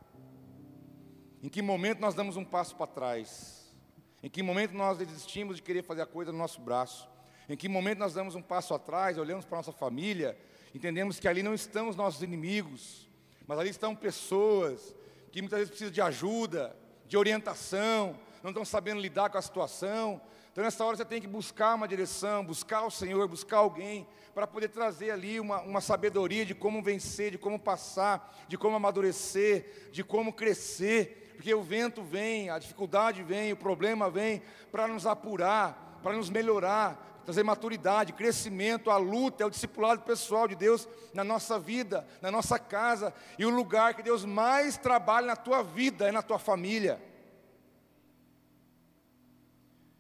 Em 1.43 1.49
que 1.49 1.61
momento 1.61 2.01
nós 2.01 2.15
damos 2.15 2.37
um 2.37 2.45
passo 2.45 2.75
para 2.75 2.87
trás? 2.87 3.75
Em 4.23 4.31
que 4.31 4.43
momento 4.43 4.73
nós 4.73 4.99
desistimos 4.99 5.57
de 5.57 5.63
querer 5.63 5.83
fazer 5.83 6.03
a 6.03 6.07
coisa 6.07 6.33
no 6.33 6.39
nosso 6.39 6.61
braço? 6.61 7.09
Em 7.49 7.57
que 7.57 7.69
momento 7.69 7.99
nós 7.99 8.15
damos 8.15 8.35
um 8.35 8.43
passo 8.43 8.75
atrás, 8.75 9.19
olhamos 9.19 9.45
para 9.45 9.59
a 9.59 9.61
nossa 9.61 9.73
família, 9.73 10.37
entendemos 10.77 11.19
que 11.19 11.27
ali 11.27 11.43
não 11.43 11.55
estão 11.55 11.89
os 11.89 11.97
nossos 11.97 12.23
inimigos, 12.23 13.09
mas 13.47 13.59
ali 13.59 13.71
estão 13.71 13.97
pessoas 13.97 14.95
que 15.33 15.41
muitas 15.41 15.59
vezes 15.59 15.71
precisam 15.71 15.93
de 15.93 16.03
ajuda, 16.03 16.77
de 17.07 17.17
orientação, 17.17 18.19
não 18.43 18.51
estão 18.51 18.65
sabendo 18.65 19.01
lidar 19.01 19.31
com 19.31 19.39
a 19.39 19.43
situação. 19.43 20.21
Então, 20.53 20.63
nessa 20.63 20.85
hora, 20.85 20.97
você 20.97 21.05
tem 21.05 21.21
que 21.21 21.27
buscar 21.27 21.75
uma 21.75 21.89
direção, 21.89 22.45
buscar 22.45 22.85
o 22.85 22.91
Senhor, 22.91 23.27
buscar 23.27 23.59
alguém, 23.59 24.07
para 24.35 24.47
poder 24.47 24.69
trazer 24.69 25.11
ali 25.11 25.41
uma, 25.41 25.63
uma 25.63 25.81
sabedoria 25.81 26.45
de 26.45 26.55
como 26.55 26.83
vencer, 26.83 27.31
de 27.31 27.39
como 27.39 27.59
passar, 27.59 28.45
de 28.47 28.59
como 28.59 28.77
amadurecer, 28.77 29.89
de 29.91 30.05
como 30.05 30.33
crescer, 30.33 31.33
porque 31.37 31.55
o 31.55 31.63
vento 31.63 32.03
vem, 32.03 32.51
a 32.51 32.59
dificuldade 32.59 33.23
vem, 33.23 33.53
o 33.53 33.57
problema 33.57 34.11
vem 34.11 34.43
para 34.71 34.87
nos 34.87 35.07
apurar, 35.07 36.01
para 36.03 36.15
nos 36.15 36.29
melhorar, 36.29 37.16
trazer 37.27 37.43
maturidade, 37.43 38.13
crescimento, 38.13 38.89
a 38.89 38.97
luta, 38.97 39.43
é 39.43 39.47
o 39.47 39.51
discipulado 39.51 40.03
pessoal 40.03 40.47
de 40.47 40.55
Deus 40.55 40.89
na 41.13 41.25
nossa 41.25 41.59
vida, 41.59 42.07
na 42.23 42.31
nossa 42.31 42.57
casa, 42.57 43.13
e 43.37 43.45
o 43.45 43.51
lugar 43.51 43.95
que 43.95 44.03
Deus 44.03 44.25
mais 44.25 44.79
trabalha 44.79 45.27
na 45.27 45.37
tua 45.37 45.63
vida 45.63 46.07
é 46.07 46.13
na 46.13 46.23
tua 46.23 46.39
família. 46.39 47.03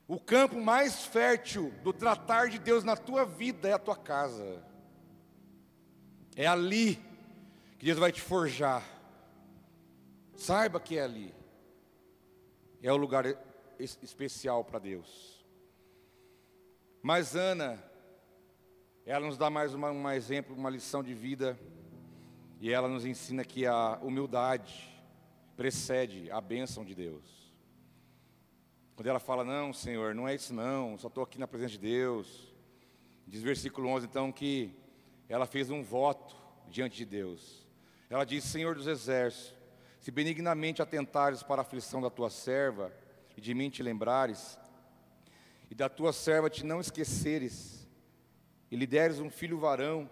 O 0.06 0.20
campo 0.20 0.60
mais 0.60 1.04
fértil 1.04 1.74
do 1.82 1.92
tratar 1.92 2.48
de 2.48 2.60
Deus 2.60 2.84
na 2.84 2.96
tua 2.96 3.24
vida 3.24 3.68
é 3.68 3.72
a 3.72 3.78
tua 3.78 3.96
casa. 3.96 4.62
É 6.36 6.46
ali 6.46 6.94
que 7.76 7.86
Deus 7.86 7.98
vai 7.98 8.12
te 8.12 8.20
forjar. 8.20 8.84
Saiba 10.36 10.78
que 10.78 10.96
é 10.96 11.02
ali. 11.02 11.34
É 12.80 12.92
o 12.92 12.96
lugar 12.96 13.24
especial 13.80 14.62
para 14.62 14.78
Deus. 14.78 15.35
Mas 17.08 17.36
Ana, 17.36 17.80
ela 19.04 19.24
nos 19.24 19.38
dá 19.38 19.48
mais 19.48 19.72
uma, 19.72 19.92
um 19.92 20.10
exemplo, 20.10 20.56
uma 20.56 20.68
lição 20.68 21.04
de 21.04 21.14
vida, 21.14 21.56
e 22.60 22.72
ela 22.72 22.88
nos 22.88 23.06
ensina 23.06 23.44
que 23.44 23.64
a 23.64 23.96
humildade 24.02 24.92
precede 25.56 26.28
a 26.32 26.40
bênção 26.40 26.84
de 26.84 26.96
Deus. 26.96 27.54
Quando 28.96 29.06
ela 29.06 29.20
fala, 29.20 29.44
não, 29.44 29.72
Senhor, 29.72 30.16
não 30.16 30.26
é 30.26 30.34
isso 30.34 30.52
não, 30.52 30.98
só 30.98 31.06
estou 31.06 31.22
aqui 31.22 31.38
na 31.38 31.46
presença 31.46 31.74
de 31.74 31.78
Deus. 31.78 32.52
Diz 33.24 33.40
versículo 33.40 33.88
11, 33.90 34.06
então, 34.06 34.32
que 34.32 34.74
ela 35.28 35.46
fez 35.46 35.70
um 35.70 35.84
voto 35.84 36.34
diante 36.68 36.96
de 36.96 37.04
Deus. 37.04 37.64
Ela 38.10 38.24
diz, 38.24 38.42
Senhor 38.42 38.74
dos 38.74 38.88
exércitos, 38.88 39.54
se 40.00 40.10
benignamente 40.10 40.82
atentares 40.82 41.40
para 41.40 41.60
a 41.60 41.64
aflição 41.64 42.02
da 42.02 42.10
tua 42.10 42.30
serva, 42.30 42.92
e 43.36 43.40
de 43.40 43.54
mim 43.54 43.70
te 43.70 43.80
lembrares, 43.80 44.58
e 45.70 45.74
da 45.74 45.88
tua 45.88 46.12
serva 46.12 46.50
te 46.50 46.64
não 46.64 46.80
esqueceres, 46.80 47.86
e 48.70 48.76
lhe 48.76 48.86
deres 48.86 49.18
um 49.20 49.30
filho 49.30 49.58
varão, 49.58 50.10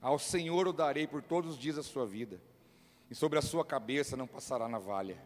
ao 0.00 0.18
Senhor 0.18 0.68
o 0.68 0.72
darei 0.72 1.06
por 1.06 1.22
todos 1.22 1.52
os 1.52 1.58
dias 1.58 1.76
da 1.76 1.82
sua 1.82 2.06
vida, 2.06 2.40
e 3.10 3.14
sobre 3.14 3.38
a 3.38 3.42
sua 3.42 3.64
cabeça 3.64 4.16
não 4.16 4.26
passará 4.26 4.68
navalha. 4.68 5.18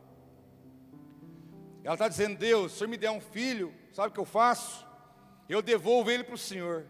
Ela 1.82 1.94
está 1.94 2.08
dizendo: 2.08 2.38
Deus, 2.38 2.72
se 2.72 2.76
o 2.76 2.78
Senhor 2.78 2.90
me 2.90 2.96
der 2.96 3.10
um 3.10 3.20
filho, 3.20 3.74
sabe 3.92 4.08
o 4.08 4.12
que 4.12 4.20
eu 4.20 4.24
faço? 4.24 4.86
Eu 5.48 5.62
devolvo 5.62 6.10
ele 6.10 6.24
para 6.24 6.34
o 6.34 6.38
Senhor. 6.38 6.86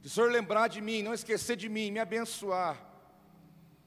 Se 0.00 0.06
o 0.06 0.10
Senhor 0.10 0.30
lembrar 0.30 0.68
de 0.68 0.80
mim, 0.80 1.02
não 1.02 1.12
esquecer 1.12 1.56
de 1.56 1.68
mim, 1.68 1.90
me 1.90 1.98
abençoar, 1.98 2.80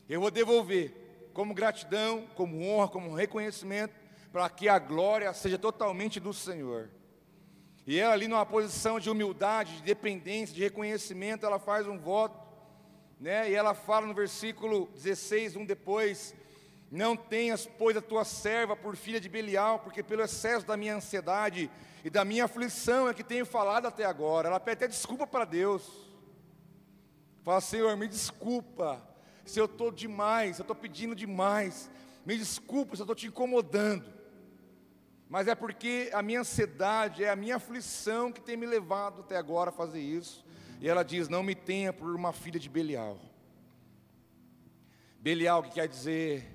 eu 0.09 0.19
vou 0.19 0.32
devolver, 0.32 1.30
como 1.34 1.53
gratidão, 1.53 2.27
como 2.36 2.61
honra, 2.61 2.89
como 2.89 3.13
reconhecimento, 3.13 3.93
para 4.32 4.49
que 4.49 4.69
a 4.69 4.77
glória 4.77 5.34
seja 5.34 5.57
totalmente 5.57 6.19
do 6.19 6.34
Senhor. 6.34 6.89
E 7.86 7.99
ela 7.99 8.13
ali 8.13 8.27
numa 8.27 8.45
posição 8.45 8.99
de 8.99 9.09
humildade, 9.09 9.77
de 9.77 9.82
dependência, 9.82 10.55
de 10.55 10.61
reconhecimento, 10.61 11.45
ela 11.45 11.57
faz 11.57 11.88
um 11.88 11.97
voto, 11.97 12.39
né? 13.19 13.49
E 13.49 13.55
ela 13.55 13.73
fala 13.73 14.05
no 14.05 14.13
versículo 14.13 14.88
16, 14.93 15.55
um 15.55 15.65
depois, 15.65 16.36
não 16.91 17.15
tenhas, 17.15 17.65
pois, 17.65 17.97
a 17.97 18.01
tua 18.01 18.23
serva 18.23 18.75
por 18.75 18.95
filha 18.95 19.19
de 19.19 19.27
Belial, 19.27 19.80
porque 19.80 20.03
pelo 20.03 20.21
excesso 20.21 20.65
da 20.67 20.77
minha 20.77 20.95
ansiedade 20.95 21.69
e 22.03 22.09
da 22.09 22.23
minha 22.23 22.45
aflição 22.45 23.09
é 23.09 23.13
que 23.13 23.23
tenho 23.23 23.45
falado 23.45 23.88
até 23.88 24.05
agora. 24.05 24.49
Ela 24.49 24.59
pede 24.59 24.86
até 24.86 24.88
desculpa 24.88 25.25
para 25.25 25.45
Deus. 25.45 26.07
Fala, 27.43 27.61
Senhor, 27.61 27.97
me 27.97 28.07
desculpa 28.07 29.01
se 29.43 29.59
eu 29.59 29.65
estou 29.65 29.91
demais, 29.91 30.57
se 30.57 30.61
eu 30.61 30.63
estou 30.63 30.75
pedindo 30.75 31.15
demais. 31.15 31.89
Me 32.23 32.38
desculpa 32.38 32.95
se 32.95 33.01
eu 33.01 33.05
estou 33.05 33.15
te 33.15 33.25
incomodando 33.25 34.18
mas 35.30 35.47
é 35.47 35.53
porque 35.53 36.09
a 36.11 36.23
minha 36.23 36.39
ansiedade, 36.39 37.23
é 37.23 37.30
a 37.30 37.36
minha 37.36 37.57
aflição 37.57 38.32
que 38.32 38.41
tem 38.41 38.57
me 38.57 38.65
levado 38.65 39.21
até 39.21 39.38
agora 39.38 39.69
a 39.69 39.71
fazer 39.71 40.01
isso. 40.01 40.43
E 40.82 40.89
ela 40.89 41.03
diz: 41.03 41.30
Não 41.30 41.43
me 41.43 41.53
tenha 41.53 41.93
por 41.93 42.15
uma 42.15 42.34
filha 42.34 42.59
de 42.59 42.67
Belial. 42.67 43.19
Belial, 45.19 45.61
que 45.61 45.69
quer 45.69 45.88
dizer. 45.88 46.49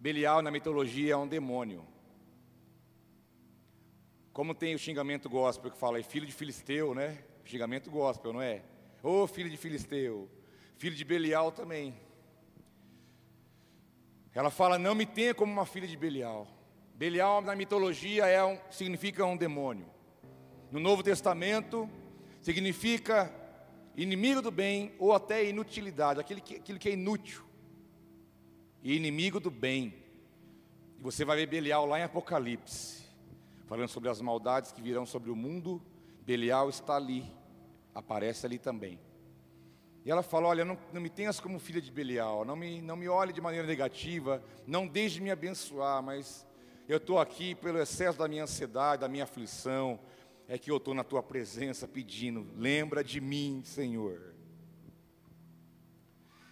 Belial 0.00 0.40
na 0.40 0.50
mitologia 0.50 1.12
é 1.12 1.16
um 1.16 1.28
demônio. 1.28 1.84
Como 4.32 4.54
tem 4.54 4.74
o 4.74 4.78
xingamento 4.78 5.28
gospel 5.28 5.70
que 5.70 5.76
fala, 5.76 5.98
é 5.98 6.02
filho 6.02 6.24
de 6.26 6.32
Filisteu, 6.32 6.94
né? 6.94 7.18
Xingamento 7.44 7.90
gospel, 7.90 8.32
não 8.32 8.40
é? 8.40 8.62
Ô 9.02 9.24
oh, 9.24 9.26
filho 9.26 9.50
de 9.50 9.58
Filisteu, 9.58 10.30
filho 10.78 10.96
de 10.96 11.04
Belial 11.04 11.52
também. 11.52 11.94
Ela 14.32 14.48
fala: 14.48 14.78
Não 14.78 14.94
me 14.94 15.04
tenha 15.04 15.34
como 15.34 15.52
uma 15.52 15.66
filha 15.66 15.86
de 15.86 15.96
Belial. 15.96 16.57
Belial 16.98 17.40
na 17.40 17.54
mitologia 17.54 18.26
é 18.26 18.44
um, 18.44 18.58
significa 18.72 19.24
um 19.24 19.36
demônio. 19.36 19.86
No 20.68 20.80
Novo 20.80 21.00
Testamento 21.00 21.88
significa 22.42 23.32
inimigo 23.96 24.42
do 24.42 24.50
bem 24.50 24.92
ou 24.98 25.12
até 25.12 25.44
inutilidade, 25.48 26.18
aquele 26.18 26.40
que, 26.40 26.56
aquilo 26.56 26.76
que 26.76 26.88
é 26.88 26.92
inútil. 26.94 27.44
E 28.82 28.96
inimigo 28.96 29.38
do 29.38 29.48
bem. 29.48 29.94
E 30.98 31.00
você 31.00 31.24
vai 31.24 31.36
ver 31.36 31.46
Belial 31.46 31.86
lá 31.86 32.00
em 32.00 32.02
Apocalipse, 32.02 33.04
falando 33.66 33.88
sobre 33.88 34.08
as 34.08 34.20
maldades 34.20 34.72
que 34.72 34.82
virão 34.82 35.06
sobre 35.06 35.30
o 35.30 35.36
mundo. 35.36 35.80
Belial 36.26 36.68
está 36.68 36.96
ali, 36.96 37.24
aparece 37.94 38.44
ali 38.44 38.58
também. 38.58 38.98
E 40.04 40.10
ela 40.10 40.24
fala: 40.24 40.48
Olha, 40.48 40.64
não, 40.64 40.76
não, 40.92 41.00
me 41.00 41.08
tenhas 41.08 41.38
como 41.38 41.60
filha 41.60 41.80
de 41.80 41.92
Belial, 41.92 42.44
não 42.44 42.56
me, 42.56 42.82
não 42.82 42.96
me 42.96 43.08
olhe 43.08 43.32
de 43.32 43.40
maneira 43.40 43.68
negativa, 43.68 44.42
não 44.66 44.84
deixe 44.84 45.16
de 45.16 45.20
me 45.20 45.30
abençoar, 45.30 46.02
mas 46.02 46.47
eu 46.88 46.96
estou 46.96 47.18
aqui 47.18 47.54
pelo 47.54 47.78
excesso 47.78 48.18
da 48.18 48.26
minha 48.26 48.44
ansiedade, 48.44 49.02
da 49.02 49.08
minha 49.08 49.24
aflição, 49.24 50.00
é 50.48 50.56
que 50.56 50.70
eu 50.70 50.78
estou 50.78 50.94
na 50.94 51.04
tua 51.04 51.22
presença 51.22 51.86
pedindo, 51.86 52.46
lembra 52.56 53.04
de 53.04 53.20
mim, 53.20 53.62
Senhor. 53.62 54.34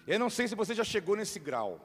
Eu 0.06 0.18
não 0.18 0.28
sei 0.28 0.46
se 0.46 0.54
você 0.54 0.74
já 0.74 0.84
chegou 0.84 1.16
nesse 1.16 1.38
grau. 1.40 1.80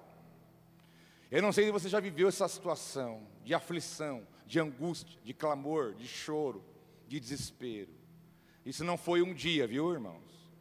Eu 1.31 1.41
não 1.41 1.53
sei 1.53 1.63
se 1.63 1.71
você 1.71 1.87
já 1.87 2.01
viveu 2.01 2.27
essa 2.27 2.45
situação 2.49 3.25
de 3.41 3.53
aflição, 3.53 4.27
de 4.45 4.59
angústia, 4.59 5.17
de 5.23 5.33
clamor, 5.33 5.95
de 5.95 6.05
choro, 6.05 6.61
de 7.07 7.21
desespero. 7.21 7.89
Isso 8.65 8.83
não 8.83 8.97
foi 8.97 9.21
um 9.21 9.33
dia, 9.33 9.65
viu, 9.65 9.93
irmãos? 9.93 10.51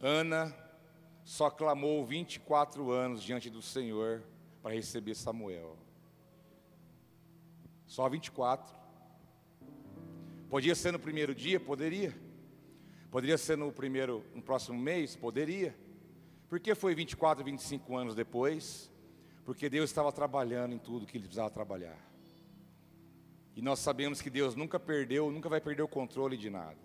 Ana 0.00 0.52
só 1.22 1.48
clamou 1.48 2.04
24 2.04 2.90
anos 2.90 3.22
diante 3.22 3.48
do 3.48 3.62
Senhor 3.62 4.24
para 4.60 4.74
receber 4.74 5.14
Samuel. 5.14 5.78
Só 7.90 8.08
24. 8.08 8.72
Podia 10.48 10.76
ser 10.76 10.92
no 10.92 10.98
primeiro 11.00 11.34
dia? 11.34 11.58
Poderia. 11.58 12.16
Poderia 13.10 13.36
ser 13.36 13.58
no 13.58 13.72
primeiro, 13.72 14.24
no 14.32 14.40
próximo 14.40 14.78
mês? 14.78 15.16
Poderia. 15.16 15.76
Por 16.48 16.60
que 16.60 16.72
foi 16.76 16.94
24, 16.94 17.44
25 17.44 17.96
anos 17.96 18.14
depois? 18.14 18.88
Porque 19.44 19.68
Deus 19.68 19.90
estava 19.90 20.12
trabalhando 20.12 20.72
em 20.72 20.78
tudo 20.78 21.04
que 21.04 21.16
ele 21.16 21.24
precisava 21.24 21.50
trabalhar. 21.50 21.98
E 23.56 23.60
nós 23.60 23.80
sabemos 23.80 24.22
que 24.22 24.30
Deus 24.30 24.54
nunca 24.54 24.78
perdeu, 24.78 25.28
nunca 25.28 25.48
vai 25.48 25.60
perder 25.60 25.82
o 25.82 25.88
controle 25.88 26.36
de 26.36 26.48
nada. 26.48 26.78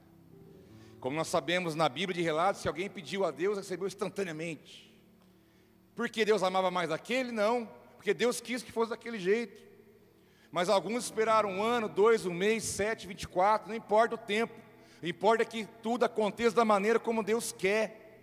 Como 0.99 1.15
nós 1.15 1.27
sabemos 1.27 1.75
na 1.75 1.87
Bíblia 1.87 2.15
de 2.15 2.23
relatos, 2.23 2.63
se 2.63 2.67
alguém 2.67 2.89
pediu 2.89 3.23
a 3.23 3.29
Deus, 3.29 3.59
recebeu 3.59 3.85
instantaneamente. 3.85 4.91
Porque 5.93 6.25
Deus 6.25 6.41
amava 6.41 6.71
mais 6.71 6.89
aquele? 6.89 7.31
Não. 7.31 7.69
Porque 7.95 8.11
Deus 8.11 8.41
quis 8.41 8.63
que 8.63 8.71
fosse 8.71 8.89
daquele 8.89 9.19
jeito. 9.19 9.65
Mas 10.55 10.69
alguns 10.69 11.03
esperaram 11.03 11.49
um 11.49 11.61
ano, 11.61 11.89
dois, 11.89 12.25
um 12.25 12.33
mês, 12.33 12.63
sete, 12.63 13.05
vinte 13.05 13.23
e 13.23 13.27
quatro, 13.27 13.67
não 13.67 13.75
importa 13.75 14.15
o 14.15 14.17
tempo. 14.17 14.53
Importa 15.03 15.43
que 15.43 15.67
tudo 15.83 16.05
aconteça 16.05 16.55
da 16.55 16.63
maneira 16.63 16.97
como 16.97 17.21
Deus 17.21 17.51
quer. 17.51 18.21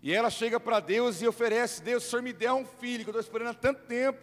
E 0.00 0.14
ela 0.14 0.30
chega 0.30 0.60
para 0.60 0.78
Deus 0.78 1.20
e 1.20 1.26
oferece: 1.26 1.82
Deus, 1.82 2.06
o 2.06 2.08
Senhor 2.08 2.22
me 2.22 2.32
dê 2.32 2.48
um 2.48 2.64
filho, 2.64 3.02
que 3.02 3.10
eu 3.10 3.18
estou 3.18 3.20
esperando 3.20 3.48
há 3.48 3.54
tanto 3.54 3.84
tempo. 3.88 4.16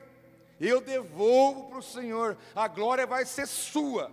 Eu 0.58 0.80
devolvo 0.80 1.66
para 1.66 1.80
o 1.80 1.84
Senhor, 1.84 2.38
a 2.56 2.66
glória 2.70 3.06
vai 3.06 3.26
ser 3.26 3.46
sua. 3.46 4.10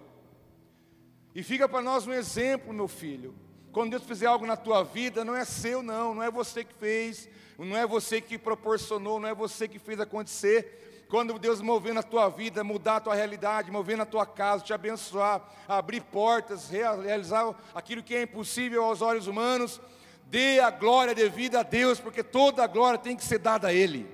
E 1.37 1.45
fica 1.45 1.69
para 1.69 1.83
nós 1.83 2.05
um 2.05 2.13
exemplo, 2.13 2.75
meu 2.75 2.89
filho. 2.89 3.33
Quando 3.71 3.91
Deus 3.91 4.03
fizer 4.03 4.27
algo 4.27 4.45
na 4.45 4.57
tua 4.57 4.83
vida, 4.83 5.25
não 5.25 5.37
é 5.37 5.45
seu, 5.45 5.85
não, 5.85 6.17
não 6.17 6.23
é 6.25 6.33
você 6.33 6.65
que 6.65 6.75
fez, 6.75 7.29
não 7.57 7.77
é 7.77 7.87
você 7.87 8.21
que 8.21 8.37
proporcionou, 8.37 9.21
não 9.21 9.29
é 9.29 9.35
você 9.37 9.69
que 9.69 9.79
fez 9.79 10.01
acontecer. 10.01 10.81
Quando 11.13 11.39
Deus 11.39 11.61
mover 11.61 11.93
na 11.93 12.03
tua 12.03 12.31
vida, 12.31 12.65
mudar 12.65 12.97
a 12.97 13.01
tua 13.01 13.15
realidade, 13.15 13.71
mover 13.71 13.99
na 13.99 14.07
tua 14.07 14.25
casa, 14.25 14.65
te 14.65 14.73
abençoar, 14.73 15.47
abrir 15.69 16.01
portas, 16.01 16.71
realizar 16.71 17.55
aquilo 17.75 18.03
que 18.03 18.15
é 18.15 18.23
impossível 18.23 18.83
aos 18.83 19.03
olhos 19.03 19.27
humanos, 19.27 19.79
dê 20.25 20.59
a 20.59 20.71
glória 20.71 21.15
devida 21.15 21.61
a 21.61 21.63
Deus, 21.63 22.01
porque 22.01 22.23
toda 22.23 22.65
a 22.65 22.67
glória 22.67 22.99
tem 22.99 23.15
que 23.15 23.23
ser 23.23 23.37
dada 23.37 23.69
a 23.69 23.75
Ele. 23.75 24.09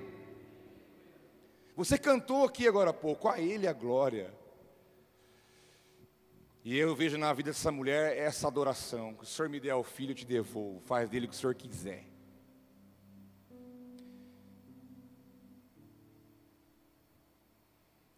Você 1.73 1.97
cantou 1.97 2.43
aqui 2.43 2.67
agora 2.67 2.89
há 2.89 2.93
pouco, 2.93 3.29
a 3.29 3.39
Ele 3.39 3.65
a 3.65 3.71
glória. 3.71 4.33
E 6.65 6.77
eu 6.77 6.93
vejo 6.93 7.17
na 7.17 7.31
vida 7.31 7.51
dessa 7.51 7.71
mulher 7.71 8.17
essa 8.17 8.45
adoração. 8.49 9.13
Que 9.13 9.23
o 9.23 9.25
Senhor 9.25 9.47
me 9.47 9.61
der 9.61 9.73
o 9.73 9.83
filho, 9.83 10.11
eu 10.11 10.15
te 10.15 10.25
devolvo. 10.25 10.81
Faz 10.81 11.09
dele 11.09 11.27
o 11.27 11.29
que 11.29 11.35
o 11.35 11.39
Senhor 11.39 11.55
quiser. 11.55 12.08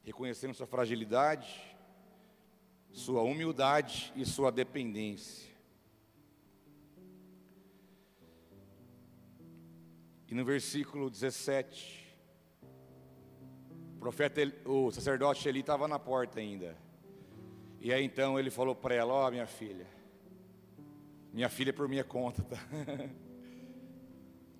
Reconhecendo 0.04 0.54
sua 0.54 0.66
fragilidade, 0.66 1.76
sua 2.92 3.22
humildade 3.22 4.12
e 4.16 4.26
sua 4.26 4.52
dependência. 4.52 5.50
E 10.28 10.34
no 10.34 10.46
versículo 10.46 11.10
17, 11.10 12.18
o 13.96 14.00
profeta, 14.00 14.42
o 14.66 14.92
sacerdote 14.92 15.48
Eli 15.48 15.60
estava 15.60 15.88
na 15.88 16.00
porta 16.00 16.40
ainda. 16.40 16.78
E 17.80 17.94
aí 17.94 18.04
então 18.04 18.40
ele 18.40 18.50
falou 18.50 18.74
para 18.74 18.96
ela: 18.96 19.14
Ó, 19.14 19.28
oh, 19.28 19.32
minha 19.32 19.46
filha, 19.46 19.86
minha 21.34 21.50
filha 21.50 21.72
é 21.72 21.74
por 21.74 21.88
minha 21.88 22.04
conta, 22.04 22.44
tá? 22.44 22.58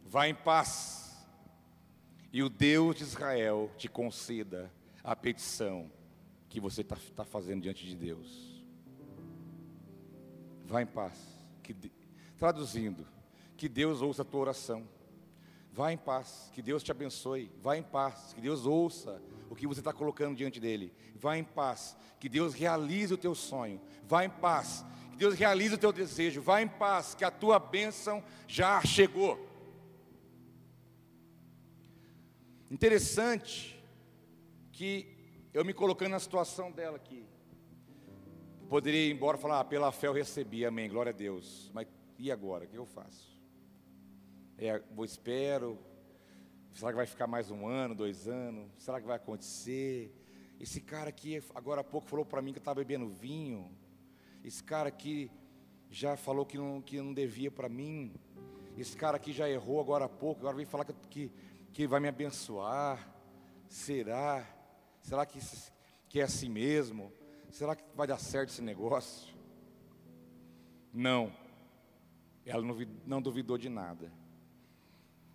Vá 0.06 0.28
em 0.28 0.36
paz, 0.36 1.26
e 2.34 2.44
o 2.44 2.50
Deus 2.50 2.98
de 2.98 3.04
Israel 3.04 3.72
te 3.78 3.88
conceda 3.88 4.70
a 5.04 5.16
petição 5.16 5.92
que 6.50 6.60
você 6.60 6.82
está 6.82 6.98
tá 7.16 7.24
fazendo 7.24 7.62
diante 7.62 7.86
de 7.86 7.96
Deus. 7.96 8.64
Vá 10.66 10.82
em 10.82 10.86
paz. 10.86 11.18
Que, 11.64 11.76
traduzindo, 12.38 13.08
que 13.56 13.70
Deus 13.70 14.02
ouça 14.02 14.22
a 14.22 14.26
tua 14.26 14.42
oração. 14.42 14.88
Vá 15.72 15.94
em 15.94 15.98
paz, 15.98 16.50
que 16.54 16.62
Deus 16.62 16.84
te 16.84 16.92
abençoe. 16.92 17.52
Vá 17.62 17.78
em 17.78 17.84
paz, 17.84 18.34
que 18.34 18.42
Deus 18.42 18.66
ouça 18.66 19.22
o 19.50 19.56
que 19.56 19.66
você 19.66 19.80
está 19.80 19.94
colocando 19.94 20.36
diante 20.36 20.60
dele. 20.60 20.94
Vá 21.16 21.38
em 21.38 21.44
paz, 21.44 21.96
que 22.20 22.28
Deus 22.28 22.54
realize 22.54 23.14
o 23.14 23.18
teu 23.18 23.34
sonho. 23.34 23.80
Vá 24.04 24.26
em 24.26 24.30
paz, 24.30 24.86
que 25.12 25.18
Deus 25.18 25.36
realize 25.36 25.76
o 25.76 25.78
teu 25.78 25.94
desejo. 25.94 26.42
Vá 26.42 26.62
em 26.62 26.68
paz, 26.68 27.16
que 27.16 27.24
a 27.24 27.32
tua 27.32 27.60
bênção 27.60 28.24
já 28.48 28.82
chegou. 28.82 29.48
Interessante 32.70 33.81
que 34.82 35.06
eu 35.54 35.64
me 35.64 35.76
colocando 35.76 36.10
na 36.10 36.20
situação 36.20 36.72
dela 36.72 36.96
aqui. 36.98 37.24
Poderia 38.68 39.06
ir 39.06 39.12
embora 39.12 39.38
e 39.38 39.40
falar, 39.40 39.60
ah, 39.60 39.64
pela 39.64 39.92
fé 39.92 40.08
eu 40.08 40.14
recebi, 40.14 40.66
amém, 40.66 40.90
glória 40.90 41.12
a 41.12 41.14
Deus. 41.14 41.70
Mas 41.72 41.88
e 42.18 42.32
agora? 42.32 42.66
O 42.66 42.68
que 42.68 42.76
eu 42.76 42.86
faço? 42.88 43.40
É, 44.58 44.82
vou 44.92 45.06
espero, 45.06 45.78
Será 46.72 46.90
que 46.90 46.98
vai 46.98 47.06
ficar 47.06 47.28
mais 47.28 47.52
um 47.52 47.68
ano, 47.68 47.94
dois 47.94 48.28
anos? 48.28 48.72
Será 48.80 49.00
que 49.00 49.06
vai 49.06 49.18
acontecer? 49.18 50.16
Esse 50.60 50.82
cara 50.82 51.10
aqui, 51.10 51.44
agora 51.54 51.82
há 51.82 51.84
pouco, 51.84 52.08
falou 52.08 52.26
para 52.26 52.42
mim 52.42 52.52
que 52.52 52.58
estava 52.58 52.80
bebendo 52.80 53.08
vinho. 53.08 53.70
Esse 54.44 54.64
cara 54.64 54.90
aqui 54.90 55.30
já 55.92 56.18
falou 56.18 56.44
que 56.44 56.58
não, 56.58 56.82
que 56.82 57.00
não 57.00 57.14
devia 57.14 57.52
para 57.52 57.70
mim. 57.70 58.16
Esse 58.76 58.98
cara 58.98 59.18
aqui 59.18 59.32
já 59.32 59.48
errou 59.48 59.80
agora 59.80 60.06
há 60.06 60.10
pouco, 60.10 60.40
agora 60.40 60.58
vem 60.58 60.66
falar 60.66 60.86
que, 60.86 60.94
que, 61.08 61.32
que 61.72 61.86
vai 61.86 62.00
me 62.00 62.08
abençoar. 62.08 63.14
Será? 63.70 64.61
Será 65.02 65.26
que, 65.26 65.40
que 66.08 66.20
é 66.20 66.24
assim 66.24 66.50
mesmo? 66.50 67.12
Será 67.52 67.76
que 67.76 67.84
vai 67.96 68.08
dar 68.08 68.20
certo 68.20 68.50
esse 68.50 68.62
negócio? 68.62 69.34
Não. 70.94 71.34
Ela 72.46 72.64
não, 72.64 72.78
não 73.06 73.22
duvidou 73.22 73.58
de 73.58 73.70
nada. 73.70 74.12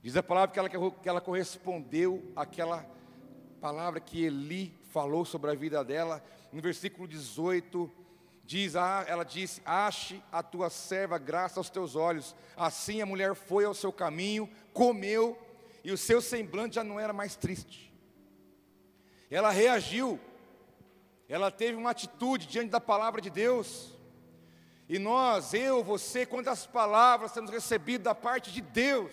Diz 0.02 0.16
a 0.16 0.22
palavra 0.22 0.52
que 0.52 0.58
ela, 0.58 0.90
que 0.90 1.08
ela 1.08 1.20
correspondeu 1.20 2.32
àquela 2.34 2.86
palavra 3.60 4.00
que 4.00 4.24
Eli 4.24 4.72
falou 4.92 5.24
sobre 5.24 5.50
a 5.50 5.54
vida 5.54 5.84
dela. 5.84 6.24
No 6.52 6.62
versículo 6.62 7.08
18, 7.08 7.90
diz, 8.44 8.76
ah, 8.76 9.04
ela 9.08 9.24
disse: 9.24 9.60
Ache 9.64 10.22
a 10.30 10.42
tua 10.42 10.70
serva 10.70 11.18
graça 11.18 11.58
aos 11.60 11.68
teus 11.68 11.96
olhos. 11.96 12.34
Assim 12.56 13.02
a 13.02 13.06
mulher 13.06 13.34
foi 13.34 13.64
ao 13.64 13.74
seu 13.74 13.92
caminho, 13.92 14.48
comeu, 14.72 15.36
e 15.82 15.90
o 15.90 15.98
seu 15.98 16.22
semblante 16.22 16.76
já 16.76 16.84
não 16.84 16.98
era 16.98 17.12
mais 17.12 17.36
triste. 17.36 17.92
Ela 19.30 19.50
reagiu, 19.50 20.20
ela 21.28 21.50
teve 21.50 21.76
uma 21.76 21.90
atitude 21.90 22.46
diante 22.46 22.70
da 22.70 22.80
palavra 22.80 23.20
de 23.20 23.30
Deus. 23.30 23.94
E 24.88 24.98
nós, 24.98 25.52
eu, 25.52 25.82
você, 25.82 26.24
quantas 26.24 26.66
palavras 26.66 27.32
temos 27.32 27.50
recebido 27.50 28.02
da 28.02 28.14
parte 28.14 28.52
de 28.52 28.60
Deus, 28.60 29.10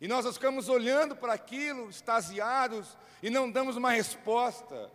e 0.00 0.08
nós 0.08 0.26
ficamos 0.32 0.68
olhando 0.68 1.14
para 1.14 1.34
aquilo, 1.34 1.90
extasiados, 1.90 2.96
e 3.22 3.28
não 3.28 3.50
damos 3.50 3.76
uma 3.76 3.90
resposta. 3.90 4.90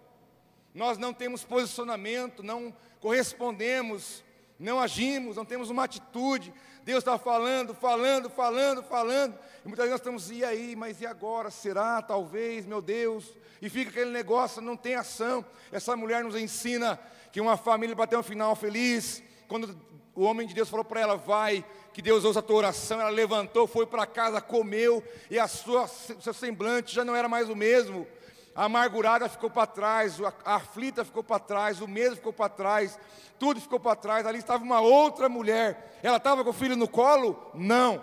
Nós 0.73 0.97
não 0.97 1.13
temos 1.13 1.43
posicionamento, 1.43 2.41
não 2.41 2.75
correspondemos, 2.99 4.23
não 4.59 4.79
agimos, 4.79 5.35
não 5.35 5.45
temos 5.45 5.69
uma 5.69 5.83
atitude. 5.83 6.53
Deus 6.83 6.99
está 6.99 7.17
falando, 7.17 7.73
falando, 7.73 8.29
falando, 8.29 8.83
falando. 8.83 9.37
E 9.63 9.67
muitas 9.67 9.85
vezes 9.85 9.91
nós 9.91 9.99
estamos, 9.99 10.31
e 10.31 10.45
aí, 10.45 10.75
mas 10.75 11.01
e 11.01 11.05
agora? 11.05 11.49
Será? 11.49 12.01
Talvez, 12.01 12.65
meu 12.65 12.81
Deus. 12.81 13.33
E 13.61 13.69
fica 13.69 13.89
aquele 13.89 14.11
negócio, 14.11 14.61
não 14.61 14.77
tem 14.77 14.95
ação. 14.95 15.43
Essa 15.71 15.95
mulher 15.95 16.23
nos 16.23 16.35
ensina 16.35 16.99
que 17.31 17.41
uma 17.41 17.57
família 17.57 17.95
para 17.95 18.07
ter 18.07 18.17
um 18.17 18.23
final 18.23 18.55
feliz, 18.55 19.21
quando 19.47 19.75
o 20.13 20.23
homem 20.23 20.47
de 20.47 20.53
Deus 20.53 20.69
falou 20.69 20.85
para 20.85 21.01
ela: 21.01 21.17
vai, 21.17 21.65
que 21.91 22.01
Deus 22.01 22.23
ouça 22.23 22.39
a 22.39 22.43
tua 22.43 22.57
oração. 22.57 23.01
Ela 23.01 23.09
levantou, 23.09 23.67
foi 23.67 23.85
para 23.85 24.05
casa, 24.05 24.39
comeu, 24.39 25.03
e 25.29 25.37
a 25.37 25.47
sua, 25.47 25.87
seu 25.87 26.33
semblante 26.33 26.93
já 26.93 27.03
não 27.03 27.15
era 27.15 27.27
mais 27.27 27.49
o 27.49 27.55
mesmo. 27.55 28.07
A 28.55 28.65
amargurada 28.65 29.27
ficou 29.27 29.49
para 29.49 29.67
trás, 29.67 30.17
a 30.45 30.55
aflita 30.55 31.03
ficou 31.03 31.23
para 31.23 31.39
trás, 31.39 31.81
o 31.81 31.87
medo 31.87 32.15
ficou 32.15 32.31
para 32.31 32.49
trás, 32.49 32.97
tudo 33.37 33.59
ficou 33.59 33.79
para 33.79 33.95
trás. 33.95 34.25
Ali 34.25 34.39
estava 34.39 34.63
uma 34.63 34.79
outra 34.79 35.27
mulher. 35.27 35.99
Ela 36.01 36.17
estava 36.17 36.43
com 36.43 36.51
o 36.51 36.53
filho 36.53 36.77
no 36.77 36.87
colo? 36.87 37.51
Não. 37.53 38.01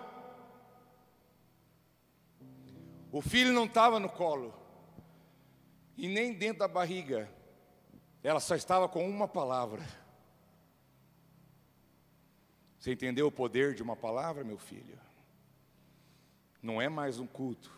O 3.11 3.21
filho 3.21 3.51
não 3.51 3.65
estava 3.65 3.99
no 3.99 4.09
colo, 4.09 4.53
e 5.97 6.07
nem 6.07 6.33
dentro 6.33 6.59
da 6.59 6.67
barriga. 6.67 7.29
Ela 8.23 8.39
só 8.39 8.55
estava 8.55 8.87
com 8.87 9.07
uma 9.07 9.27
palavra 9.27 9.83
você 12.83 12.91
entendeu 12.91 13.27
o 13.27 13.31
poder 13.31 13.73
de 13.73 13.81
uma 13.81 13.95
palavra, 13.95 14.43
meu 14.43 14.57
filho? 14.57 14.99
Não 16.61 16.81
é 16.81 16.89
mais 16.89 17.17
um 17.17 17.25
culto, 17.25 17.71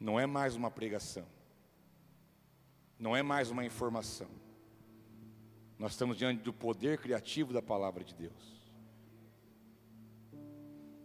não 0.00 0.18
é 0.18 0.24
mais 0.24 0.56
uma 0.56 0.70
pregação, 0.70 1.26
não 3.00 3.16
é 3.16 3.22
mais 3.22 3.50
uma 3.50 3.64
informação. 3.64 4.28
Nós 5.78 5.92
estamos 5.92 6.18
diante 6.18 6.42
do 6.42 6.52
poder 6.52 6.98
criativo 6.98 7.50
da 7.50 7.62
palavra 7.62 8.04
de 8.04 8.14
Deus. 8.14 8.60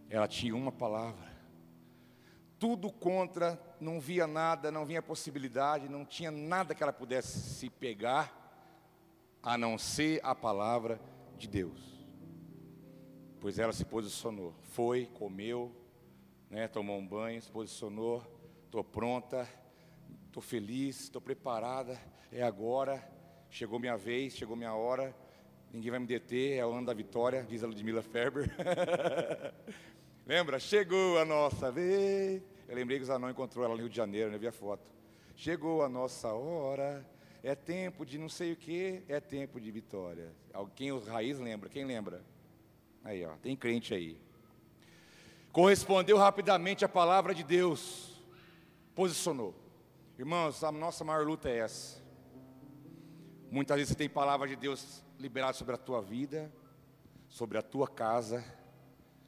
Ela 0.09 0.27
tinha 0.27 0.53
uma 0.53 0.73
palavra, 0.73 1.33
tudo 2.59 2.91
contra, 2.91 3.59
não 3.79 3.99
via 3.99 4.27
nada, 4.27 4.69
não 4.71 4.85
vinha 4.85 5.01
possibilidade, 5.01 5.87
não 5.87 6.05
tinha 6.05 6.29
nada 6.29 6.75
que 6.75 6.83
ela 6.83 6.93
pudesse 6.93 7.39
se 7.39 7.69
pegar, 7.69 8.43
a 9.41 9.57
não 9.57 9.77
ser 9.77 10.19
a 10.23 10.35
palavra 10.35 10.99
de 11.37 11.47
Deus. 11.47 12.05
Pois 13.39 13.57
ela 13.57 13.71
se 13.71 13.85
posicionou, 13.85 14.53
foi, 14.61 15.05
comeu, 15.05 15.73
né, 16.49 16.67
tomou 16.67 16.97
um 16.97 17.07
banho, 17.07 17.41
se 17.41 17.51
posicionou, 17.51 18.21
estou 18.65 18.83
pronta, 18.83 19.47
estou 20.35 20.43
feliz, 20.43 21.03
estou 21.03 21.21
preparada, 21.21 21.97
é 22.29 22.43
agora, 22.43 23.01
chegou 23.49 23.79
minha 23.79 23.95
vez, 23.95 24.35
chegou 24.35 24.53
minha 24.57 24.73
hora, 24.73 25.15
ninguém 25.71 25.89
vai 25.89 25.99
me 26.01 26.05
deter, 26.05 26.57
é 26.57 26.65
o 26.65 26.73
ano 26.73 26.85
da 26.85 26.93
vitória, 26.93 27.41
diz 27.47 27.63
a 27.63 27.67
Ludmilla 27.67 28.01
Ferber. 28.01 28.53
Lembra? 30.27 30.59
Chegou 30.59 31.17
a 31.19 31.23
nossa 31.23 31.71
vez. 31.71 32.43
Eu 32.67 32.75
lembrei 32.75 32.97
que 32.97 33.05
os 33.05 33.09
anões 33.09 33.31
encontrou 33.31 33.63
ela 33.63 33.75
no 33.75 33.79
Rio 33.79 33.89
de 33.89 33.95
Janeiro, 33.95 34.29
né? 34.29 34.37
Vi 34.37 34.45
a 34.45 34.51
foto. 34.51 34.83
Chegou 35.37 35.83
a 35.83 35.87
nossa 35.87 36.33
hora. 36.33 37.09
É 37.41 37.55
tempo 37.55 38.05
de 38.05 38.17
não 38.17 38.27
sei 38.27 38.51
o 38.51 38.57
que, 38.57 39.03
é 39.07 39.21
tempo 39.21 39.61
de 39.61 39.71
vitória. 39.71 40.33
Quem 40.75 40.91
os 40.91 41.07
raiz 41.07 41.39
lembra? 41.39 41.69
Quem 41.69 41.85
lembra? 41.85 42.25
Aí, 43.05 43.23
ó, 43.23 43.37
tem 43.37 43.55
crente 43.55 43.93
aí. 43.93 44.19
Correspondeu 45.53 46.17
rapidamente 46.17 46.83
a 46.83 46.89
palavra 46.89 47.33
de 47.33 47.43
Deus. 47.43 48.21
Posicionou. 48.93 49.64
Irmãos, 50.17 50.63
a 50.63 50.71
nossa 50.71 51.03
maior 51.03 51.25
luta 51.25 51.49
é 51.49 51.57
essa. 51.57 52.01
Muitas 53.51 53.75
vezes 53.75 53.89
você 53.89 53.95
tem 53.95 54.09
palavra 54.09 54.47
de 54.47 54.55
Deus 54.55 55.03
liberada 55.19 55.51
sobre 55.51 55.75
a 55.75 55.77
tua 55.77 56.01
vida, 56.01 56.49
sobre 57.27 57.57
a 57.57 57.61
tua 57.61 57.85
casa, 57.85 58.41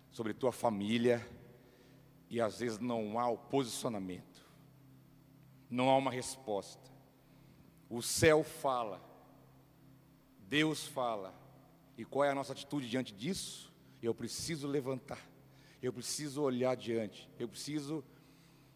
sobre 0.10 0.32
a 0.32 0.36
tua 0.36 0.54
família, 0.54 1.28
e 2.30 2.40
às 2.40 2.60
vezes 2.60 2.80
não 2.80 3.20
há 3.20 3.28
o 3.30 3.38
posicionamento, 3.38 4.42
não 5.70 5.90
há 5.90 5.98
uma 5.98 6.10
resposta. 6.10 6.90
O 7.90 8.02
céu 8.02 8.42
fala, 8.42 9.02
Deus 10.48 10.88
fala, 10.88 11.34
e 11.98 12.06
qual 12.06 12.24
é 12.24 12.30
a 12.32 12.36
nossa 12.36 12.54
atitude 12.54 12.90
diante 12.90 13.14
disso? 13.14 13.74
Eu 14.02 14.16
preciso 14.16 14.66
levantar, 14.66 15.20
eu 15.82 15.92
preciso 15.92 16.44
olhar 16.44 16.72
adiante, 16.72 17.30
eu 17.38 17.50
preciso 17.50 18.06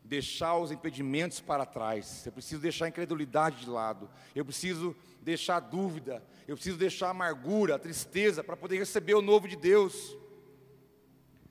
deixar 0.03 0.57
os 0.57 0.71
impedimentos 0.71 1.39
para 1.39 1.65
trás, 1.65 2.25
eu 2.25 2.31
preciso 2.31 2.61
deixar 2.61 2.85
a 2.85 2.89
incredulidade 2.89 3.61
de 3.61 3.69
lado, 3.69 4.09
eu 4.35 4.43
preciso 4.43 4.95
deixar 5.21 5.57
a 5.57 5.59
dúvida, 5.59 6.23
eu 6.47 6.55
preciso 6.55 6.77
deixar 6.77 7.07
a 7.07 7.11
amargura, 7.11 7.75
a 7.75 7.79
tristeza, 7.79 8.43
para 8.43 8.57
poder 8.57 8.77
receber 8.77 9.13
o 9.13 9.21
novo 9.21 9.47
de 9.47 9.55
Deus. 9.55 10.17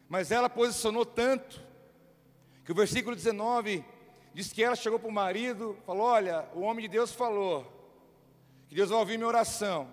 Mas 0.09 0.31
ela 0.31 0.51
posicionou 0.51 1.07
tanto, 1.07 1.63
que 2.65 2.73
o 2.73 2.75
versículo 2.75 3.17
19 3.17 3.85
diz 4.35 4.53
que 4.53 4.63
ela 4.63 4.77
chegou 4.77 4.99
para 4.99 5.09
o 5.09 5.13
marido, 5.13 5.79
falou: 5.87 6.03
Olha, 6.03 6.49
o 6.55 6.61
homem 6.61 6.83
de 6.83 6.89
Deus 6.89 7.13
falou, 7.13 7.65
que 8.69 8.75
Deus 8.75 8.91
vai 8.91 8.99
ouvir 8.99 9.17
minha 9.17 9.29
oração, 9.29 9.89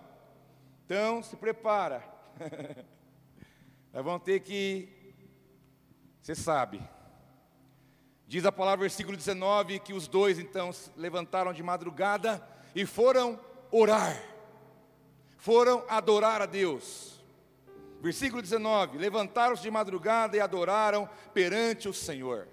então 0.86 1.22
se 1.22 1.36
prepara, 1.36 2.04
nós 3.94 4.04
vamos 4.04 4.24
ter 4.24 4.42
que, 4.42 5.14
você 6.22 6.36
sabe, 6.36 6.82
diz 8.28 8.46
a 8.46 8.52
palavra, 8.52 8.82
versículo 8.82 9.16
19, 9.16 9.80
que 9.80 9.94
os 9.94 10.08
dois 10.08 10.38
então 10.38 10.70
levantaram 10.98 11.54
de 11.54 11.64
madrugada 11.64 12.46
e 12.76 12.86
foram 12.86 13.40
orar, 13.72 14.22
foram 15.38 15.84
adorar 15.88 16.42
a 16.42 16.46
Deus. 16.46 17.24
Versículo 18.02 18.42
19: 18.42 18.98
Levantaram-se 18.98 19.64
de 19.64 19.72
madrugada 19.72 20.36
e 20.36 20.42
adoraram 20.42 21.10
perante 21.34 21.88
o 21.88 21.94
Senhor. 21.94 22.48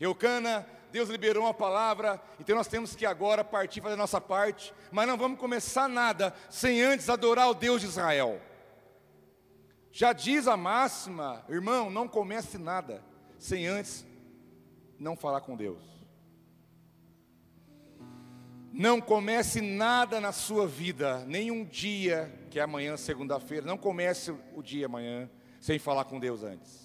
Eucana, 0.00 0.66
Deus 0.90 1.08
liberou 1.08 1.42
uma 1.42 1.52
palavra, 1.52 2.22
então 2.38 2.56
nós 2.56 2.68
temos 2.68 2.94
que 2.94 3.04
agora 3.04 3.42
partir 3.42 3.80
fazer 3.80 3.94
a 3.94 3.98
nossa 3.98 4.20
parte, 4.20 4.72
mas 4.92 5.08
não 5.08 5.16
vamos 5.16 5.38
começar 5.38 5.88
nada 5.88 6.32
sem 6.48 6.80
antes 6.82 7.08
adorar 7.08 7.50
o 7.50 7.54
Deus 7.54 7.80
de 7.80 7.88
Israel. 7.88 8.40
Já 9.90 10.12
diz 10.12 10.46
a 10.46 10.56
máxima, 10.56 11.44
irmão, 11.48 11.90
não 11.90 12.08
comece 12.08 12.58
nada 12.58 13.02
sem 13.38 13.66
antes 13.66 14.06
não 14.98 15.16
falar 15.16 15.40
com 15.40 15.56
Deus. 15.56 15.82
Não 18.72 19.00
comece 19.00 19.60
nada 19.60 20.20
na 20.20 20.32
sua 20.32 20.66
vida, 20.66 21.24
nem 21.26 21.50
um 21.50 21.64
dia, 21.64 22.32
que 22.50 22.58
é 22.58 22.62
amanhã, 22.62 22.96
segunda-feira, 22.96 23.64
não 23.64 23.78
comece 23.78 24.34
o 24.52 24.62
dia 24.62 24.86
amanhã 24.86 25.30
sem 25.60 25.78
falar 25.78 26.04
com 26.06 26.18
Deus 26.18 26.42
antes. 26.42 26.84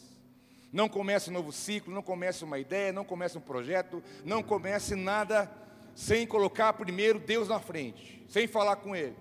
Não 0.71 0.87
comece 0.87 1.31
um 1.31 1.33
novo 1.33 1.51
ciclo, 1.51 1.93
não 1.93 2.03
comece 2.03 2.43
uma 2.43 2.59
ideia, 2.59 2.93
não 2.93 3.03
comece 3.03 3.37
um 3.37 3.41
projeto, 3.41 4.03
não 4.23 4.43
comece 4.43 4.95
nada 4.95 5.51
sem 5.95 6.27
colocar 6.27 6.73
primeiro 6.73 7.19
Deus 7.19 7.47
na 7.47 7.59
frente, 7.59 8.23
sem 8.29 8.47
falar 8.47 8.75
com 8.75 8.95
Ele. 8.95 9.15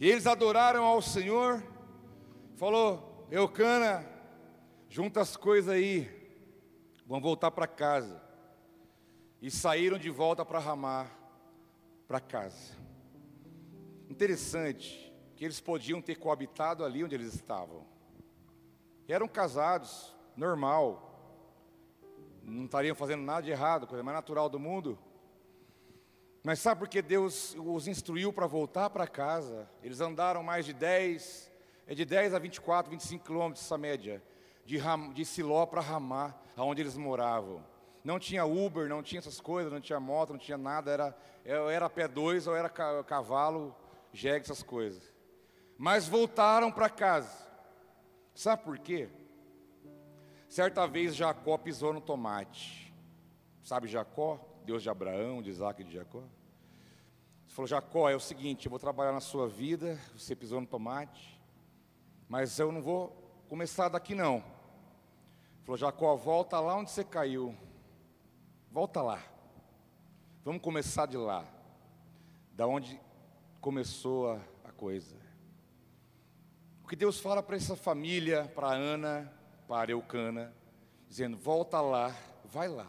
E 0.00 0.10
eles 0.10 0.26
adoraram 0.26 0.84
ao 0.84 1.00
Senhor, 1.00 1.62
falou, 2.56 3.26
Eucana, 3.30 4.04
junta 4.88 5.20
as 5.20 5.36
coisas 5.36 5.72
aí, 5.72 6.10
vão 7.06 7.20
voltar 7.20 7.50
para 7.50 7.66
casa. 7.66 8.20
E 9.40 9.50
saíram 9.50 9.98
de 9.98 10.10
volta 10.10 10.44
para 10.44 10.58
Ramar 10.58 11.10
para 12.08 12.20
casa. 12.20 12.74
Interessante 14.08 15.12
que 15.36 15.44
eles 15.44 15.60
podiam 15.60 16.00
ter 16.00 16.16
coabitado 16.16 16.84
ali 16.84 17.04
onde 17.04 17.14
eles 17.14 17.34
estavam. 17.34 17.86
Eram 19.06 19.28
casados, 19.28 20.16
normal. 20.36 21.02
Não 22.42 22.64
estariam 22.64 22.94
fazendo 22.94 23.22
nada 23.22 23.42
de 23.42 23.50
errado, 23.50 23.86
coisa 23.86 24.02
mais 24.02 24.16
natural 24.16 24.48
do 24.48 24.58
mundo. 24.58 24.98
Mas 26.42 26.60
sabe 26.60 26.78
por 26.78 26.88
que 26.88 27.02
Deus 27.02 27.56
os 27.58 27.88
instruiu 27.88 28.32
para 28.32 28.46
voltar 28.46 28.88
para 28.88 29.06
casa? 29.06 29.68
Eles 29.82 30.00
andaram 30.00 30.42
mais 30.42 30.64
de 30.64 30.72
10, 30.72 31.52
é 31.86 31.94
de 31.94 32.04
10 32.04 32.34
a 32.34 32.38
24, 32.38 32.90
25 32.90 33.24
quilômetros 33.24 33.64
essa 33.64 33.76
média, 33.76 34.22
de, 34.66 34.76
Ram, 34.76 35.12
de 35.12 35.24
Siló 35.24 35.64
para 35.64 35.80
Ramá, 35.80 36.34
aonde 36.56 36.82
eles 36.82 36.96
moravam. 36.96 37.64
Não 38.02 38.18
tinha 38.18 38.44
Uber, 38.44 38.88
não 38.88 39.02
tinha 39.02 39.20
essas 39.20 39.40
coisas, 39.40 39.72
não 39.72 39.80
tinha 39.80 39.98
moto, 39.98 40.30
não 40.30 40.38
tinha 40.38 40.58
nada, 40.58 40.90
era, 40.90 41.16
era 41.44 41.88
pé 41.88 42.06
dois 42.06 42.46
ou 42.46 42.54
era 42.54 42.68
cavalo, 42.68 43.74
jegue, 44.12 44.44
essas 44.44 44.62
coisas. 44.62 45.14
Mas 45.78 46.08
voltaram 46.08 46.70
para 46.70 46.88
casa. 46.88 47.46
Sabe 48.34 48.64
por 48.64 48.78
quê? 48.78 49.08
Certa 50.48 50.86
vez 50.86 51.14
Jacó 51.14 51.56
pisou 51.56 51.92
no 51.92 52.00
tomate. 52.00 52.94
Sabe 53.62 53.88
Jacó? 53.88 54.40
Deus 54.64 54.82
de 54.82 54.90
Abraão, 54.90 55.42
de 55.42 55.50
Isaac 55.50 55.80
e 55.80 55.84
de 55.84 55.94
Jacó. 55.94 56.18
Ele 56.18 56.28
falou: 57.54 57.66
Jacó, 57.66 58.08
é 58.08 58.16
o 58.16 58.20
seguinte, 58.20 58.66
eu 58.66 58.70
vou 58.70 58.78
trabalhar 58.78 59.12
na 59.12 59.20
sua 59.20 59.48
vida, 59.48 59.98
você 60.16 60.34
pisou 60.34 60.60
no 60.60 60.66
tomate, 60.66 61.40
mas 62.28 62.58
eu 62.58 62.72
não 62.72 62.82
vou 62.82 63.10
começar 63.48 63.88
daqui 63.88 64.14
não. 64.14 64.55
Falou: 65.66 65.76
Jacó, 65.76 66.14
volta 66.14 66.60
lá 66.60 66.76
onde 66.76 66.92
você 66.92 67.02
caiu. 67.02 67.52
Volta 68.70 69.02
lá. 69.02 69.20
Vamos 70.44 70.62
começar 70.62 71.06
de 71.06 71.16
lá. 71.16 71.44
Da 72.52 72.68
onde 72.68 73.00
começou 73.60 74.30
a, 74.30 74.40
a 74.64 74.70
coisa. 74.70 75.16
O 76.84 76.86
que 76.86 76.94
Deus 76.94 77.18
fala 77.18 77.42
para 77.42 77.56
essa 77.56 77.74
família, 77.74 78.44
para 78.54 78.68
Ana, 78.68 79.32
para 79.66 79.90
Eucana, 79.90 80.54
dizendo: 81.08 81.36
volta 81.36 81.80
lá, 81.80 82.14
vai 82.44 82.68
lá, 82.68 82.86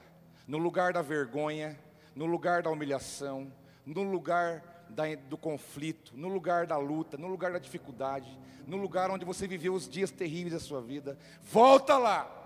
no 0.47 0.59
lugar 0.59 0.93
da 0.93 1.01
vergonha, 1.01 1.75
no 2.13 2.27
lugar 2.27 2.61
da 2.61 2.69
humilhação, 2.69 3.51
no 3.83 4.03
lugar 4.03 4.85
da, 4.87 5.15
do 5.15 5.35
conflito, 5.35 6.15
no 6.15 6.27
lugar 6.27 6.67
da 6.67 6.77
luta, 6.77 7.17
no 7.17 7.27
lugar 7.27 7.53
da 7.53 7.57
dificuldade, 7.57 8.37
no 8.67 8.77
lugar 8.77 9.09
onde 9.09 9.25
você 9.25 9.47
viveu 9.47 9.73
os 9.73 9.89
dias 9.89 10.11
terríveis 10.11 10.53
da 10.53 10.59
sua 10.59 10.79
vida. 10.79 11.17
Volta 11.41 11.97
lá, 11.97 12.37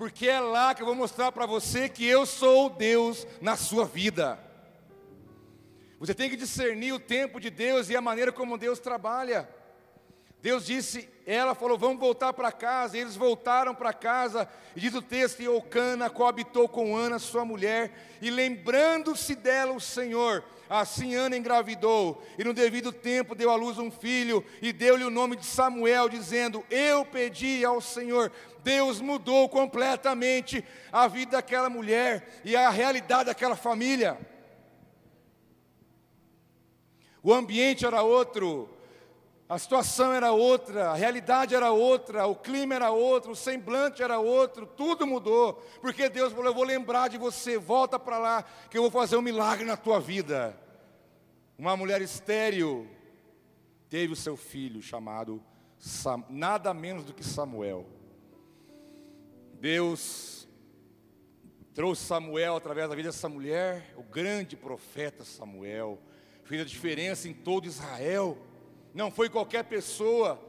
porque 0.00 0.26
é 0.26 0.40
lá 0.40 0.74
que 0.74 0.80
eu 0.80 0.86
vou 0.86 0.94
mostrar 0.94 1.30
para 1.30 1.44
você 1.44 1.86
que 1.86 2.06
eu 2.06 2.24
sou 2.24 2.70
Deus 2.70 3.26
na 3.38 3.54
sua 3.54 3.84
vida. 3.84 4.40
Você 5.98 6.14
tem 6.14 6.30
que 6.30 6.38
discernir 6.38 6.94
o 6.94 6.98
tempo 6.98 7.38
de 7.38 7.50
Deus 7.50 7.90
e 7.90 7.96
a 7.96 8.00
maneira 8.00 8.32
como 8.32 8.56
Deus 8.56 8.78
trabalha. 8.78 9.46
Deus 10.40 10.64
disse, 10.64 11.06
ela 11.26 11.54
falou, 11.54 11.76
vamos 11.76 12.00
voltar 12.00 12.32
para 12.32 12.50
casa. 12.50 12.96
E 12.96 13.00
eles 13.02 13.14
voltaram 13.14 13.74
para 13.74 13.92
casa. 13.92 14.48
E 14.74 14.80
diz 14.80 14.94
o 14.94 15.02
texto: 15.02 15.42
E 15.42 15.48
Ocana 15.48 16.08
coabitou 16.08 16.66
com 16.66 16.96
Ana, 16.96 17.18
sua 17.18 17.44
mulher, 17.44 17.92
e 18.22 18.30
lembrando-se 18.30 19.34
dela 19.34 19.74
o 19.74 19.80
Senhor. 19.80 20.42
Assim 20.70 21.16
Ana 21.16 21.36
engravidou, 21.36 22.22
e 22.38 22.44
no 22.44 22.54
devido 22.54 22.92
tempo 22.92 23.34
deu 23.34 23.50
à 23.50 23.56
luz 23.56 23.76
um 23.76 23.90
filho, 23.90 24.44
e 24.62 24.72
deu-lhe 24.72 25.02
o 25.02 25.10
nome 25.10 25.34
de 25.34 25.44
Samuel, 25.44 26.08
dizendo: 26.08 26.64
Eu 26.70 27.04
pedi 27.04 27.64
ao 27.64 27.80
Senhor. 27.80 28.30
Deus 28.62 29.00
mudou 29.00 29.48
completamente 29.48 30.64
a 30.92 31.08
vida 31.08 31.32
daquela 31.32 31.68
mulher 31.68 32.40
e 32.44 32.54
a 32.54 32.70
realidade 32.70 33.24
daquela 33.24 33.56
família. 33.56 34.16
O 37.20 37.34
ambiente 37.34 37.84
era 37.84 38.02
outro, 38.02 38.68
a 39.50 39.58
situação 39.58 40.12
era 40.12 40.30
outra, 40.30 40.90
a 40.90 40.94
realidade 40.94 41.56
era 41.56 41.72
outra, 41.72 42.24
o 42.24 42.36
clima 42.36 42.72
era 42.72 42.92
outro, 42.92 43.32
o 43.32 43.36
semblante 43.36 44.00
era 44.00 44.16
outro, 44.20 44.64
tudo 44.64 45.04
mudou, 45.04 45.54
porque 45.80 46.08
Deus 46.08 46.32
falou: 46.32 46.46
Eu 46.46 46.54
vou 46.54 46.62
lembrar 46.62 47.08
de 47.08 47.18
você, 47.18 47.58
volta 47.58 47.98
para 47.98 48.16
lá, 48.16 48.44
que 48.70 48.78
eu 48.78 48.82
vou 48.82 48.92
fazer 48.92 49.16
um 49.16 49.22
milagre 49.22 49.64
na 49.64 49.76
tua 49.76 49.98
vida. 49.98 50.56
Uma 51.58 51.76
mulher 51.76 52.00
estéril, 52.00 52.88
teve 53.88 54.12
o 54.12 54.16
seu 54.16 54.36
filho 54.36 54.80
chamado 54.80 55.42
Sam, 55.80 56.22
nada 56.30 56.72
menos 56.72 57.04
do 57.04 57.12
que 57.12 57.24
Samuel. 57.24 57.88
Deus 59.54 60.46
trouxe 61.74 62.04
Samuel 62.04 62.54
através 62.54 62.88
da 62.88 62.94
vida 62.94 63.08
dessa 63.08 63.28
mulher, 63.28 63.94
o 63.96 64.02
grande 64.04 64.56
profeta 64.56 65.24
Samuel, 65.24 65.98
fez 66.44 66.60
a 66.60 66.64
diferença 66.64 67.28
em 67.28 67.34
todo 67.34 67.66
Israel. 67.66 68.38
Não 68.92 69.10
foi 69.10 69.28
qualquer 69.28 69.64
pessoa, 69.64 70.40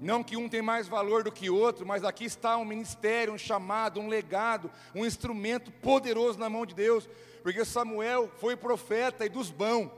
não 0.00 0.24
que 0.24 0.36
um 0.36 0.48
tem 0.48 0.62
mais 0.62 0.88
valor 0.88 1.22
do 1.22 1.30
que 1.30 1.50
outro, 1.50 1.86
mas 1.86 2.04
aqui 2.04 2.24
está 2.24 2.56
um 2.56 2.64
ministério, 2.64 3.34
um 3.34 3.38
chamado, 3.38 4.00
um 4.00 4.08
legado, 4.08 4.70
um 4.94 5.04
instrumento 5.04 5.70
poderoso 5.70 6.38
na 6.38 6.48
mão 6.48 6.64
de 6.64 6.74
Deus, 6.74 7.08
porque 7.42 7.64
Samuel 7.64 8.30
foi 8.38 8.56
profeta 8.56 9.26
e 9.26 9.28
dos 9.28 9.50
bons. 9.50 9.90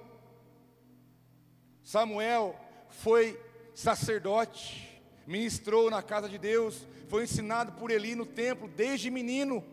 Samuel 1.84 2.56
foi 2.90 3.40
sacerdote, 3.74 5.00
ministrou 5.26 5.90
na 5.90 6.02
casa 6.02 6.28
de 6.28 6.36
Deus, 6.36 6.86
foi 7.08 7.24
ensinado 7.24 7.72
por 7.72 7.90
Eli 7.90 8.14
no 8.14 8.26
templo 8.26 8.68
desde 8.68 9.10
menino. 9.10 9.64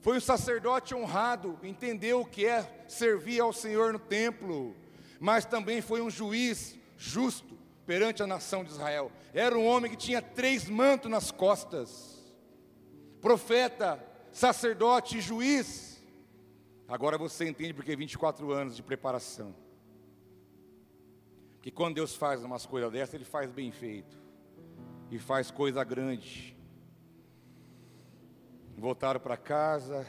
Foi 0.00 0.16
um 0.16 0.20
sacerdote 0.20 0.94
honrado, 0.94 1.58
entendeu 1.62 2.22
o 2.22 2.26
que 2.26 2.46
é 2.46 2.84
servir 2.88 3.40
ao 3.40 3.52
Senhor 3.52 3.92
no 3.92 3.98
templo, 3.98 4.74
mas 5.20 5.44
também 5.44 5.82
foi 5.82 6.00
um 6.00 6.08
juiz 6.08 6.78
justo 6.96 7.58
perante 7.84 8.22
a 8.22 8.26
nação 8.26 8.64
de 8.64 8.70
Israel. 8.70 9.12
Era 9.34 9.56
um 9.56 9.66
homem 9.66 9.90
que 9.90 9.96
tinha 9.96 10.22
três 10.22 10.66
mantos 10.66 11.10
nas 11.10 11.30
costas: 11.30 12.34
profeta, 13.20 14.02
sacerdote 14.32 15.18
e 15.18 15.20
juiz. 15.20 16.02
Agora 16.88 17.18
você 17.18 17.46
entende 17.46 17.74
porque 17.74 17.94
24 17.94 18.50
anos 18.50 18.74
de 18.74 18.82
preparação. 18.82 19.54
Que 21.60 21.70
quando 21.70 21.96
Deus 21.96 22.16
faz 22.16 22.42
umas 22.42 22.64
coisas 22.64 22.90
dessas, 22.90 23.14
Ele 23.14 23.24
faz 23.24 23.50
bem 23.50 23.70
feito. 23.70 24.18
E 25.10 25.18
faz 25.18 25.50
coisa 25.50 25.84
grande. 25.84 26.56
Voltaram 28.78 29.20
para 29.20 29.36
casa, 29.36 30.08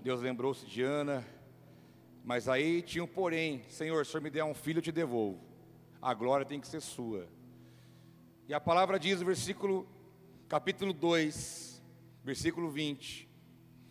Deus 0.00 0.20
lembrou-se 0.20 0.66
de 0.66 0.82
Ana. 0.82 1.26
Mas 2.24 2.48
aí 2.48 2.82
tinha 2.82 3.04
um 3.04 3.06
porém: 3.06 3.62
Senhor, 3.68 4.04
se 4.04 4.10
o 4.10 4.12
Senhor 4.12 4.22
me 4.22 4.30
der 4.30 4.44
um 4.44 4.54
filho, 4.54 4.78
eu 4.78 4.82
te 4.82 4.92
devolvo. 4.92 5.40
A 6.00 6.14
glória 6.14 6.46
tem 6.46 6.60
que 6.60 6.68
ser 6.68 6.80
sua. 6.80 7.28
E 8.48 8.54
a 8.54 8.60
palavra 8.60 8.98
diz 8.98 9.20
no 9.20 9.26
versículo, 9.26 9.86
capítulo 10.48 10.92
2, 10.92 11.82
versículo 12.24 12.70
20, 12.70 13.28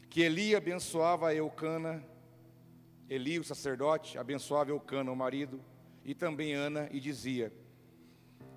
que 0.09 0.21
Eli 0.21 0.55
abençoava 0.55 1.33
Eucana, 1.33 2.03
Eli, 3.09 3.39
o 3.39 3.43
sacerdote, 3.43 4.17
abençoava 4.17 4.71
Eucana, 4.71 5.11
o 5.11 5.15
marido, 5.15 5.63
e 6.03 6.13
também 6.13 6.53
Ana, 6.53 6.89
e 6.91 6.99
dizia: 6.99 7.53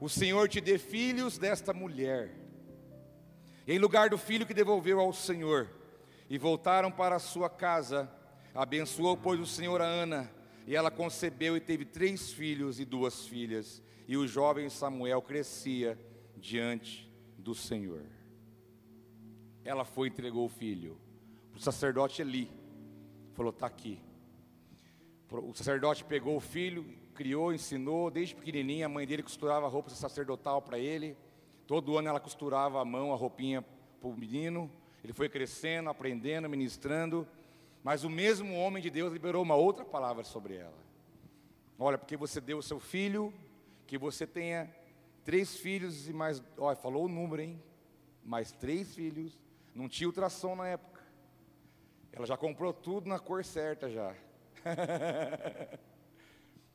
O 0.00 0.08
Senhor 0.08 0.48
te 0.48 0.60
dê 0.60 0.78
filhos 0.78 1.38
desta 1.38 1.72
mulher. 1.72 2.34
Em 3.66 3.78
lugar 3.78 4.10
do 4.10 4.18
filho 4.18 4.46
que 4.46 4.52
devolveu 4.52 4.98
ao 4.98 5.12
Senhor, 5.12 5.70
e 6.28 6.36
voltaram 6.36 6.90
para 6.90 7.16
a 7.16 7.20
sua 7.20 7.48
casa, 7.48 8.10
abençoou, 8.54 9.16
pois, 9.16 9.40
o 9.40 9.46
Senhor 9.46 9.80
a 9.80 9.86
Ana, 9.86 10.30
e 10.66 10.76
ela 10.76 10.90
concebeu 10.90 11.56
e 11.56 11.60
teve 11.60 11.84
três 11.84 12.32
filhos 12.32 12.78
e 12.78 12.84
duas 12.84 13.26
filhas, 13.26 13.82
e 14.06 14.16
o 14.16 14.26
jovem 14.26 14.68
Samuel 14.68 15.22
crescia 15.22 15.98
diante 16.36 17.10
do 17.38 17.54
Senhor. 17.54 18.04
Ela 19.64 19.84
foi 19.84 20.08
e 20.08 20.10
entregou 20.10 20.44
o 20.46 20.48
filho 20.48 21.00
o 21.54 21.60
sacerdote 21.60 22.22
Eli, 22.22 22.50
falou: 23.34 23.50
está 23.50 23.66
aqui. 23.66 24.00
O 25.30 25.54
sacerdote 25.54 26.04
pegou 26.04 26.36
o 26.36 26.40
filho, 26.40 26.84
criou, 27.14 27.54
ensinou, 27.54 28.10
desde 28.10 28.34
pequenininha, 28.34 28.86
a 28.86 28.88
mãe 28.88 29.06
dele 29.06 29.22
costurava 29.22 29.66
roupa 29.68 29.88
sacerdotal 29.90 30.60
para 30.60 30.78
ele. 30.78 31.16
Todo 31.66 31.96
ano 31.96 32.08
ela 32.08 32.20
costurava 32.20 32.80
a 32.80 32.84
mão, 32.84 33.12
a 33.12 33.16
roupinha 33.16 33.62
para 33.62 34.08
o 34.08 34.16
menino. 34.16 34.70
Ele 35.02 35.12
foi 35.12 35.28
crescendo, 35.28 35.88
aprendendo, 35.88 36.48
ministrando. 36.50 37.26
Mas 37.82 38.04
o 38.04 38.10
mesmo 38.10 38.54
homem 38.54 38.82
de 38.82 38.90
Deus 38.90 39.12
liberou 39.12 39.42
uma 39.42 39.56
outra 39.56 39.84
palavra 39.84 40.22
sobre 40.22 40.56
ela. 40.56 40.82
Olha, 41.78 41.98
porque 41.98 42.16
você 42.16 42.40
deu 42.40 42.58
o 42.58 42.62
seu 42.62 42.78
filho, 42.78 43.34
que 43.86 43.98
você 43.98 44.26
tenha 44.26 44.72
três 45.24 45.56
filhos 45.56 46.08
e 46.08 46.12
mais. 46.12 46.42
Olha, 46.56 46.76
falou 46.76 47.06
o 47.06 47.08
número, 47.08 47.42
hein? 47.42 47.60
Mais 48.24 48.52
três 48.52 48.94
filhos. 48.94 49.36
Não 49.74 49.88
tinha 49.88 50.06
ultrassom 50.06 50.54
na 50.54 50.68
época. 50.68 51.02
Ela 52.12 52.26
já 52.26 52.36
comprou 52.36 52.72
tudo 52.72 53.08
na 53.08 53.18
cor 53.18 53.44
certa 53.44 53.90
já. 53.90 54.14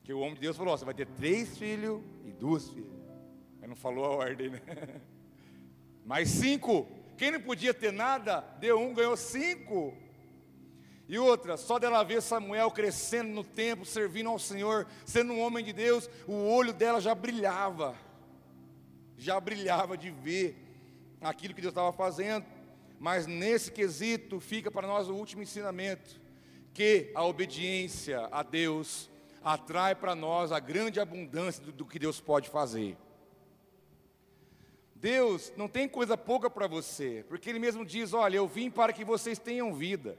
que 0.02 0.12
o 0.12 0.20
homem 0.20 0.34
de 0.34 0.40
Deus 0.40 0.56
falou: 0.56 0.76
você 0.76 0.84
vai 0.84 0.94
ter 0.94 1.06
três 1.06 1.56
filhos 1.56 2.02
e 2.24 2.32
duas 2.32 2.68
filhas. 2.68 2.98
Mas 3.60 3.68
não 3.68 3.76
falou 3.76 4.04
a 4.04 4.10
ordem, 4.10 4.50
né? 4.50 4.60
Mais 6.04 6.28
cinco. 6.28 6.86
Quem 7.16 7.30
não 7.30 7.40
podia 7.40 7.72
ter 7.72 7.92
nada, 7.92 8.40
deu 8.60 8.78
um, 8.78 8.92
ganhou 8.92 9.16
cinco. 9.16 9.96
E 11.08 11.18
outra, 11.18 11.56
só 11.56 11.78
dela 11.78 12.04
ver 12.04 12.20
Samuel 12.20 12.70
crescendo 12.70 13.30
no 13.30 13.42
tempo, 13.42 13.86
servindo 13.86 14.28
ao 14.28 14.38
Senhor, 14.38 14.86
sendo 15.06 15.32
um 15.32 15.40
homem 15.40 15.64
de 15.64 15.72
Deus, 15.72 16.08
o 16.26 16.34
olho 16.34 16.72
dela 16.72 17.00
já 17.00 17.14
brilhava, 17.14 17.96
já 19.16 19.40
brilhava 19.40 19.96
de 19.96 20.10
ver 20.10 20.54
aquilo 21.18 21.54
que 21.54 21.62
Deus 21.62 21.72
estava 21.72 21.92
fazendo. 21.94 22.44
Mas 23.00 23.26
nesse 23.26 23.72
quesito 23.72 24.38
fica 24.38 24.70
para 24.70 24.86
nós 24.86 25.08
o 25.08 25.14
último 25.14 25.42
ensinamento: 25.42 26.20
que 26.74 27.10
a 27.14 27.24
obediência 27.24 28.28
a 28.30 28.42
Deus 28.42 29.08
atrai 29.42 29.94
para 29.94 30.14
nós 30.14 30.52
a 30.52 30.60
grande 30.60 31.00
abundância 31.00 31.64
do, 31.64 31.72
do 31.72 31.86
que 31.86 31.98
Deus 31.98 32.20
pode 32.20 32.50
fazer. 32.50 32.98
Deus 34.94 35.52
não 35.56 35.68
tem 35.68 35.88
coisa 35.88 36.18
pouca 36.18 36.50
para 36.50 36.66
você, 36.66 37.24
porque 37.28 37.48
Ele 37.48 37.58
mesmo 37.58 37.82
diz: 37.82 38.12
Olha, 38.12 38.36
eu 38.36 38.46
vim 38.46 38.68
para 38.68 38.92
que 38.92 39.04
vocês 39.04 39.38
tenham 39.38 39.72
vida, 39.72 40.18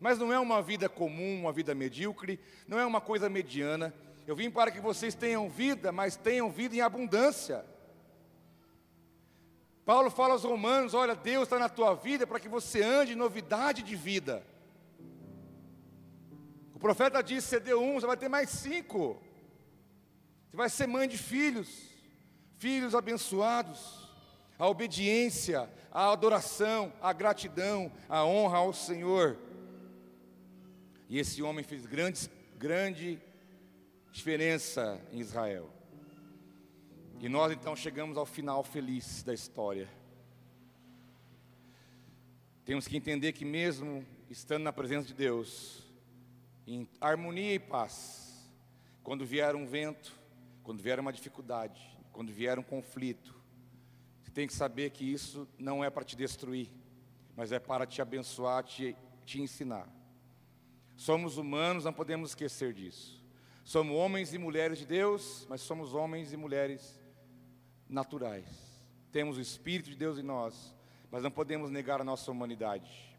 mas 0.00 0.18
não 0.18 0.32
é 0.32 0.38
uma 0.38 0.62
vida 0.62 0.88
comum, 0.88 1.40
uma 1.40 1.52
vida 1.52 1.74
medíocre, 1.74 2.40
não 2.66 2.78
é 2.78 2.86
uma 2.86 3.00
coisa 3.00 3.28
mediana. 3.28 3.94
Eu 4.26 4.34
vim 4.34 4.50
para 4.50 4.70
que 4.70 4.80
vocês 4.80 5.14
tenham 5.14 5.48
vida, 5.48 5.92
mas 5.92 6.16
tenham 6.16 6.50
vida 6.50 6.74
em 6.74 6.80
abundância. 6.80 7.64
Paulo 9.84 10.10
fala 10.10 10.32
aos 10.32 10.44
Romanos: 10.44 10.94
Olha, 10.94 11.14
Deus 11.14 11.44
está 11.44 11.58
na 11.58 11.68
tua 11.68 11.94
vida 11.94 12.26
para 12.26 12.40
que 12.40 12.48
você 12.48 12.82
ande 12.82 13.12
em 13.12 13.16
novidade 13.16 13.82
de 13.82 13.94
vida. 13.94 14.42
O 16.74 16.78
profeta 16.78 17.22
disse: 17.22 17.48
Você 17.48 17.60
deu 17.60 17.82
um, 17.82 17.94
você 17.94 18.06
vai 18.06 18.16
ter 18.16 18.28
mais 18.28 18.50
cinco. 18.50 19.22
Você 20.48 20.56
vai 20.56 20.68
ser 20.70 20.86
mãe 20.86 21.06
de 21.06 21.18
filhos 21.18 21.90
filhos 22.60 22.94
abençoados, 22.94 24.06
a 24.58 24.68
obediência, 24.68 25.66
a 25.90 26.12
adoração, 26.12 26.92
a 27.00 27.10
gratidão, 27.10 27.90
a 28.06 28.22
honra 28.22 28.58
ao 28.58 28.74
Senhor. 28.74 29.38
E 31.10 31.18
esse 31.18 31.42
homem 31.42 31.64
fez 31.64 31.84
grande, 31.86 32.30
grande 32.56 33.20
diferença 34.12 35.04
em 35.10 35.18
Israel. 35.18 35.68
E 37.18 37.28
nós 37.28 37.50
então 37.50 37.74
chegamos 37.74 38.16
ao 38.16 38.24
final 38.24 38.62
feliz 38.62 39.24
da 39.24 39.34
história. 39.34 39.88
Temos 42.64 42.86
que 42.86 42.96
entender 42.96 43.32
que, 43.32 43.44
mesmo 43.44 44.06
estando 44.30 44.62
na 44.62 44.72
presença 44.72 45.08
de 45.08 45.14
Deus, 45.14 45.82
em 46.64 46.88
harmonia 47.00 47.54
e 47.54 47.58
paz, 47.58 48.48
quando 49.02 49.26
vier 49.26 49.56
um 49.56 49.66
vento, 49.66 50.16
quando 50.62 50.80
vier 50.80 51.00
uma 51.00 51.12
dificuldade, 51.12 51.82
quando 52.12 52.32
vier 52.32 52.56
um 52.56 52.62
conflito, 52.62 53.34
você 54.22 54.30
tem 54.30 54.46
que 54.46 54.54
saber 54.54 54.90
que 54.90 55.12
isso 55.12 55.48
não 55.58 55.82
é 55.82 55.90
para 55.90 56.04
te 56.04 56.14
destruir, 56.14 56.70
mas 57.34 57.50
é 57.50 57.58
para 57.58 57.84
te 57.84 58.00
abençoar, 58.00 58.62
te, 58.62 58.94
te 59.26 59.40
ensinar. 59.40 59.98
Somos 61.00 61.38
humanos, 61.38 61.86
não 61.86 61.94
podemos 61.94 62.32
esquecer 62.32 62.74
disso. 62.74 63.24
Somos 63.64 63.96
homens 63.96 64.34
e 64.34 64.38
mulheres 64.38 64.78
de 64.78 64.84
Deus, 64.84 65.46
mas 65.48 65.62
somos 65.62 65.94
homens 65.94 66.30
e 66.30 66.36
mulheres 66.36 67.00
naturais. 67.88 68.44
Temos 69.10 69.38
o 69.38 69.40
Espírito 69.40 69.88
de 69.88 69.96
Deus 69.96 70.18
em 70.18 70.22
nós, 70.22 70.76
mas 71.10 71.22
não 71.22 71.30
podemos 71.30 71.70
negar 71.70 72.02
a 72.02 72.04
nossa 72.04 72.30
humanidade. 72.30 73.18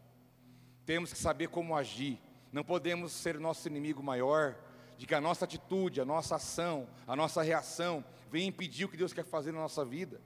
Temos 0.86 1.12
que 1.12 1.18
saber 1.18 1.48
como 1.48 1.74
agir. 1.74 2.20
Não 2.52 2.62
podemos 2.62 3.10
ser 3.10 3.40
nosso 3.40 3.66
inimigo 3.66 4.00
maior, 4.00 4.54
de 4.96 5.04
que 5.04 5.14
a 5.16 5.20
nossa 5.20 5.44
atitude, 5.44 6.00
a 6.00 6.04
nossa 6.04 6.36
ação, 6.36 6.88
a 7.04 7.16
nossa 7.16 7.42
reação 7.42 8.04
vem 8.30 8.46
impedir 8.46 8.84
o 8.84 8.88
que 8.88 8.96
Deus 8.96 9.12
quer 9.12 9.24
fazer 9.24 9.50
na 9.50 9.58
nossa 9.58 9.84
vida. 9.84 10.20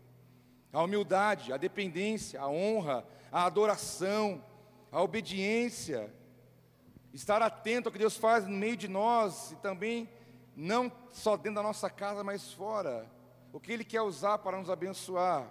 A 0.70 0.82
humildade, 0.82 1.54
a 1.54 1.56
dependência, 1.56 2.38
a 2.38 2.50
honra, 2.50 3.02
a 3.32 3.46
adoração, 3.46 4.44
a 4.92 5.02
obediência, 5.02 6.12
estar 7.16 7.40
atento 7.40 7.88
ao 7.88 7.92
que 7.92 7.98
Deus 7.98 8.16
faz 8.16 8.46
no 8.46 8.56
meio 8.56 8.76
de 8.76 8.88
nós 8.88 9.52
e 9.52 9.56
também 9.56 10.08
não 10.54 10.92
só 11.10 11.36
dentro 11.36 11.56
da 11.56 11.62
nossa 11.62 11.88
casa, 11.88 12.22
mas 12.22 12.52
fora. 12.52 13.10
O 13.52 13.58
que 13.58 13.72
Ele 13.72 13.84
quer 13.84 14.02
usar 14.02 14.38
para 14.38 14.58
nos 14.58 14.68
abençoar. 14.68 15.50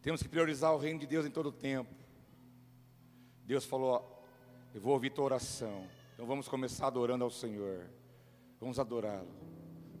Temos 0.00 0.22
que 0.22 0.28
priorizar 0.28 0.72
o 0.72 0.78
reino 0.78 1.00
de 1.00 1.06
Deus 1.06 1.26
em 1.26 1.30
todo 1.30 1.50
o 1.50 1.52
tempo. 1.52 1.94
Deus 3.44 3.64
falou: 3.64 4.24
Eu 4.74 4.80
vou 4.80 4.94
ouvir 4.94 5.10
tua 5.10 5.24
oração. 5.24 5.86
Então 6.14 6.26
vamos 6.26 6.48
começar 6.48 6.86
adorando 6.86 7.24
ao 7.24 7.30
Senhor. 7.30 7.86
Vamos 8.58 8.78
adorá-lo. 8.78 9.28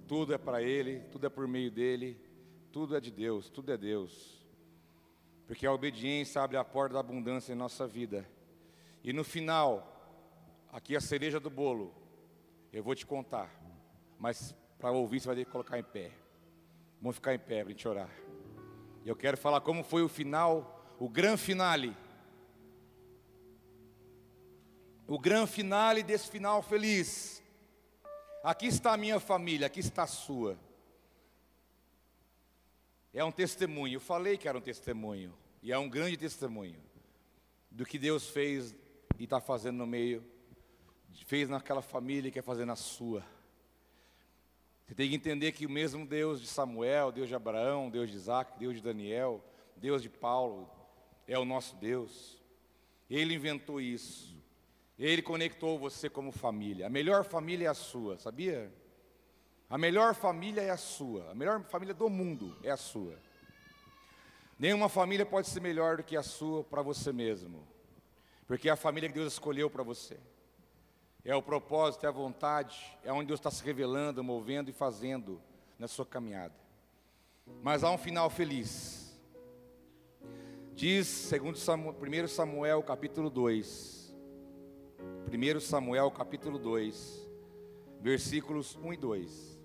Tudo 0.08 0.32
é 0.32 0.38
para 0.38 0.62
Ele, 0.62 1.00
tudo 1.10 1.26
é 1.26 1.28
por 1.28 1.46
meio 1.46 1.70
dEle, 1.70 2.18
tudo 2.72 2.96
é 2.96 3.00
de 3.00 3.10
Deus, 3.10 3.50
tudo 3.50 3.72
é 3.72 3.76
Deus. 3.76 4.42
Porque 5.46 5.66
a 5.66 5.72
obediência 5.72 6.40
abre 6.40 6.56
a 6.56 6.64
porta 6.64 6.94
da 6.94 7.00
abundância 7.00 7.52
em 7.52 7.56
nossa 7.56 7.86
vida. 7.86 8.26
E 9.06 9.12
no 9.12 9.24
final, 9.24 10.22
aqui 10.70 10.94
a 10.94 11.00
cereja 11.00 11.40
do 11.40 11.48
bolo, 11.48 11.94
eu 12.70 12.82
vou 12.82 12.94
te 12.94 13.06
contar. 13.06 13.50
Mas 14.18 14.54
para 14.78 14.90
ouvir 14.90 15.20
você 15.20 15.28
vai 15.28 15.36
ter 15.36 15.44
que 15.46 15.50
colocar 15.50 15.78
em 15.78 15.82
pé. 15.82 16.12
Vamos 17.00 17.16
ficar 17.16 17.32
em 17.32 17.38
pé 17.38 17.62
para 17.62 17.68
a 17.68 17.70
gente 17.70 17.88
orar. 17.88 18.10
Eu 19.04 19.16
quero 19.16 19.38
falar 19.38 19.62
como 19.62 19.82
foi 19.82 20.02
o 20.02 20.08
final, 20.08 20.84
o 20.98 21.08
grande 21.08 21.40
finale 21.40 21.96
o 25.08 25.18
grande 25.18 25.52
finale 25.52 26.02
desse 26.02 26.28
final 26.28 26.60
feliz. 26.62 27.40
Aqui 28.42 28.66
está 28.66 28.94
a 28.94 28.96
minha 28.96 29.20
família, 29.20 29.68
aqui 29.68 29.78
está 29.78 30.02
a 30.02 30.08
sua. 30.08 30.58
É 33.14 33.24
um 33.24 33.30
testemunho. 33.30 33.94
Eu 33.94 34.00
falei 34.00 34.36
que 34.36 34.48
era 34.48 34.58
um 34.58 34.60
testemunho. 34.60 35.32
E 35.62 35.72
é 35.72 35.78
um 35.78 35.88
grande 35.88 36.16
testemunho 36.16 36.80
do 37.70 37.86
que 37.86 37.98
Deus 37.98 38.28
fez 38.28 38.74
e 39.18 39.24
está 39.24 39.40
fazendo 39.40 39.78
no 39.78 39.86
meio, 39.86 40.24
fez 41.26 41.48
naquela 41.48 41.82
família 41.82 42.28
e 42.28 42.32
quer 42.32 42.42
fazer 42.42 42.64
na 42.64 42.76
sua. 42.76 43.24
Você 44.86 44.94
tem 44.94 45.08
que 45.08 45.16
entender 45.16 45.52
que 45.52 45.66
o 45.66 45.70
mesmo 45.70 46.06
Deus 46.06 46.40
de 46.40 46.46
Samuel, 46.46 47.10
Deus 47.10 47.28
de 47.28 47.34
Abraão, 47.34 47.90
Deus 47.90 48.08
de 48.10 48.16
Isaac, 48.16 48.56
Deus 48.58 48.76
de 48.76 48.82
Daniel, 48.82 49.44
Deus 49.76 50.00
de 50.00 50.08
Paulo, 50.08 50.70
é 51.26 51.36
o 51.38 51.44
nosso 51.44 51.74
Deus. 51.76 52.40
Ele 53.10 53.34
inventou 53.34 53.80
isso. 53.80 54.36
Ele 54.98 55.22
conectou 55.22 55.78
você 55.78 56.08
como 56.08 56.30
família. 56.30 56.86
A 56.86 56.90
melhor 56.90 57.24
família 57.24 57.66
é 57.66 57.68
a 57.68 57.74
sua, 57.74 58.18
sabia? 58.18 58.72
A 59.68 59.76
melhor 59.76 60.14
família 60.14 60.62
é 60.62 60.70
a 60.70 60.76
sua. 60.76 61.30
A 61.30 61.34
melhor 61.34 61.60
família 61.64 61.92
do 61.92 62.08
mundo 62.08 62.56
é 62.62 62.70
a 62.70 62.76
sua. 62.76 63.18
Nenhuma 64.58 64.88
família 64.88 65.26
pode 65.26 65.48
ser 65.48 65.60
melhor 65.60 65.98
do 65.98 66.04
que 66.04 66.16
a 66.16 66.22
sua 66.22 66.62
para 66.62 66.80
você 66.80 67.12
mesmo. 67.12 67.66
Porque 68.46 68.68
é 68.68 68.72
a 68.72 68.76
família 68.76 69.08
que 69.08 69.14
Deus 69.14 69.32
escolheu 69.32 69.68
para 69.68 69.82
você. 69.82 70.18
É 71.24 71.34
o 71.34 71.42
propósito, 71.42 72.06
é 72.06 72.08
a 72.08 72.12
vontade, 72.12 72.96
é 73.02 73.12
onde 73.12 73.26
Deus 73.26 73.40
está 73.40 73.50
se 73.50 73.64
revelando, 73.64 74.22
movendo 74.22 74.70
e 74.70 74.72
fazendo 74.72 75.40
na 75.78 75.88
sua 75.88 76.06
caminhada. 76.06 76.54
Mas 77.62 77.82
há 77.82 77.90
um 77.90 77.98
final 77.98 78.30
feliz. 78.30 79.20
Diz, 80.74 81.06
segundo 81.08 81.56
Samuel, 81.56 81.96
1 82.00 82.28
Samuel 82.28 82.82
capítulo 82.82 83.30
2, 83.30 84.14
1 85.32 85.60
Samuel 85.60 86.10
capítulo 86.10 86.58
2, 86.58 87.28
versículos 88.00 88.76
1 88.76 88.92
e 88.92 88.96
2. 88.96 89.60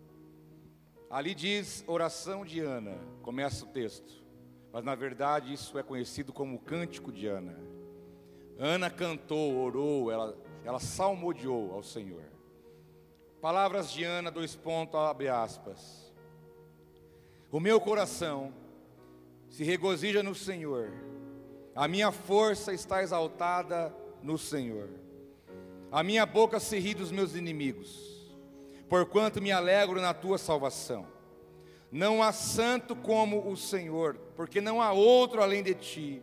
Ali 1.09 1.35
diz 1.35 1.83
oração 1.85 2.45
de 2.45 2.61
Ana, 2.61 2.97
começa 3.21 3.65
o 3.65 3.67
texto, 3.67 4.23
mas 4.71 4.83
na 4.83 4.95
verdade 4.95 5.51
isso 5.53 5.77
é 5.77 5.83
conhecido 5.83 6.31
como 6.31 6.57
cântico 6.57 7.11
de 7.11 7.27
Ana. 7.27 7.59
Ana 8.63 8.91
cantou, 8.91 9.57
orou, 9.57 10.11
ela, 10.11 10.37
ela 10.63 10.79
salmodiou 10.79 11.73
ao 11.73 11.81
Senhor. 11.81 12.21
Palavras 13.41 13.91
de 13.91 14.03
Ana, 14.03 14.29
dois 14.29 14.55
pontos, 14.55 14.99
abre 14.99 15.27
aspas. 15.27 16.13
O 17.51 17.59
meu 17.59 17.81
coração 17.81 18.53
se 19.49 19.63
regozija 19.63 20.21
no 20.21 20.35
Senhor, 20.35 20.91
a 21.75 21.87
minha 21.87 22.11
força 22.11 22.71
está 22.71 23.01
exaltada 23.01 23.91
no 24.21 24.37
Senhor. 24.37 24.89
A 25.91 26.03
minha 26.03 26.23
boca 26.23 26.59
se 26.59 26.77
ri 26.77 26.93
dos 26.93 27.11
meus 27.11 27.35
inimigos, 27.35 28.31
porquanto 28.87 29.41
me 29.41 29.51
alegro 29.51 29.99
na 29.99 30.13
tua 30.13 30.37
salvação. 30.37 31.07
Não 31.91 32.21
há 32.21 32.31
santo 32.31 32.95
como 32.95 33.49
o 33.49 33.57
Senhor, 33.57 34.19
porque 34.35 34.61
não 34.61 34.79
há 34.79 34.91
outro 34.91 35.41
além 35.41 35.63
de 35.63 35.73
ti, 35.73 36.21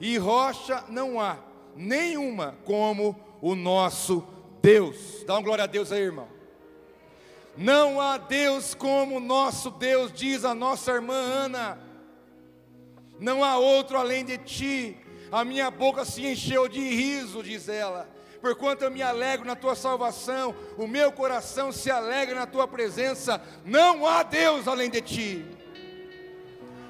e 0.00 0.18
rocha 0.18 0.84
não 0.88 1.20
há 1.20 1.54
nenhuma 1.76 2.56
como 2.64 3.18
o 3.40 3.54
nosso 3.54 4.26
Deus. 4.62 5.24
Dá 5.26 5.34
uma 5.34 5.42
glória 5.42 5.64
a 5.64 5.66
Deus 5.66 5.92
aí, 5.92 6.02
irmão. 6.02 6.28
Não 7.56 8.00
há 8.00 8.18
Deus 8.18 8.74
como 8.74 9.16
o 9.16 9.20
nosso 9.20 9.70
Deus, 9.70 10.12
diz 10.12 10.44
a 10.44 10.54
nossa 10.54 10.92
irmã 10.92 11.14
Ana. 11.14 11.78
Não 13.18 13.42
há 13.42 13.56
outro 13.56 13.96
além 13.96 14.24
de 14.24 14.36
ti. 14.38 14.96
A 15.32 15.44
minha 15.44 15.70
boca 15.70 16.04
se 16.04 16.26
encheu 16.26 16.68
de 16.68 16.80
riso, 16.80 17.42
diz 17.42 17.68
ela 17.68 18.16
porquanto 18.46 18.84
eu 18.84 18.90
me 18.92 19.02
alegro 19.02 19.44
na 19.44 19.56
tua 19.56 19.74
salvação, 19.74 20.54
o 20.76 20.86
meu 20.86 21.10
coração 21.10 21.72
se 21.72 21.90
alegra 21.90 22.36
na 22.36 22.46
tua 22.46 22.68
presença, 22.68 23.42
não 23.64 24.06
há 24.06 24.22
Deus 24.22 24.68
além 24.68 24.88
de 24.88 25.00
ti. 25.00 25.44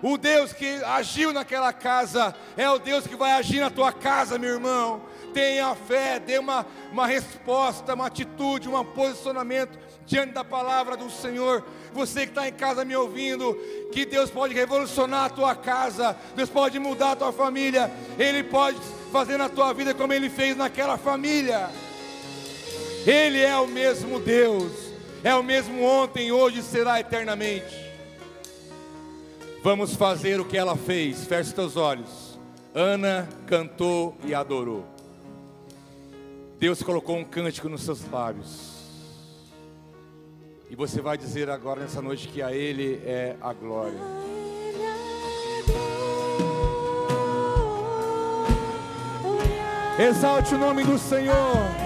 O 0.02 0.18
Deus 0.18 0.52
que 0.52 0.82
agiu 0.84 1.32
naquela 1.32 1.72
casa 1.72 2.34
é 2.56 2.68
o 2.68 2.78
Deus 2.78 3.06
que 3.06 3.16
vai 3.16 3.32
agir 3.32 3.60
na 3.60 3.70
tua 3.70 3.92
casa, 3.92 4.38
meu 4.38 4.54
irmão. 4.54 5.02
Tenha 5.32 5.74
fé, 5.74 6.18
dê 6.18 6.38
uma, 6.38 6.66
uma 6.92 7.06
resposta, 7.06 7.94
uma 7.94 8.06
atitude, 8.06 8.68
um 8.68 8.84
posicionamento 8.84 9.78
diante 10.06 10.32
da 10.32 10.44
palavra 10.44 10.96
do 10.96 11.10
Senhor. 11.10 11.64
Você 11.92 12.20
que 12.22 12.30
está 12.30 12.48
em 12.48 12.52
casa 12.52 12.84
me 12.84 12.94
ouvindo, 12.94 13.54
que 13.92 14.04
Deus 14.04 14.30
pode 14.30 14.54
revolucionar 14.54 15.24
a 15.24 15.30
tua 15.30 15.54
casa, 15.54 16.16
Deus 16.34 16.48
pode 16.48 16.78
mudar 16.78 17.12
a 17.12 17.16
tua 17.16 17.32
família, 17.32 17.90
Ele 18.18 18.44
pode 18.44 18.78
fazer 19.10 19.36
na 19.36 19.48
tua 19.48 19.72
vida 19.72 19.94
como 19.94 20.12
Ele 20.12 20.28
fez 20.28 20.56
naquela 20.56 20.96
família. 20.96 21.68
Ele 23.06 23.40
é 23.40 23.56
o 23.56 23.66
mesmo 23.66 24.18
Deus, 24.20 24.72
é 25.22 25.34
o 25.34 25.42
mesmo 25.42 25.82
ontem, 25.82 26.32
hoje 26.32 26.60
e 26.60 26.62
será 26.62 26.98
eternamente. 26.98 27.75
Vamos 29.66 29.96
fazer 29.96 30.40
o 30.40 30.44
que 30.44 30.56
ela 30.56 30.76
fez, 30.76 31.24
feche 31.24 31.52
teus 31.52 31.76
olhos. 31.76 32.38
Ana 32.72 33.28
cantou 33.48 34.16
e 34.24 34.32
adorou. 34.32 34.84
Deus 36.56 36.84
colocou 36.84 37.16
um 37.16 37.24
cântico 37.24 37.68
nos 37.68 37.82
seus 37.82 38.08
lábios. 38.08 38.76
E 40.70 40.76
você 40.76 41.00
vai 41.00 41.18
dizer 41.18 41.50
agora 41.50 41.80
nessa 41.80 42.00
noite 42.00 42.28
que 42.28 42.40
a 42.40 42.52
Ele 42.52 43.02
é 43.04 43.34
a 43.40 43.52
glória. 43.52 43.98
Exalte 49.98 50.54
o 50.54 50.58
nome 50.58 50.84
do 50.84 50.96
Senhor. 50.96 51.85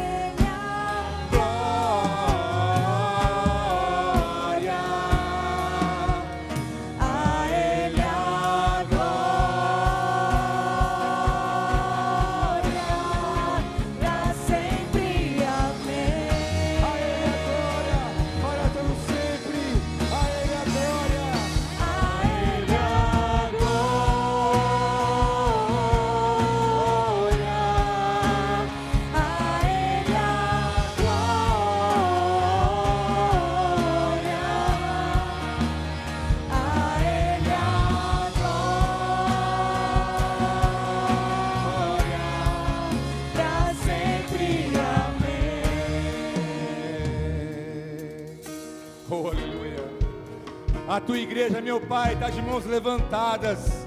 Tua 51.11 51.19
igreja, 51.19 51.61
meu 51.61 51.81
Pai, 51.81 52.15
está 52.15 52.31
de 52.31 52.41
mãos 52.41 52.65
levantadas, 52.65 53.85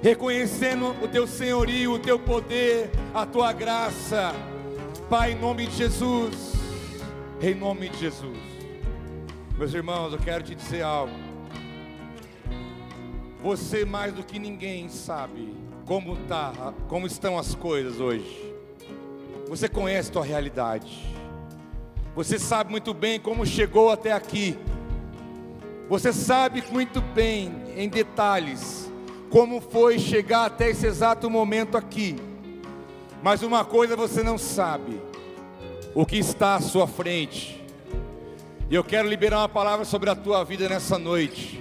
reconhecendo 0.00 0.94
o 1.02 1.08
teu 1.08 1.26
senhorio, 1.26 1.94
o 1.94 1.98
teu 1.98 2.20
poder, 2.20 2.88
a 3.12 3.26
tua 3.26 3.52
graça. 3.52 4.32
Pai, 5.10 5.32
em 5.32 5.34
nome 5.34 5.66
de 5.66 5.74
Jesus, 5.74 6.52
em 7.42 7.52
nome 7.52 7.88
de 7.88 7.98
Jesus. 7.98 8.38
Meus 9.58 9.74
irmãos, 9.74 10.12
eu 10.12 10.20
quero 10.20 10.44
te 10.44 10.54
dizer 10.54 10.82
algo. 10.82 11.12
Você 13.42 13.84
mais 13.84 14.14
do 14.14 14.22
que 14.22 14.38
ninguém 14.38 14.88
sabe 14.88 15.52
como 15.84 16.14
tá, 16.28 16.72
como 16.86 17.08
estão 17.08 17.36
as 17.36 17.56
coisas 17.56 17.98
hoje. 17.98 18.54
Você 19.48 19.68
conhece 19.68 20.10
a 20.10 20.12
tua 20.12 20.24
realidade. 20.24 21.12
Você 22.14 22.38
sabe 22.38 22.70
muito 22.70 22.94
bem 22.94 23.18
como 23.18 23.44
chegou 23.44 23.90
até 23.90 24.12
aqui. 24.12 24.56
Você 25.88 26.12
sabe 26.12 26.64
muito 26.70 27.00
bem, 27.00 27.52
em 27.76 27.88
detalhes, 27.88 28.90
como 29.28 29.60
foi 29.60 29.98
chegar 29.98 30.46
até 30.46 30.70
esse 30.70 30.86
exato 30.86 31.28
momento 31.28 31.76
aqui. 31.76 32.16
Mas 33.22 33.42
uma 33.42 33.64
coisa 33.64 33.94
você 33.94 34.22
não 34.22 34.38
sabe: 34.38 35.00
o 35.94 36.06
que 36.06 36.16
está 36.16 36.54
à 36.54 36.60
sua 36.60 36.86
frente. 36.86 37.62
E 38.70 38.74
eu 38.74 38.82
quero 38.82 39.08
liberar 39.08 39.40
uma 39.40 39.48
palavra 39.48 39.84
sobre 39.84 40.08
a 40.08 40.14
tua 40.14 40.42
vida 40.42 40.68
nessa 40.68 40.98
noite. 40.98 41.60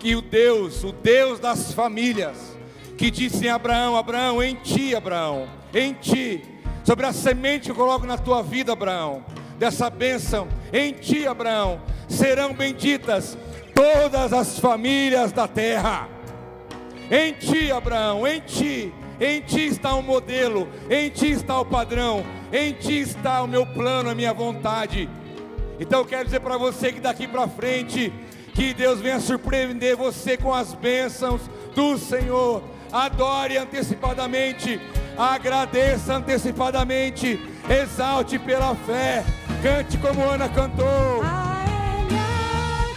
Que 0.00 0.16
o 0.16 0.22
Deus, 0.22 0.82
o 0.82 0.92
Deus 0.92 1.38
das 1.38 1.72
famílias, 1.72 2.56
que 2.96 3.10
disse 3.10 3.46
em 3.46 3.50
Abraão: 3.50 3.96
Abraão, 3.96 4.42
em 4.42 4.54
ti, 4.54 4.94
Abraão, 4.94 5.46
em 5.74 5.92
ti, 5.92 6.42
sobre 6.84 7.04
a 7.04 7.12
semente 7.12 7.66
que 7.66 7.70
eu 7.70 7.74
coloco 7.74 8.06
na 8.06 8.16
tua 8.16 8.42
vida, 8.42 8.72
Abraão, 8.72 9.22
dessa 9.58 9.90
bênção, 9.90 10.48
em 10.72 10.92
ti, 10.92 11.26
Abraão, 11.26 11.82
serão 12.08 12.54
benditas 12.54 13.36
todas 13.78 14.32
as 14.32 14.58
famílias 14.58 15.30
da 15.30 15.46
terra. 15.46 16.08
Em 17.08 17.32
ti, 17.32 17.70
Abraão, 17.70 18.26
em 18.26 18.40
ti, 18.40 18.92
em 19.20 19.40
ti 19.40 19.66
está 19.66 19.94
o 19.94 20.02
modelo, 20.02 20.68
em 20.90 21.08
ti 21.08 21.30
está 21.30 21.60
o 21.60 21.64
padrão, 21.64 22.24
em 22.52 22.72
ti 22.72 22.98
está 22.98 23.40
o 23.40 23.46
meu 23.46 23.64
plano, 23.64 24.10
a 24.10 24.16
minha 24.16 24.34
vontade. 24.34 25.08
Então 25.78 26.00
eu 26.00 26.04
quero 26.04 26.24
dizer 26.24 26.40
para 26.40 26.56
você 26.56 26.90
que 26.92 26.98
daqui 26.98 27.28
para 27.28 27.46
frente, 27.46 28.12
que 28.52 28.74
Deus 28.74 28.98
venha 29.00 29.20
surpreender 29.20 29.94
você 29.94 30.36
com 30.36 30.52
as 30.52 30.74
bênçãos 30.74 31.42
do 31.76 31.96
Senhor. 31.96 32.64
Adore 32.92 33.58
antecipadamente, 33.58 34.80
agradeça 35.16 36.14
antecipadamente, 36.14 37.40
exalte 37.70 38.40
pela 38.40 38.74
fé, 38.74 39.24
cante 39.62 39.96
como 39.98 40.28
Ana 40.28 40.48
cantou. 40.48 41.27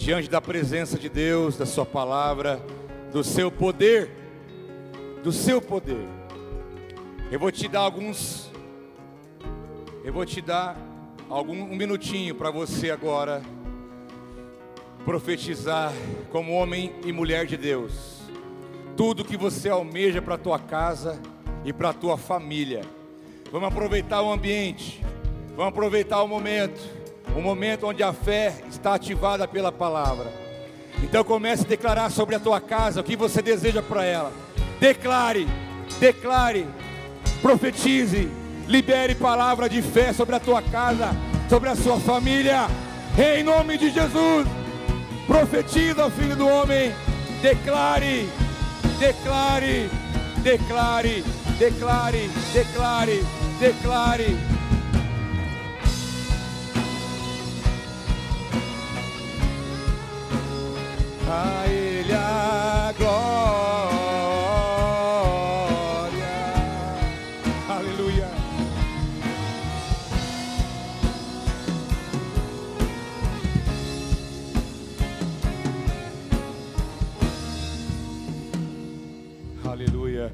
diante 0.00 0.30
da 0.30 0.40
presença 0.40 0.98
de 0.98 1.10
Deus, 1.10 1.58
da 1.58 1.66
Sua 1.66 1.84
palavra, 1.84 2.58
do 3.12 3.22
Seu 3.22 3.50
poder, 3.50 4.10
do 5.22 5.30
Seu 5.30 5.60
poder. 5.60 6.08
Eu 7.30 7.38
vou 7.38 7.52
te 7.52 7.68
dar 7.68 7.80
alguns, 7.80 8.50
eu 10.02 10.10
vou 10.10 10.24
te 10.24 10.40
dar 10.40 10.74
algum 11.28 11.52
um 11.52 11.76
minutinho 11.76 12.34
para 12.34 12.50
você 12.50 12.90
agora 12.90 13.42
profetizar 15.04 15.92
como 16.30 16.54
homem 16.54 16.94
e 17.04 17.12
mulher 17.12 17.44
de 17.44 17.58
Deus. 17.58 18.20
Tudo 18.96 19.24
que 19.24 19.36
você 19.36 19.68
almeja 19.68 20.22
para 20.22 20.36
a 20.36 20.38
tua 20.38 20.58
casa 20.58 21.20
e 21.62 21.74
para 21.74 21.90
a 21.90 21.94
tua 21.94 22.16
família. 22.16 22.80
Vamos 23.52 23.68
aproveitar 23.68 24.22
o 24.22 24.32
ambiente. 24.32 25.04
Vamos 25.50 25.68
aproveitar 25.68 26.22
o 26.22 26.28
momento 26.28 26.99
o 27.36 27.40
momento 27.40 27.86
onde 27.86 28.02
a 28.02 28.12
fé 28.12 28.54
está 28.70 28.94
ativada 28.94 29.46
pela 29.46 29.70
palavra. 29.70 30.32
Então 31.02 31.24
comece 31.24 31.64
a 31.64 31.68
declarar 31.68 32.10
sobre 32.10 32.34
a 32.34 32.40
tua 32.40 32.60
casa 32.60 33.00
o 33.00 33.04
que 33.04 33.16
você 33.16 33.40
deseja 33.40 33.82
para 33.82 34.04
ela. 34.04 34.32
Declare, 34.78 35.46
declare, 35.98 36.66
profetize, 37.40 38.28
libere 38.66 39.14
palavra 39.14 39.68
de 39.68 39.82
fé 39.82 40.12
sobre 40.12 40.36
a 40.36 40.40
tua 40.40 40.62
casa, 40.62 41.10
sobre 41.48 41.68
a 41.68 41.76
sua 41.76 41.98
família. 41.98 42.66
Em 43.18 43.42
nome 43.42 43.76
de 43.76 43.90
Jesus, 43.90 44.46
profetiza, 45.26 46.10
filho 46.10 46.36
do 46.36 46.46
homem, 46.46 46.92
declare, 47.42 48.28
declare, 48.98 49.90
declare, 50.42 51.24
declare, 51.58 52.30
declare, 52.52 53.24
declare. 53.58 54.59
A 61.30 61.64
Ele 61.68 62.12
a 62.12 62.92
glória. 62.98 63.10
Aleluia. 67.68 68.28
Aleluia. 79.64 80.32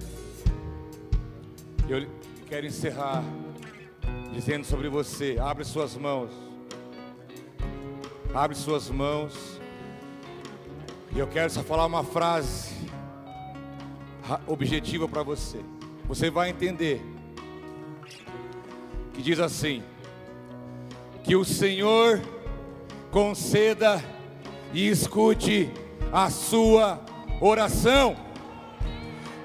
Eu 1.88 2.09
quero 2.49 2.66
encerrar 2.66 3.22
dizendo 4.32 4.64
sobre 4.64 4.88
você: 4.88 5.36
abre 5.38 5.62
suas 5.64 5.94
mãos. 5.94 6.30
Abre 8.32 8.57
suas 8.57 8.88
mãos. 8.88 9.55
E 11.17 11.19
eu 11.19 11.27
quero 11.27 11.49
só 11.49 11.62
falar 11.62 11.87
uma 11.87 12.05
frase 12.05 12.75
objetiva 14.47 15.09
para 15.09 15.23
você. 15.23 15.59
Você 16.07 16.29
vai 16.29 16.51
entender. 16.51 17.01
Que 19.14 19.23
diz 19.23 19.41
assim: 19.41 19.83
Que 21.25 21.35
o 21.35 21.43
Senhor 21.43 22.21
conceda 23.11 24.05
e 24.75 24.87
escute 24.91 25.71
a 26.12 26.29
sua 26.29 27.01
oração. 27.41 28.14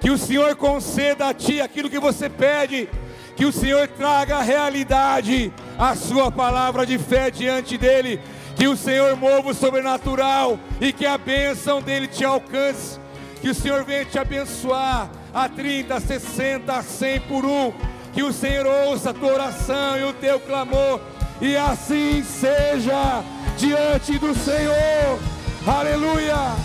Que 0.01 0.09
o 0.09 0.17
Senhor 0.17 0.53
conceda 0.57 1.29
a 1.29 1.33
ti 1.33 1.61
aquilo 1.61 1.89
que 1.89 1.99
você 1.99 2.29
pede. 2.29 2.89
Que 3.33 3.45
o 3.45 3.51
Senhor 3.53 3.87
traga 3.87 4.39
a 4.39 4.41
realidade, 4.41 5.53
a 5.79 5.95
sua 5.95 6.29
palavra 6.29 6.85
de 6.85 6.97
fé 6.97 7.31
diante 7.31 7.77
dele 7.77 8.19
que 8.55 8.67
o 8.67 8.75
Senhor 8.75 9.15
mova 9.15 9.49
o 9.49 9.53
sobrenatural 9.53 10.59
e 10.79 10.91
que 10.91 11.05
a 11.05 11.17
bênção 11.17 11.81
dele 11.81 12.07
te 12.07 12.23
alcance. 12.23 12.99
Que 13.41 13.49
o 13.49 13.55
Senhor 13.55 13.83
venha 13.83 14.05
te 14.05 14.19
abençoar 14.19 15.09
a 15.33 15.49
30, 15.49 15.99
60, 15.99 16.73
a 16.73 16.83
100 16.83 17.19
por 17.21 17.45
um. 17.45 17.73
Que 18.13 18.23
o 18.23 18.31
Senhor 18.31 18.65
ouça 18.65 19.11
a 19.11 19.13
tua 19.13 19.33
oração 19.33 19.97
e 19.97 20.03
o 20.03 20.13
teu 20.13 20.39
clamor. 20.39 20.99
E 21.41 21.55
assim 21.55 22.23
seja 22.23 23.23
diante 23.57 24.19
do 24.19 24.35
Senhor. 24.35 25.19
Aleluia! 25.65 26.55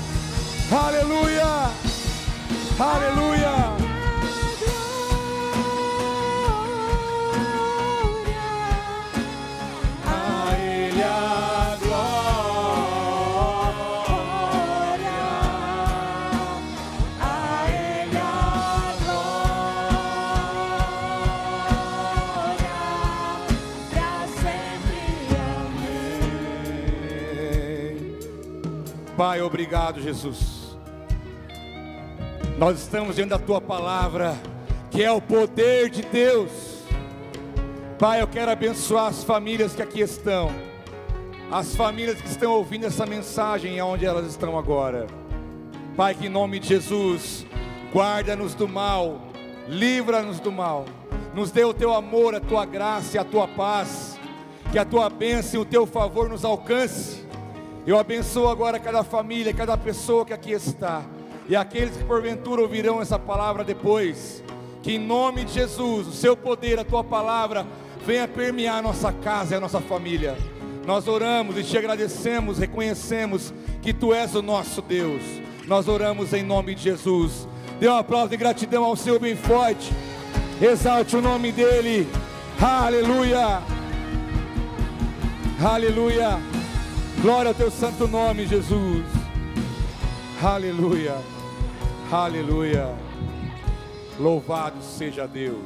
Aleluia! 0.71 1.71
Aleluia! 2.79 3.86
Pai, 29.17 29.41
obrigado, 29.41 29.99
Jesus. 29.99 30.77
Nós 32.59 32.79
estamos 32.83 33.17
diante 33.17 33.31
da 33.31 33.39
tua 33.39 33.63
palavra, 33.63 34.37
que 34.91 35.03
é 35.03 35.11
o 35.11 35.23
poder 35.23 35.89
de 35.89 36.03
Deus. 36.03 36.51
Pai, 37.99 38.21
eu 38.21 38.29
quero 38.29 38.51
abençoar 38.51 39.07
as 39.07 39.25
famílias 39.25 39.75
que 39.75 39.81
aqui 39.81 40.03
estão, 40.03 40.51
as 41.51 41.75
famílias 41.75 42.21
que 42.21 42.29
estão 42.29 42.53
ouvindo 42.53 42.85
essa 42.85 43.07
mensagem, 43.07 43.81
aonde 43.81 44.05
elas 44.05 44.27
estão 44.27 44.59
agora. 44.59 45.07
Pai, 45.97 46.15
que 46.15 46.27
em 46.27 46.31
nome 46.31 46.59
de 46.59 46.69
Jesus, 46.69 47.47
guarda-nos 47.95 48.55
do 48.55 48.69
mal, 48.69 49.19
livra-nos 49.67 50.41
do 50.41 50.53
mal, 50.53 50.85
nos 51.35 51.51
dê 51.51 51.65
o 51.65 51.73
teu 51.73 51.95
amor, 51.95 52.35
a 52.35 52.41
tua 52.41 52.67
graça 52.67 53.17
e 53.17 53.19
a 53.19 53.25
tua 53.25 53.49
paz, 53.49 54.21
que 54.71 54.79
a 54.79 54.85
tua 54.85 55.09
bênção 55.09 55.61
e 55.61 55.63
o 55.63 55.67
teu 55.67 55.87
favor 55.87 56.29
nos 56.29 56.45
alcance 56.45 57.26
eu 57.87 57.99
abençoo 57.99 58.49
agora 58.49 58.81
cada 58.81 59.05
família, 59.05 59.55
cada 59.55 59.77
pessoa 59.77 60.27
que 60.27 60.33
aqui 60.33 60.51
está, 60.51 61.05
e 61.49 61.55
aqueles 61.55 61.97
que 61.97 62.05
porventura 62.05 62.61
ouvirão 62.61 63.01
essa 63.01 63.19
palavra 63.19 63.63
depois. 63.63 64.43
Que 64.83 64.95
em 64.95 64.99
nome 64.99 65.45
de 65.45 65.53
Jesus, 65.53 66.09
o 66.09 66.13
seu 66.13 66.37
poder, 66.37 66.79
a 66.79 66.85
tua 66.85 67.05
palavra, 67.05 67.67
venha 68.05 68.27
permear 68.27 68.79
a 68.79 68.83
nossa 68.83 69.13
casa 69.13 69.55
e 69.55 69.57
a 69.57 69.61
nossa 69.61 69.81
família. 69.81 70.37
Nós 70.85 71.07
oramos 71.07 71.57
e 71.59 71.63
te 71.65 71.77
agradecemos, 71.79 72.59
reconhecemos 72.59 73.53
que 73.83 73.93
tu 73.93 74.13
és 74.13 74.35
o 74.35 74.43
nosso 74.43 74.83
Deus. 74.83 75.23
Nós 75.67 75.89
oramos 75.89 76.33
em 76.33 76.43
nome 76.43 76.75
de 76.75 76.83
Jesus. 76.83 77.49
Dê 77.81 77.89
um 77.89 77.97
aplauso 77.97 78.31
de 78.31 78.37
gratidão 78.37 78.85
ao 78.85 78.97
Senhor 78.97 79.19
bem 79.19 79.37
forte. 79.37 79.93
Exalte 80.61 81.17
o 81.17 81.23
nome 81.23 81.53
dele. 81.53 82.09
Aleluia. 82.61 83.61
Aleluia. 85.61 86.39
Glória 87.27 87.49
ao 87.49 87.55
teu 87.57 87.73
santo 87.73 88.07
nome, 88.07 88.47
Jesus. 88.47 89.05
Aleluia. 90.41 91.17
Aleluia. 92.09 92.97
Louvado 94.17 94.81
seja 94.81 95.27
Deus. 95.27 95.59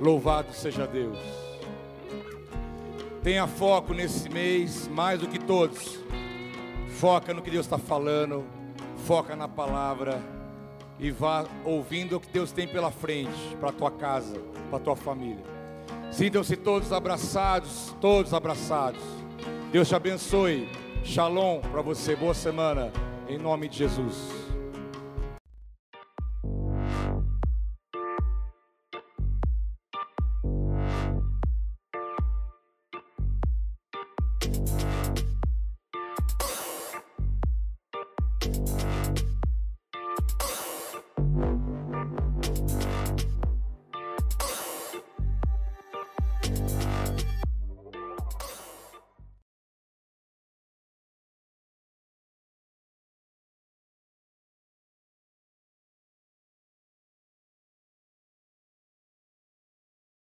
Louvado 0.00 0.52
seja 0.52 0.88
Deus. 0.88 1.16
Tenha 3.22 3.46
foco 3.46 3.94
nesse 3.94 4.28
mês, 4.28 4.88
mais 4.88 5.20
do 5.20 5.28
que 5.28 5.38
todos. 5.38 6.00
Foca 6.98 7.32
no 7.32 7.42
que 7.42 7.50
Deus 7.52 7.66
está 7.66 7.78
falando. 7.78 8.44
Foca 9.06 9.36
na 9.36 9.46
palavra. 9.46 10.20
E 10.98 11.12
vá 11.12 11.44
ouvindo 11.64 12.16
o 12.16 12.20
que 12.20 12.32
Deus 12.32 12.50
tem 12.50 12.66
pela 12.66 12.90
frente, 12.90 13.56
para 13.60 13.68
a 13.68 13.72
tua 13.72 13.92
casa, 13.92 14.36
para 14.68 14.78
a 14.78 14.82
tua 14.82 14.96
família. 14.96 15.59
Sintam-se 16.10 16.56
todos 16.56 16.92
abraçados, 16.92 17.94
todos 18.00 18.34
abraçados. 18.34 19.00
Deus 19.70 19.88
te 19.88 19.94
abençoe. 19.94 20.68
Shalom 21.04 21.60
para 21.60 21.80
você. 21.82 22.16
Boa 22.16 22.34
semana. 22.34 22.92
Em 23.28 23.38
nome 23.38 23.68
de 23.68 23.78
Jesus. 23.78 24.49